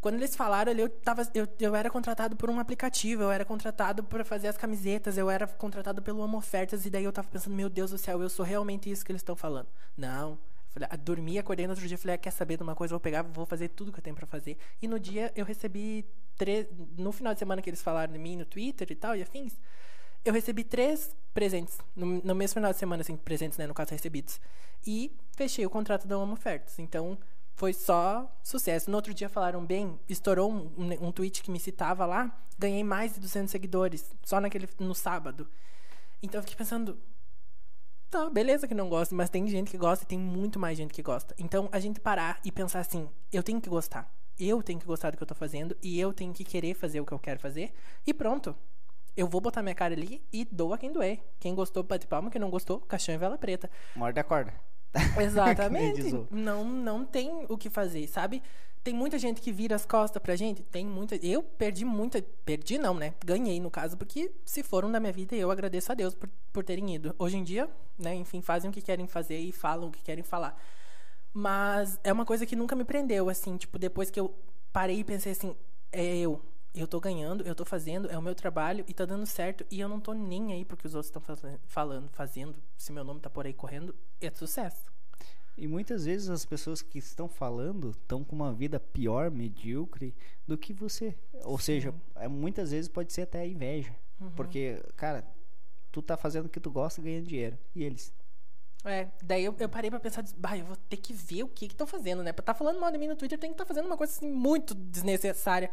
[0.07, 3.43] quando eles falaram ali, eu, tava, eu, eu era contratado por um aplicativo, eu era
[3.43, 7.27] contratado para fazer as camisetas, eu era contratado pelo Amo Ofertas, e daí eu tava
[7.27, 9.67] pensando, meu Deus do céu, eu sou realmente isso que eles estão falando.
[9.97, 10.39] Não.
[10.69, 12.93] Falei, ah, dormi, acordei no outro dia, falei, ah, quer saber de uma coisa?
[12.93, 14.57] Vou pegar, vou fazer tudo que eu tenho para fazer.
[14.81, 16.05] E no dia eu recebi
[16.37, 16.67] três.
[16.97, 19.59] No final de semana que eles falaram de mim no Twitter e tal, e afins,
[20.23, 21.79] eu recebi três presentes.
[21.93, 23.67] No, no mesmo final de semana, assim, presentes, né?
[23.67, 24.39] No caso, recebidos.
[24.85, 26.79] E fechei o contrato da Amo Ofertas.
[26.79, 27.17] Então,
[27.57, 28.89] foi só sucesso.
[28.89, 32.83] No outro dia falaram bem, estourou um, um, um, tweet que me citava lá, ganhei
[32.83, 35.49] mais de 200 seguidores, só naquele, no sábado.
[36.21, 36.99] Então eu fiquei pensando,
[38.11, 40.93] tá, beleza que não gosta, mas tem gente que gosta e tem muito mais gente
[40.93, 41.33] que gosta.
[41.39, 44.07] Então a gente parar e pensar assim, eu tenho que gostar.
[44.39, 47.01] Eu tenho que gostar do que eu tô fazendo e eu tenho que querer fazer
[47.01, 47.73] o que eu quero fazer.
[48.05, 48.55] E pronto.
[49.15, 51.19] Eu vou botar minha cara ali e doa quem doer.
[51.39, 52.29] Quem gostou, bate palma.
[52.29, 53.67] Quem não gostou, caixão e vela preta.
[53.95, 54.53] Morde a corda.
[55.21, 56.25] Exatamente.
[56.31, 58.41] não, não tem o que fazer, sabe?
[58.83, 60.63] Tem muita gente que vira as costas pra gente.
[60.63, 61.15] Tem muita.
[61.17, 62.21] Eu perdi muita.
[62.45, 63.13] Perdi não, né?
[63.25, 66.63] Ganhei, no caso, porque se foram da minha vida, eu agradeço a Deus por, por
[66.63, 67.13] terem ido.
[67.19, 67.69] Hoje em dia,
[67.99, 70.57] né, enfim, fazem o que querem fazer e falam o que querem falar.
[71.33, 74.33] Mas é uma coisa que nunca me prendeu, assim, tipo, depois que eu
[74.71, 75.55] parei e pensei assim,
[75.91, 76.41] é eu.
[76.77, 79.65] Eu tô ganhando, eu tô fazendo, é o meu trabalho e tá dando certo.
[79.71, 81.21] E eu não tô nem aí porque os outros estão
[81.65, 82.55] falando, fazendo.
[82.77, 84.85] Se meu nome tá por aí correndo, é sucesso.
[85.57, 90.55] E muitas vezes as pessoas que estão falando estão com uma vida pior, medíocre do
[90.55, 91.17] que você.
[91.43, 91.65] Ou Sim.
[91.65, 93.95] seja, é, muitas vezes pode ser até inveja.
[94.21, 94.29] Uhum.
[94.31, 95.25] Porque, cara,
[95.91, 97.57] tu tá fazendo o que tu gosta e ganhando dinheiro.
[97.73, 98.13] E eles?
[98.85, 101.67] É, daí eu, eu parei pra pensar, bah, eu vou ter que ver o que
[101.67, 102.31] que estão fazendo, né?
[102.31, 104.31] Pra estar falando mal de mim no Twitter, tem que estar fazendo uma coisa assim
[104.31, 105.71] muito desnecessária.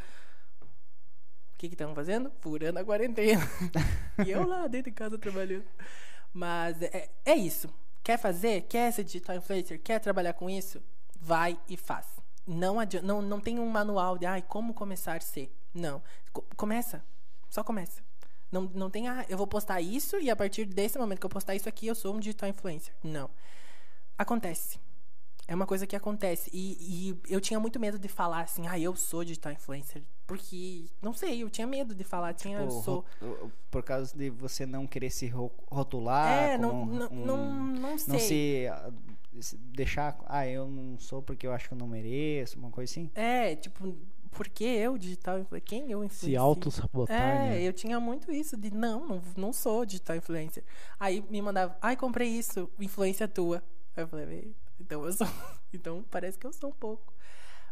[1.69, 2.31] Que que fazendo?
[2.41, 3.41] Furando a quarentena.
[4.27, 5.65] e eu lá dentro de casa trabalhando.
[6.33, 7.73] Mas é, é isso.
[8.03, 8.63] Quer fazer?
[8.63, 9.81] Quer ser digital influencer?
[9.81, 10.83] Quer trabalhar com isso?
[11.19, 12.07] Vai e faz.
[12.47, 15.51] Não, adianta, não, não tem um manual de ai, como começar a ser.
[15.73, 16.03] Não.
[16.33, 17.03] Co- começa.
[17.49, 18.03] Só começa.
[18.53, 21.31] Não, não tem, ah, eu vou postar isso e a partir desse momento que eu
[21.31, 22.95] postar isso aqui, eu sou um digital influencer.
[23.03, 23.31] Não.
[24.19, 24.79] Acontece.
[25.49, 26.51] É uma coisa que acontece.
[26.53, 30.03] E, e eu tinha muito medo de falar assim, ah, eu sou digital influencer.
[30.27, 33.05] Porque, não sei, eu tinha medo de falar, tinha, eu Tipo, sou.
[33.71, 36.33] Por causa de você não querer se ro- rotular.
[36.33, 38.13] é, não, não, um- não, não sei.
[38.15, 38.93] Não se ah,
[39.41, 40.17] se deixar.
[40.27, 43.11] Ah, eu não sou porque eu acho que eu não mereço, uma coisa assim.
[43.15, 43.95] É, tipo,
[44.31, 45.65] por que eu digital influencer?
[45.69, 46.29] Quem eu influencio?
[46.31, 47.63] Se auto-sabotar, É, né?
[47.63, 50.65] eu tinha muito isso de não, não, não sou digital influencer.
[50.99, 53.63] Aí me mandava, ai, comprei isso, influência tua.
[53.97, 55.27] Aí eu falei, "Eita, então eu sou.
[55.75, 57.13] Então parece que eu sou um pouco.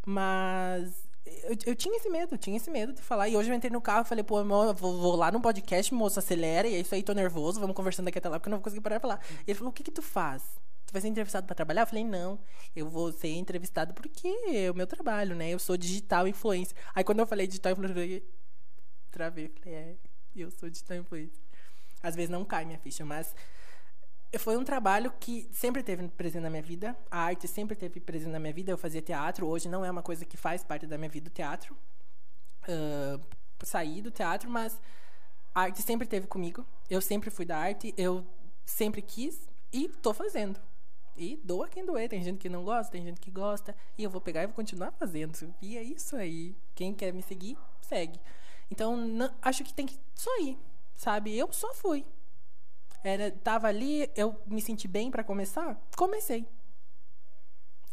[0.04, 3.28] Mas eu, eu tinha esse medo, tinha esse medo de falar.
[3.28, 5.92] E hoje eu entrei no carro e falei, pô, eu vou, vou lá no podcast,
[5.94, 8.50] moço, acelera, e é isso aí, tô nervoso, vamos conversando daqui até lá, porque eu
[8.50, 9.20] não vou conseguir parar de falar.
[9.46, 10.42] Ele falou, o que que tu faz?
[10.86, 11.82] Tu vai ser entrevistado pra trabalhar?
[11.82, 12.38] Eu falei, não,
[12.74, 15.50] eu vou ser entrevistado porque é o meu trabalho, né?
[15.50, 16.76] Eu sou digital influencer.
[16.94, 18.22] Aí quando eu falei digital influencer,
[19.10, 19.96] travei, falei, é,
[20.34, 21.40] eu sou digital influencer.
[22.02, 23.34] Às vezes não cai minha ficha, mas
[24.38, 26.96] foi um trabalho que sempre teve presente na minha vida.
[27.10, 28.70] A arte sempre teve presente na minha vida.
[28.72, 29.46] Eu fazia teatro.
[29.46, 31.76] Hoje não é uma coisa que faz parte da minha vida, o teatro.
[32.68, 33.18] Ah,
[33.62, 34.80] saí do teatro, mas
[35.54, 36.64] a arte sempre teve comigo.
[36.88, 37.94] Eu sempre fui da arte.
[37.96, 38.24] Eu
[38.64, 40.58] sempre quis e tô fazendo.
[41.16, 42.08] E doa quem doer.
[42.08, 43.76] Tem gente que não gosta, tem gente que gosta.
[43.98, 45.54] E eu vou pegar e vou continuar fazendo.
[45.60, 46.56] E é isso aí.
[46.74, 48.18] Quem quer me seguir, segue.
[48.70, 50.56] Então, não- acho que tem que só ir,
[50.94, 51.36] sabe?
[51.36, 52.04] Eu só fui.
[53.04, 55.80] Era, tava ali, eu me senti bem pra começar?
[55.96, 56.46] Comecei.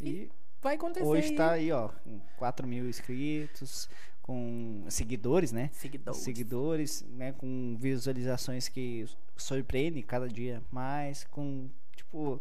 [0.02, 0.30] E
[0.62, 1.06] Vai acontecer.
[1.06, 3.90] hoje e- tá aí, ó, com 4 mil inscritos,
[4.22, 5.70] com seguidores, né?
[5.74, 6.22] Seguidores.
[6.22, 7.32] Seguidores, né?
[7.34, 9.06] Com visualizações que
[9.36, 12.40] surpreendem cada dia mais, com, tipo,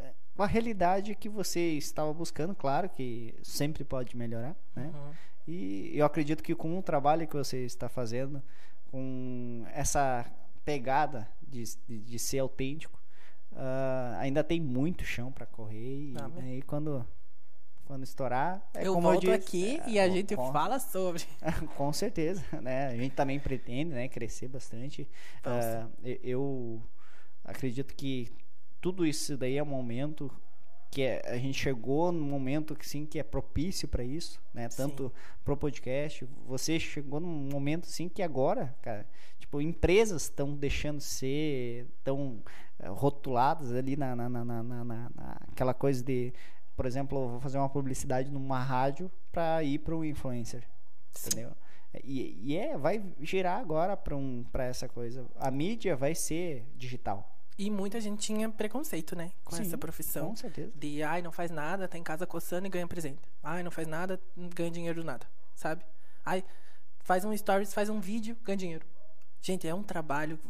[0.00, 4.90] é, uma realidade que você estava buscando, claro que sempre pode melhorar, né?
[4.94, 5.12] Uhum.
[5.48, 8.40] E eu acredito que com o trabalho que você está fazendo,
[8.92, 10.24] com essa
[10.64, 12.98] pegada de, de, ser autêntico,
[13.52, 16.12] ah, ainda tem muito chão para correr.
[16.12, 16.44] E Amém.
[16.54, 17.04] aí quando,
[17.84, 18.68] quando estourar.
[18.74, 21.22] É eu como volto disse, aqui é, e a com- gente fala sobre.
[21.76, 22.86] Com certeza, né?
[22.88, 25.08] A gente também pretende né, crescer bastante.
[25.44, 26.82] Ah, e- eu
[27.44, 28.28] acredito que
[28.80, 30.30] tudo isso daí é um momento
[30.90, 34.68] que é- a gente chegou num momento que sim que é propício para isso, né?
[34.68, 35.12] Tanto
[35.44, 39.06] pro podcast, você chegou num momento assim que agora, cara,
[39.38, 42.42] tipo empresas estão deixando de ser tão
[42.80, 46.32] eh, rotuladas ali na, na, na, na, na- na- aquela coisa de,
[46.76, 50.64] por exemplo, vou fazer uma publicidade numa rádio para ir para um influencer,
[51.24, 51.52] entendeu?
[52.04, 55.26] E, e é, vai girar agora para um, para essa coisa.
[55.36, 57.36] A mídia vai ser digital.
[57.60, 59.32] E muita gente tinha preconceito, né?
[59.44, 60.28] Com Sim, essa profissão.
[60.28, 60.72] Com certeza.
[60.74, 63.20] De, ai, não faz nada, tá em casa coçando e ganha presente.
[63.42, 65.84] Ai, não faz nada, ganha dinheiro do nada, sabe?
[66.24, 66.42] Ai,
[67.00, 68.86] faz um stories, faz um vídeo, ganha dinheiro.
[69.42, 70.40] Gente, é um trabalho.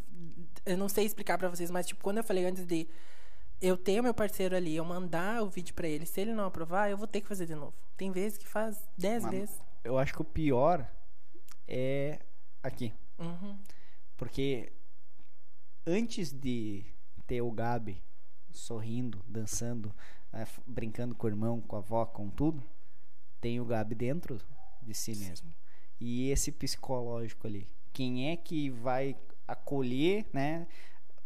[0.65, 2.87] Eu não sei explicar pra vocês, mas, tipo, quando eu falei antes de
[3.61, 6.45] eu ter o meu parceiro ali, eu mandar o vídeo pra ele, se ele não
[6.45, 7.75] aprovar, eu vou ter que fazer de novo.
[7.97, 9.59] Tem vezes que faz dez vezes.
[9.83, 10.89] Eu acho que o pior
[11.67, 12.21] é
[12.63, 12.95] aqui.
[13.19, 13.59] Uhum.
[14.17, 14.73] Porque
[15.85, 16.87] antes de
[17.31, 18.03] ter o Gabi
[18.51, 19.95] sorrindo, dançando,
[20.33, 22.61] f- brincando com o irmão, com a avó, com tudo,
[23.41, 24.41] tem o Gabi dentro
[24.83, 25.55] de si mesmo.
[26.01, 27.69] E esse psicológico ali.
[27.93, 29.17] Quem é que vai
[29.47, 30.67] acolher, né?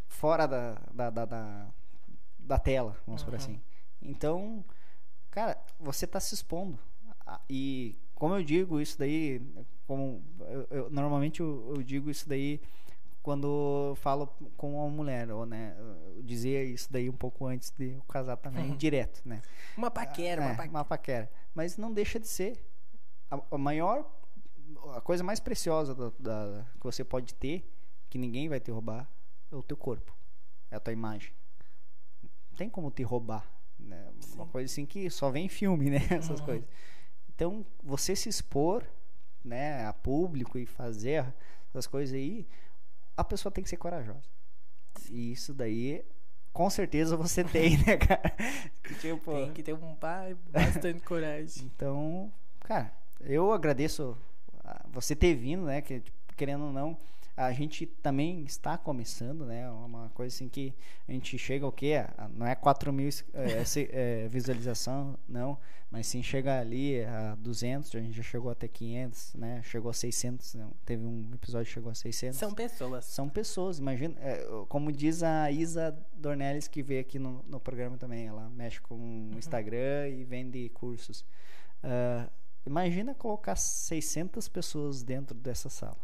[0.07, 1.73] Fora da, da, da, da,
[2.37, 3.37] da tela, vamos por Uhum.
[3.37, 3.61] assim.
[3.99, 4.63] Então,
[5.31, 6.77] cara, você tá se expondo.
[7.49, 9.41] E como eu digo isso daí,
[9.87, 12.61] como eu- eu- normalmente eu, eu digo isso daí
[13.25, 15.75] quando falo com uma mulher, ou né,
[16.23, 18.77] dizia isso daí um pouco antes de eu casar também, Uhum.
[18.77, 19.41] direto, né?
[19.75, 20.69] Uma paquera, É, uma paquera.
[20.77, 21.31] uma paquera.
[21.55, 22.63] Mas não deixa de ser
[23.31, 24.07] a, a maior,
[24.93, 27.67] a coisa mais preciosa da, da- que você pode ter,
[28.11, 29.09] que ninguém vai te roubar,
[29.51, 30.15] é o teu corpo,
[30.69, 31.33] é a tua imagem.
[32.51, 33.49] Não tem como te roubar,
[33.79, 34.07] né?
[34.35, 34.51] Uma Sim.
[34.51, 35.97] coisa assim que só vem em filme, né?
[36.11, 36.45] Essas Uhum.
[36.45, 36.67] coisas.
[37.33, 38.85] Então, você se expor,
[39.43, 41.33] né, a público e fazer
[41.69, 42.47] essas coisas aí,
[43.17, 44.29] a pessoa tem que ser corajosa.
[45.09, 46.03] E isso daí,
[46.53, 48.33] com certeza você tem, né, cara?
[48.99, 51.65] tipo, Tem que ter um pai bastante coragem.
[51.65, 52.31] então,
[52.61, 54.17] cara, eu agradeço
[54.89, 55.81] você ter vindo, né?
[55.81, 56.97] Que, tipo, querendo ou não,
[57.37, 59.69] a gente também está começando, né?
[59.69, 60.73] Uma coisa assim que
[61.05, 61.95] a gente chega o quê?
[62.33, 65.57] Não é 4 mil é, é, visualização, não,
[65.91, 69.61] mas sim chega ali a 200, a gente já chegou até 500, né?
[69.63, 70.69] Chegou a 600, né?
[70.85, 72.37] teve um episódio que chegou a 600.
[72.37, 73.05] São pessoas.
[73.05, 77.97] São pessoas, imagina, é, como diz a Isa Dornelles que veio aqui no, no programa
[77.97, 79.37] também, ela mexe com o uhum.
[79.37, 81.25] Instagram e vende cursos.
[81.83, 82.31] Uh,
[82.65, 85.97] imagina colocar 600 pessoas dentro dessa sala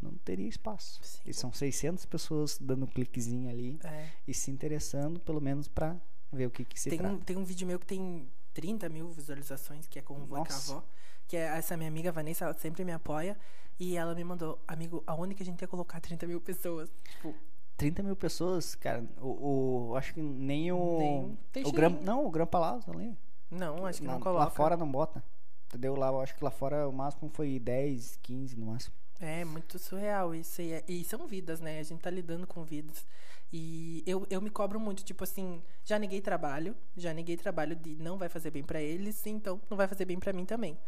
[0.00, 1.00] não teria espaço.
[1.02, 1.20] Sim.
[1.26, 4.08] E são 600 pessoas dando um cliquezinho ali é.
[4.26, 5.96] e se interessando, pelo menos, para
[6.32, 7.14] ver o que, que se tem trata.
[7.14, 10.84] Um, tem um vídeo meu que tem 30 mil visualizações, que é com o Avó,
[11.26, 13.36] que é essa minha amiga Vanessa, ela sempre me apoia.
[13.78, 16.92] E ela me mandou, amigo, aonde que a gente ia colocar 30 mil pessoas?
[17.04, 17.34] Tipo,
[17.76, 21.36] 30 mil pessoas, cara, o, o acho que nem o.
[21.54, 23.16] Nem o não, o Gran Palácio ali.
[23.50, 24.44] Não, acho que não, não coloca.
[24.44, 25.24] Lá fora não bota.
[25.66, 25.94] Entendeu?
[25.96, 28.94] Lá, eu acho que lá fora o máximo foi 10, 15 no máximo.
[29.24, 30.60] É muito surreal isso.
[30.60, 31.78] E, é, e são vidas, né?
[31.78, 33.06] A gente tá lidando com vidas.
[33.52, 37.94] E eu, eu me cobro muito, tipo assim, já neguei trabalho, já neguei trabalho de
[37.96, 40.78] não vai fazer bem para eles, então não vai fazer bem para mim também.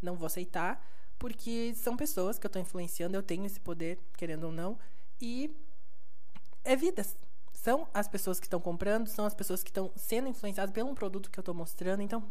[0.00, 0.82] Não vou aceitar,
[1.18, 4.78] porque são pessoas que eu tô influenciando, eu tenho esse poder, querendo ou não,
[5.20, 5.54] e
[6.64, 7.14] é vidas.
[7.52, 11.30] São as pessoas que estão comprando, são as pessoas que estão sendo influenciadas pelo produto
[11.30, 12.24] que eu tô mostrando, então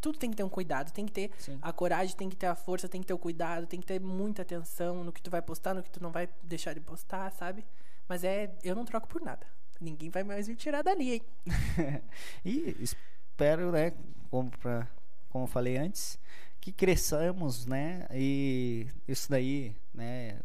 [0.00, 1.58] tudo tem que ter um cuidado, tem que ter Sim.
[1.60, 4.00] a coragem, tem que ter a força, tem que ter o cuidado, tem que ter
[4.00, 7.30] muita atenção no que tu vai postar, no que tu não vai deixar de postar,
[7.32, 7.64] sabe?
[8.08, 9.46] Mas é, eu não troco por nada.
[9.80, 11.22] Ninguém vai mais me tirar dali, hein?
[12.44, 13.92] e espero, né,
[14.30, 14.88] como pra,
[15.28, 16.18] como eu falei antes,
[16.60, 18.06] que cresçamos, né?
[18.12, 20.38] E isso daí, né,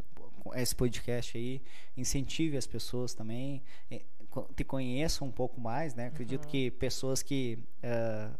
[0.54, 1.62] esse podcast aí
[1.96, 3.62] incentive as pessoas também
[4.54, 6.06] te conheçam um pouco mais, né?
[6.06, 6.50] Acredito uhum.
[6.50, 8.38] que pessoas que uh,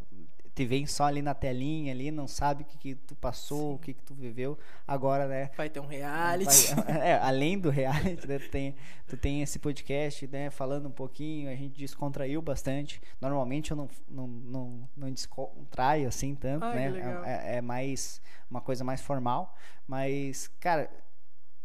[0.60, 3.74] te vem só ali na telinha ali, não sabe o que, que tu passou, Sim.
[3.74, 4.58] o que, que tu viveu.
[4.86, 5.50] Agora, né?
[5.56, 6.74] Vai ter um reality.
[6.74, 8.74] Vai, é, além do reality, né, tu, tem,
[9.06, 10.50] tu tem esse podcast, né?
[10.50, 13.00] Falando um pouquinho, a gente descontraiu bastante.
[13.20, 17.22] Normalmente eu não, não, não, não descontraio assim tanto, Ai, né?
[17.24, 18.20] É, é mais
[18.50, 19.56] uma coisa mais formal.
[19.88, 20.90] Mas, cara,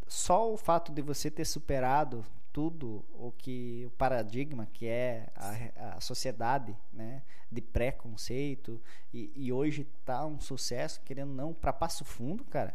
[0.08, 2.24] só o fato de você ter superado
[2.56, 7.22] tudo o que o paradigma que é a, a sociedade né
[7.52, 8.82] de preconceito
[9.14, 12.74] e, e hoje tá um sucesso querendo não para passo fundo cara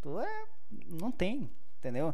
[0.00, 0.46] tu é
[0.88, 1.48] não tem
[1.78, 2.12] entendeu?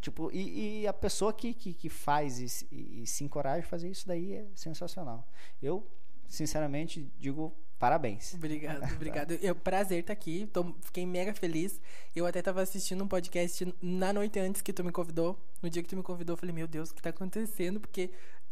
[0.00, 3.88] Tipo e, e a pessoa que, que, que faz e, e, se encoraja a fazer
[3.88, 5.26] isso daí é sensacional.
[5.60, 5.84] Eu
[6.28, 8.34] sinceramente digo Parabéns.
[8.34, 9.38] Obrigado, obrigado.
[9.40, 10.48] É um prazer estar aqui.
[10.52, 11.80] Tô, fiquei mega feliz.
[12.14, 15.38] Eu até estava assistindo um podcast na noite antes que tu me convidou.
[15.62, 17.78] No dia que tu me convidou, eu falei, meu Deus, o que está acontecendo?
[17.78, 18.10] Porque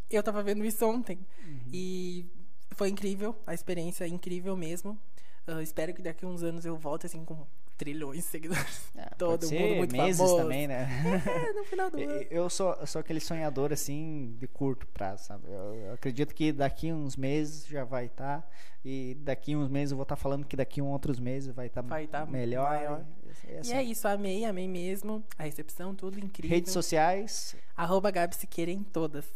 [0.09, 1.19] eu estava vendo isso ontem.
[1.45, 1.61] Uhum.
[1.73, 2.27] E
[2.73, 4.99] foi incrível, a experiência é incrível mesmo.
[5.47, 7.47] Uh, espero que daqui a uns anos eu volte assim com
[7.77, 8.91] trilhões de seguidores.
[8.97, 10.37] É, Todo mundo muito meses famoso.
[10.37, 10.89] também, né?
[11.27, 12.27] É, no final do ano.
[12.31, 15.49] Eu sou, eu sou aquele sonhador, assim, de curto prazo, sabe?
[15.49, 18.41] Eu, eu acredito que daqui uns meses já vai estar.
[18.43, 18.49] Tá,
[18.85, 21.67] e daqui uns meses eu vou estar tá falando que daqui uns outros meses vai
[21.67, 22.69] estar tá tá melhor.
[22.69, 23.05] Maior.
[23.45, 23.73] E, é, assim.
[23.73, 25.25] e é isso, amei, amei mesmo.
[25.39, 26.55] A recepção, tudo incrível.
[26.55, 27.57] Redes sociais.
[27.77, 29.27] Arroba Gabi Siqueira em todas.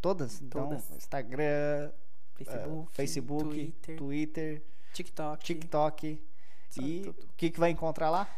[0.00, 0.40] Todas?
[0.40, 0.90] Então, todas.
[0.90, 1.92] Instagram,
[2.34, 5.44] Facebook, uh, Facebook Twitter, Twitter, TikTok.
[5.44, 6.31] TikTok
[6.80, 8.28] e o que, que vai encontrar lá?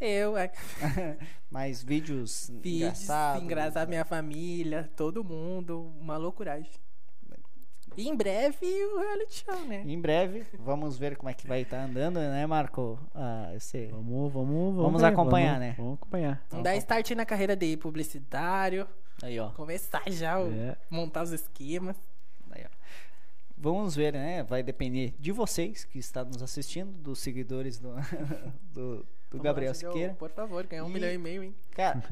[0.00, 0.50] Eu, é.
[1.50, 3.42] Mais vídeos, vídeos engraçados.
[3.42, 6.72] Engraçar minha família, todo mundo, uma loucuragem.
[7.96, 9.82] E em breve o reality show, né?
[9.86, 12.98] Em breve, vamos ver como é que vai estar tá andando, né, Marco?
[13.14, 13.86] Ah, esse...
[13.88, 14.82] Vamos, vamos, vamos.
[14.82, 15.74] Vamos ver, acompanhar, vamos, né?
[15.76, 16.46] Vamos acompanhar.
[16.48, 18.88] Vamos dar start na carreira de publicitário.
[19.22, 19.50] Aí, ó.
[19.50, 20.76] Começar já, é.
[20.88, 21.96] montar os esquemas.
[22.50, 22.70] Aí, ó.
[23.62, 24.42] Vamos ver, né?
[24.42, 27.94] Vai depender de vocês que estão nos assistindo, dos seguidores do,
[28.74, 30.14] do, do Gabriel Siqueira.
[30.14, 31.54] Por favor, ganhar um e, milhão e meio, hein?
[31.70, 32.02] Cara,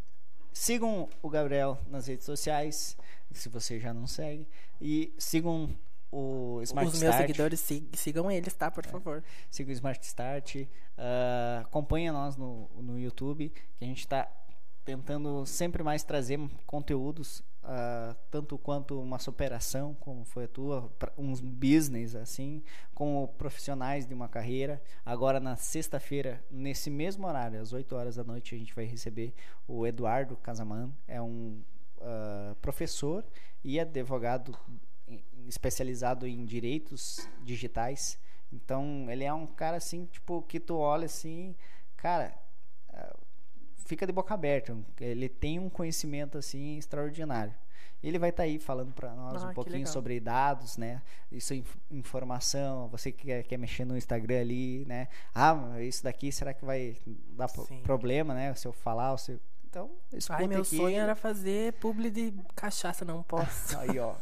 [0.50, 2.96] sigam o Gabriel nas redes sociais,
[3.32, 4.48] se você já não segue.
[4.80, 5.76] E sigam
[6.10, 7.02] o Smart Os Start.
[7.02, 7.60] meus seguidores,
[7.92, 8.70] sigam eles, tá?
[8.70, 8.88] Por é.
[8.88, 9.22] favor.
[9.50, 10.54] Sigam o Smart Start.
[10.56, 14.26] Uh, acompanha nós no, no YouTube, que a gente está
[14.86, 21.40] tentando sempre mais trazer conteúdos uh, tanto quanto uma superação, como foi a tua, uns
[21.40, 22.62] business assim,
[22.94, 24.82] como profissionais de uma carreira.
[25.04, 29.34] Agora na sexta-feira, nesse mesmo horário, às 8 horas da noite, a gente vai receber
[29.66, 31.62] o Eduardo Casaman, é um
[31.98, 33.24] uh, professor
[33.62, 34.56] e advogado
[35.46, 38.18] especializado em direitos digitais.
[38.52, 41.54] Então, ele é um cara assim, tipo, que tu olha assim,
[41.96, 42.34] cara,
[43.84, 44.76] fica de boca aberta.
[45.00, 47.54] Ele tem um conhecimento assim extraordinário.
[48.02, 51.00] Ele vai estar tá aí falando para nós ah, um pouquinho sobre dados, né?
[51.32, 52.86] Isso é informação.
[52.88, 55.08] Você que quer, quer, mexer no Instagram ali, né?
[55.34, 56.98] Ah, isso daqui será que vai
[57.30, 57.80] dar Sim.
[57.82, 58.54] problema, né?
[58.54, 59.40] Se eu falar, se
[59.70, 60.76] Então, escuta Ai, meu aqui.
[60.76, 63.76] sonho era fazer publi de cachaça, não posso.
[63.80, 64.14] Aí, ó.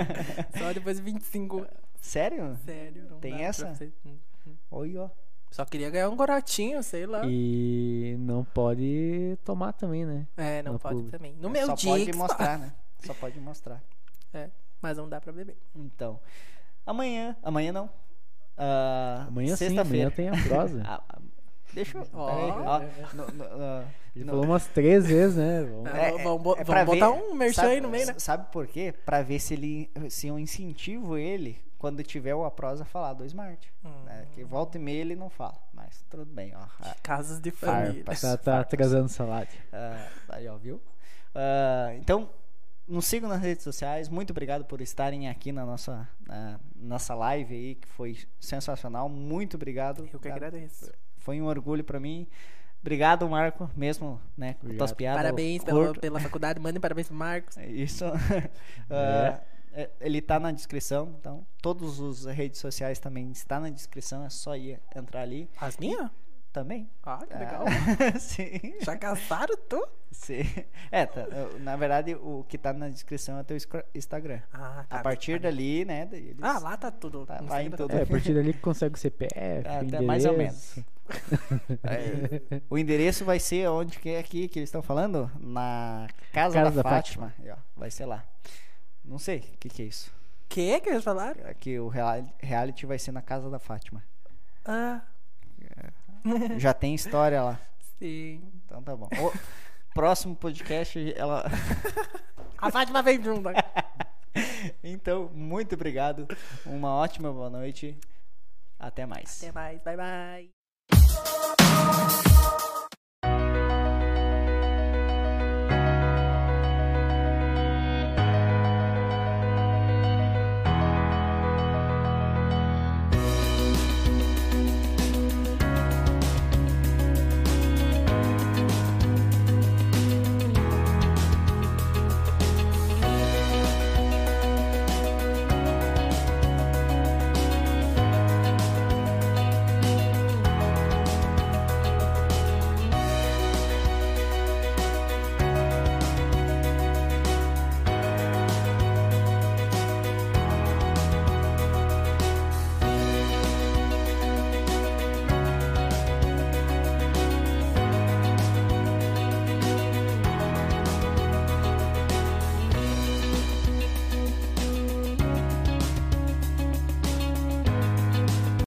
[0.58, 1.66] Só depois de 25.
[2.00, 2.56] Sério?
[2.64, 3.66] Sério, não Tem dá pra essa?
[3.66, 3.92] fazer.
[4.70, 5.10] Oi, ó.
[5.50, 7.22] Só queria ganhar um corotinho, sei lá.
[7.26, 10.26] E não pode tomar também, né?
[10.36, 11.34] É, não No pode também.
[11.40, 11.90] No meu Só dia.
[11.92, 12.72] pode que mostrar, né?
[13.04, 13.82] Só pode mostrar.
[14.34, 14.50] É,
[14.82, 15.56] mas não dá pra beber.
[15.74, 16.20] Então,
[16.84, 17.88] amanhã, amanhã não.
[18.58, 20.82] Ah, Amanhã sim, amanhã tem a prosa.
[20.86, 21.18] Ah, ah,
[21.72, 22.04] deixa eu.
[22.04, 22.80] Peraí, ó,
[23.14, 25.62] no- no- ah, Ele no- falou umas três vezes, né?
[25.62, 28.14] Vamos- É, vamos bo- pra vamos botar um merchan sabe, aí no meio, né?
[28.18, 28.92] Sabe por quê?
[29.06, 33.24] Pra ver se ele se eu incentivo ele quando tiver o Aprosa a falar do
[33.24, 33.72] Smart.
[33.84, 34.04] Hum.
[34.04, 34.26] né?
[34.32, 35.58] Que volta e meia ele não fala.
[35.72, 36.64] Mas tudo bem, ó.
[36.80, 38.04] Ah, Casos de família.
[38.04, 38.20] Farpas.
[38.20, 38.74] Tá, tá farpas.
[38.74, 39.48] atrasando salário.
[39.72, 40.80] ah, aí, ó, viu?
[41.34, 42.28] Ah, então,
[42.86, 44.08] nos sigam nas redes sociais.
[44.08, 49.08] Muito obrigado por estarem aqui na nossa, na nossa live aí, que foi sensacional.
[49.08, 50.08] Muito obrigado.
[50.12, 50.90] Eu que agradeço.
[51.18, 52.26] Foi um orgulho pra mim.
[52.80, 55.20] Obrigado, Marco, mesmo, né, com tuas piadas.
[55.20, 56.60] Parabéns pela, pela faculdade.
[56.60, 57.56] Mandem parabéns pro Marcos.
[57.68, 58.04] Isso.
[58.88, 59.40] Ah, é,
[60.00, 64.56] ele tá na descrição, então todos os redes sociais também está na descrição, é só
[64.56, 66.10] ir entrar ali As minhas?
[66.52, 66.88] também.
[67.04, 67.64] Ah, que legal.
[67.66, 68.50] Ah, sim.
[68.80, 69.86] Já caçaram tu?
[70.10, 70.40] sim.
[70.90, 71.26] É, tá,
[71.60, 73.56] na verdade o que tá na descrição é teu
[73.94, 74.40] Instagram.
[74.52, 75.00] Ah, tá.
[75.00, 77.26] A partir dali, né, daí eles- Ah, lá tá tudo.
[77.26, 77.94] Tá lá em tudo.
[77.94, 80.06] É, a partir dali que consegue o CPF, Até endereço.
[80.06, 80.78] mais ou menos.
[81.84, 85.30] É, o endereço vai ser onde que é aqui que eles estão falando?
[85.40, 87.34] Na Casa, Casa da, da Fátima.
[87.50, 88.24] Ó, vai ser lá.
[89.08, 90.12] Não sei o que, que é isso.
[90.48, 91.46] Que que eles falaram?
[91.48, 94.02] Aqui o real- reality vai ser na Casa da Fátima.
[94.64, 95.00] Ah,
[96.58, 97.58] Já tem história lá.
[97.98, 98.42] sim.
[98.66, 99.08] Então tá bom.
[99.12, 99.32] O
[99.94, 101.44] próximo podcast, ela.
[102.58, 103.48] A Fátima vem junto.
[104.84, 106.26] então, muito obrigado.
[106.66, 107.96] Uma ótima boa noite.
[108.78, 109.42] Até mais.
[109.42, 109.80] Até mais.
[109.82, 110.50] Bye, bye.